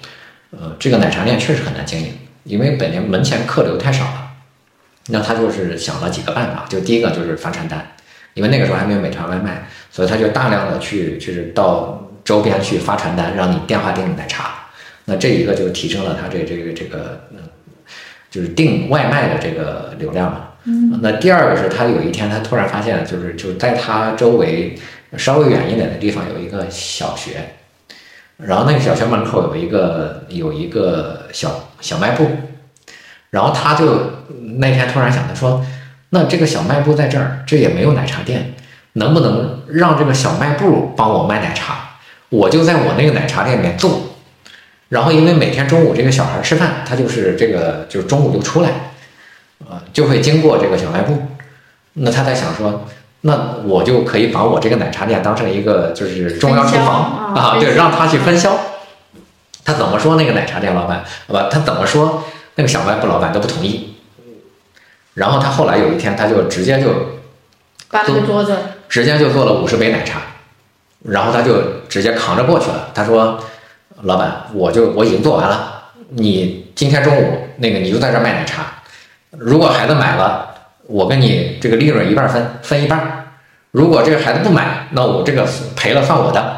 [0.52, 2.14] 呃，这个奶茶店确实很难经营，
[2.44, 4.28] 因为本年门前客流太少了。
[5.08, 7.86] 那他就是想了几个办法，就第一个就是发传单，
[8.36, 14.52] 因为那个时候还没有美团外卖，所以他就大量的去就是到周边去发传单，让你电话订奶茶。
[15.06, 17.40] 那这一个就提升了他这这个这个嗯，
[18.30, 20.50] 就是订外卖的这个流量嘛。
[20.66, 21.00] 嗯。
[21.02, 24.78] 那第二个是他有一天他突然发现，就是就在他周围
[25.18, 27.56] 稍微远一点的地方有一个小学，
[28.46, 32.28] 然后那个小学门口有一个有一个小小卖部。
[33.30, 34.12] 然后他就
[34.58, 35.66] 那天突然想，他说
[36.12, 38.56] ：“那这个小卖部在这儿，这也没有奶茶店，
[38.94, 41.92] 能不能让这个小卖部帮我卖奶茶？
[42.28, 44.18] 我就在我那个奶茶店里面做。
[44.90, 48.70] 然后因为每天中午这个小孩吃饭，他就是这个就是中午就出来，
[49.70, 51.18] 呃，就会经过这个小卖部。
[51.94, 52.86] 那他在想说，
[53.22, 58.58] 那我就可以把我这个奶茶店当成一个就是中央厨房啊，对，让他去分销。
[59.64, 61.04] 他怎么说那个奶茶店老板？
[61.28, 62.24] 不，他怎么说？”
[62.56, 63.96] 那个小卖部老板都不同意，
[65.14, 67.20] 然后他后来有一天，他就直接就
[67.90, 68.58] 搬了个桌子，
[68.90, 70.20] 直接就做了五十杯奶茶，
[71.04, 72.90] 然后他就直接扛着过去了。
[72.94, 73.40] 他说
[74.04, 78.66] ：“老板，我就我已经做完了，你今天中午那个你就在这卖奶茶，
[79.30, 80.51] 如果孩子买了，
[80.92, 83.00] 我跟你这个利润一半分，分一半；
[83.72, 86.58] 如果这个孩子不买，那我这个赔了算我的。”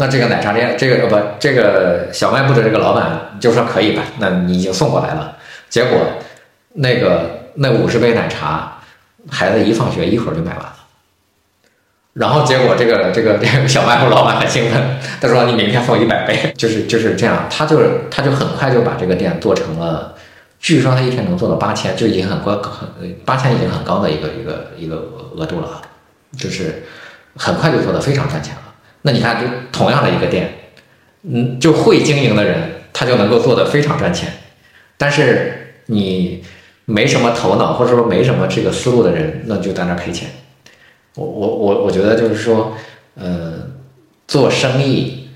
[0.00, 4.04] 那这个奶茶店，这个呃不，这个小卖部的这个老板就说可以吧？
[4.18, 5.36] 那你已经送过来了。
[5.68, 5.98] 结果
[6.74, 8.78] 那个那五十杯奶茶，
[9.28, 10.74] 孩子一放学一会儿就买完了。
[12.12, 14.80] 然后结果这个这个这个 小卖部老板很兴奋，
[15.20, 17.46] 他说你明天送一百杯，就是就是这样。
[17.50, 20.14] 他就是他就很快就把这个店做成了，
[20.60, 24.96] 据说他一天能做到八千，就已经很高很八千已经很高的一个一个一个
[25.36, 25.80] 额度了，
[26.36, 26.82] 就是
[27.36, 28.62] 很快就做的非常赚钱了。
[29.02, 30.52] 那你看，就同样的一个店，
[31.22, 34.32] 嗯，就会经营的人，他就能够做得非常赚钱。
[34.96, 36.42] 但是你
[36.84, 40.28] 没什么头脑，或者说没什么这个思路的人，那就在那赔钱。
[41.14, 42.76] 我我我我觉得就是说，
[43.14, 43.54] 呃，
[44.26, 45.28] 做生意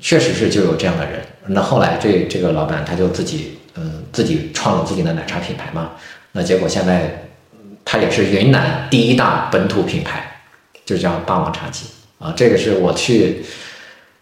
[0.00, 1.20] 确实是就有这样的人。
[1.46, 5.90] 那后来这这个老板他就自己，嗯，自己创了自己的奶茶品牌嘛。
[6.32, 7.28] 那结果现在
[7.84, 10.42] 他也是云南第一大本土品牌，
[10.84, 11.86] 就叫霸王茶姬。
[12.18, 13.42] 啊，这个是我去，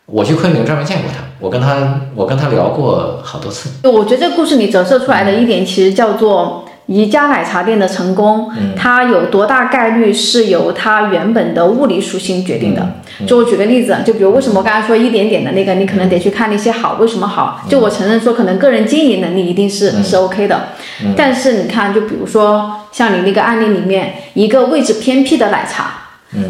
[0.06, 3.70] 我去昆明专门见过他，我跟他，我跟他聊过好多次。
[3.82, 12.94] 我觉得这个故事里折射出来的一点，其实叫做一家奶茶店的成功，它有多大概率是由它原本的物理属性决定的。
[13.26, 17.60] 就我举个例子，就比如为什么我刚才说一点点的那个，你可能得去看那些好，为什么好？
[17.68, 20.68] 就我承认说，可能个人经营能力一定是是 OK 的，
[21.14, 25.92] 但是你看，就比如说像你那个案例里面，一个位置偏僻的奶茶。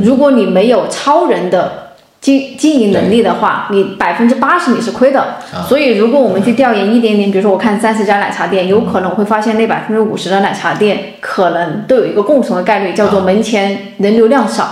[0.03, 1.88] 如果你没有超人的
[2.21, 5.37] 经经营能力的话，你百分之八十你是亏的。
[5.69, 14.65] 所以，如果我们去调研一点点，比如说我看三十家奶茶店，有可能会发现那百分之五十的奶茶店可能都有一个共同的概率，叫做门前人流量少。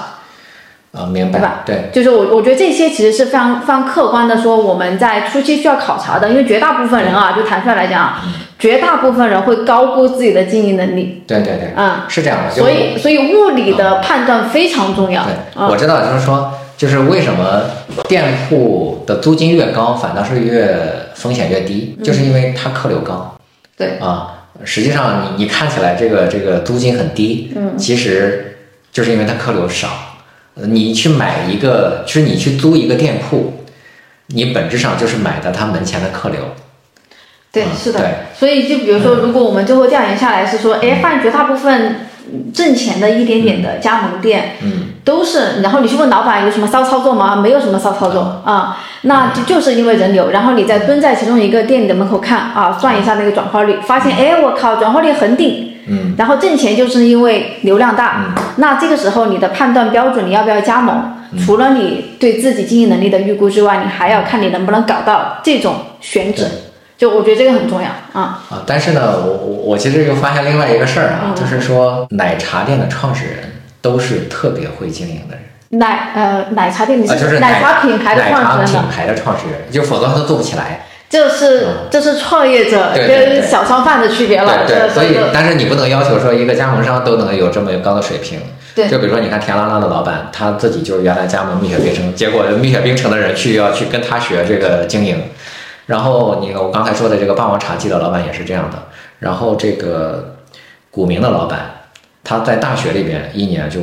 [0.93, 1.39] 啊，明白。
[1.39, 1.61] 对吧？
[1.67, 8.15] 对，就是我我觉得这些其实是非常非常客观的，说我们在初期需要考察的，因为绝大部分人啊，就坦率来来讲。
[8.59, 11.23] 绝大部分人会高估自己的经营能力。
[11.27, 12.51] 对对对，嗯，是这样的。
[12.51, 15.23] 所以，所以物理的判断非常重要。
[15.25, 15.35] 对，
[15.69, 17.63] 我知道，就是说，就是为什么
[18.09, 20.77] 店铺的租金越高，反倒是越
[21.15, 23.37] 风险越低，就是因为它客流高。
[23.77, 23.99] 对。
[23.99, 28.59] 啊，实际上你你看起来这个这个租金很低，嗯，其实
[28.93, 29.89] 就是因为它客流少。
[30.55, 33.53] 你去买一个，就是你去租一个店铺，
[34.29, 36.39] 你本质上就是买的他门前的客流。
[37.53, 38.01] 对，是的，
[38.35, 42.07] 所以就比如说，如果我们最后调研下来是说，哎，发现绝大部分
[42.55, 47.37] 挣钱的一点点的加盟店，嗯，都是，然后你去问老板有什么骚操作吗？
[47.37, 61.13] 没有什么骚操作啊，那就就是因为人流，然后你再蹲在其中一个店里的门口看啊，算一下那个转化率，发现，哎，我靠，转化率恒定，嗯，然后挣钱就是因为流量大，那这个时候你的判断标准，你要不要加盟？
[61.45, 66.47] 除了你对自己经营能力的预估之外，你还要看你能不能搞到这种选址。
[66.99, 68.63] 就我觉得这个很重要啊啊！
[68.67, 73.37] 但是呢，我我我其实又发现另外一个事儿啊，就是说奶茶店的创始人
[73.87, 75.45] 都是特别会经营的人。
[75.81, 78.67] 奶呃奶茶店的就是奶茶品牌的创始人。
[78.67, 80.87] 品牌的创始人，就否则他都做不起来。
[81.09, 84.67] 这是这是创业者跟小商贩的区别了。
[84.67, 88.41] 对所以但是你不能要求说一个加盟商都能有这么高的水平。
[88.75, 95.23] 对就比如说，你看田拉拉的老板，他自己就是原来加盟蜜雪冰城，结果蜜雪冰城的人去要去跟他学这个经营。
[95.87, 98.77] 然后你我刚才说的这个霸王茶姬的老板也是这样的。
[99.21, 100.37] 然后这个
[100.91, 101.76] 古茗的老板，
[102.27, 103.81] 他在大学里边一年就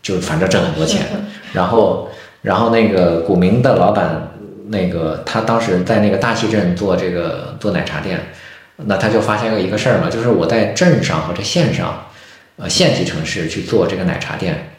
[0.00, 1.02] 就反正挣很多钱。
[1.52, 2.08] 然后
[2.40, 4.32] 然后那个股民的老板，
[4.68, 8.18] 那个他当时在那个大溪镇做这个做奶茶店，
[8.76, 12.02] 那他就发现了一个事儿嘛，就是我在镇上和这县上。
[12.58, 14.70] 呃，县级城市去做这个奶茶店，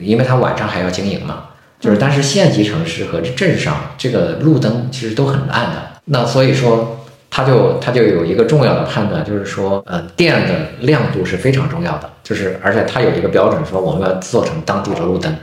[0.00, 1.48] 因为他晚上还要经营嘛，
[1.80, 6.99] 就是但是县级城市和镇上这个路灯其实都很暗的，那所以说
[7.30, 15.34] 他就他就有一个重要的判断，就是说呃电的亮度是非常重要的，就是而且他有一个标准说我们要做成当地的路灯，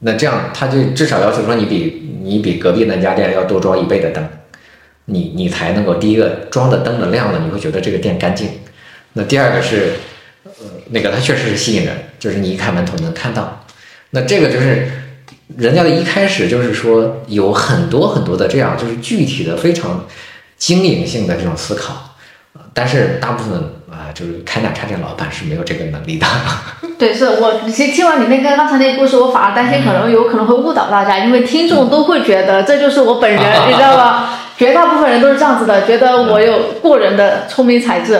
[0.00, 4.28] 那这样他就至少要求说你比你比隔壁那家店要多装一倍的灯，
[5.04, 8.48] 你你才能够第一个装的灯的亮了，你会觉得这个店干净，
[9.14, 9.92] 那第二个是。
[10.58, 13.66] 呃，那个它确实是吸引人，就是你一开门头能看到。
[14.10, 14.88] 那这个就是
[15.56, 20.06] 人家的一开始就是说有很多很多的这样就是具体的非常
[20.58, 21.94] 经营性的这种思考，
[22.72, 23.58] 但是大部分
[23.90, 26.26] 啊就是开奶茶店老板是没有这个能力的。
[26.98, 34.30] 对，是我其实听完你那个刚才那个故事，我反而担心可能有可能会误导大家，因为听众都会觉得这就是我本人，你知道吧？
[34.56, 38.18] 绝大部分人都是这样子的，觉得我有过人的聪明才智，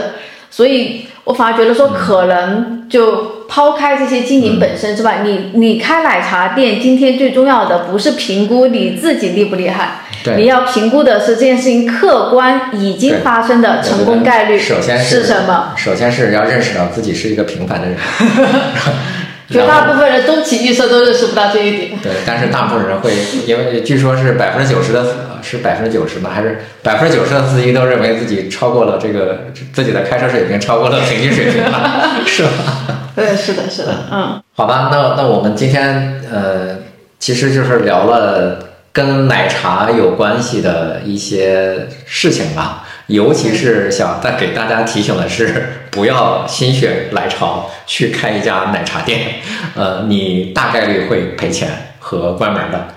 [0.57, 1.07] 所以。
[1.27, 10.03] 我反而觉得说，可能就抛开这些经营本身之外，你你开奶茶店，今天最重要的不是评估你自己厉不厉害，
[10.37, 15.73] 你要评估的是这件事情客观已经发生的成功概率首先是什么？
[15.77, 17.97] 首先是要认识到自己是一个平凡的人。
[19.49, 21.99] 绝大部分人终其一生都认识不到这一点。
[22.03, 23.13] 对，但是大部分人会，
[23.47, 25.05] 因为据说是百分之九十的，
[25.43, 26.31] 是百分之九十吗？
[26.35, 32.51] 还是百分之九十的司机都认为自己超过了这个自己的开车水平，超过了平均水平了， 是吧？
[33.15, 34.43] 对，是的，是的，嗯。
[34.55, 36.79] 好吧，那那我们今天呃，
[37.19, 38.59] 其实就是聊了
[38.93, 42.83] 跟奶茶有关系的一些事情吧。
[43.07, 49.37] 尤其是想再给大家提醒的是，不要心血来潮去开一家奶茶店，
[49.75, 51.69] 呃，你大概率会赔钱
[51.99, 52.89] 和关门的。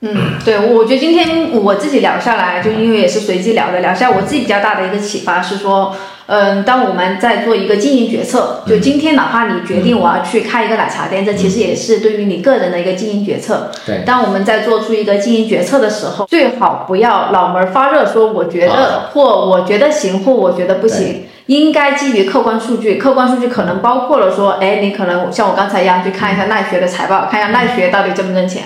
[0.00, 5.94] 嗯，对，我觉得今天我自己聊下来，就因为也是随机聊的，聊下我自己比较大的一个启发是说。
[6.32, 13.68] 嗯，当我们在做一个经营决策，就今天哪怕你决定我要去开一个奶茶店，这其实也是对于你个人的一个经营决策。
[13.84, 21.24] 对，当我们在做出一个经营决策的时候，最好不要脑门发热，说我觉得或我觉得行或我觉得不行。
[21.50, 28.62] 应该基于客观数据，客观数据可能包括了说，哎，你可能像我刚才一样去看一下奈雪的财报，看一下奈雪到底挣不挣钱，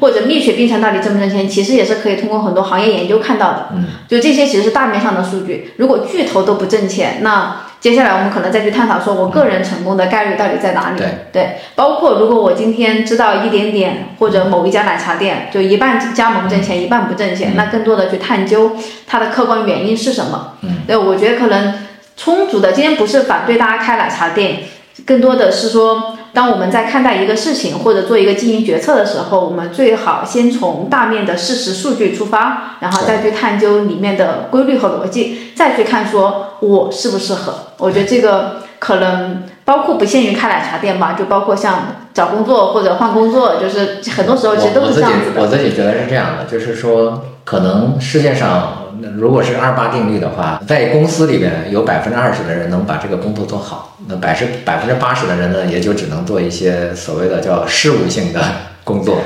[0.00, 3.68] 或者蜜雪冰城到底挣不挣钱，其实也是可以通过很多行业研究看到的。
[3.74, 5.72] 嗯就这些其实是大面上的数据。
[5.78, 10.98] 如果巨头都不挣钱，那接下来我们可能再去探讨说，我个人成功的概率到底在哪里？
[11.32, 18.72] 对，包括如果我今天知道一点点，或者某一家奶茶店就一半加盟挣钱，一半不挣钱，那更多的去探究
[19.06, 20.52] 它的客观原因是什么？
[20.60, 21.85] 嗯对，我觉得可能。
[22.16, 24.60] 充足的，今天不是反对大家开奶茶店，
[25.04, 37.54] 更多的是说，当我们在看待一个事情或者做一个经营决策的时候，我们最好先从大面的事实数据出发，然后再去探究里面的规律和逻辑，再去看说我适不适合。
[37.76, 45.42] 我觉得这个可能包括不限于开奶茶店吧，就包括像找工作或者换工作，就是很多时候其实都是这样子的。
[45.42, 48.85] 我自己觉得是这样的，就是说，可能世界上。
[49.00, 58.40] 那如果是二八定律的话，在公司里边有百分之二十的人能把这个工作做好，那百十百分之八十的人呢，也就只能做一些所谓的叫事务性的
[58.84, 59.22] 工作。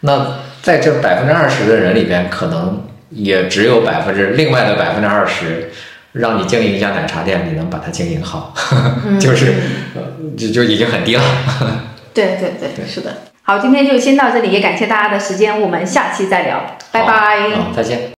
[0.00, 5.70] 那在这百分之二十的人里边，可能也只有百分之另外的百分之二十，
[6.12, 8.54] 让你经营一家奶茶店，你能把它经营好，
[9.20, 9.54] 就是
[10.36, 11.22] 就就已经很低了。
[12.14, 13.12] 对对 对，是的。
[13.42, 17.50] 好，今天就先到这里，也感谢大家的时间，我们下期再聊，拜拜。
[17.56, 18.10] 好，再见。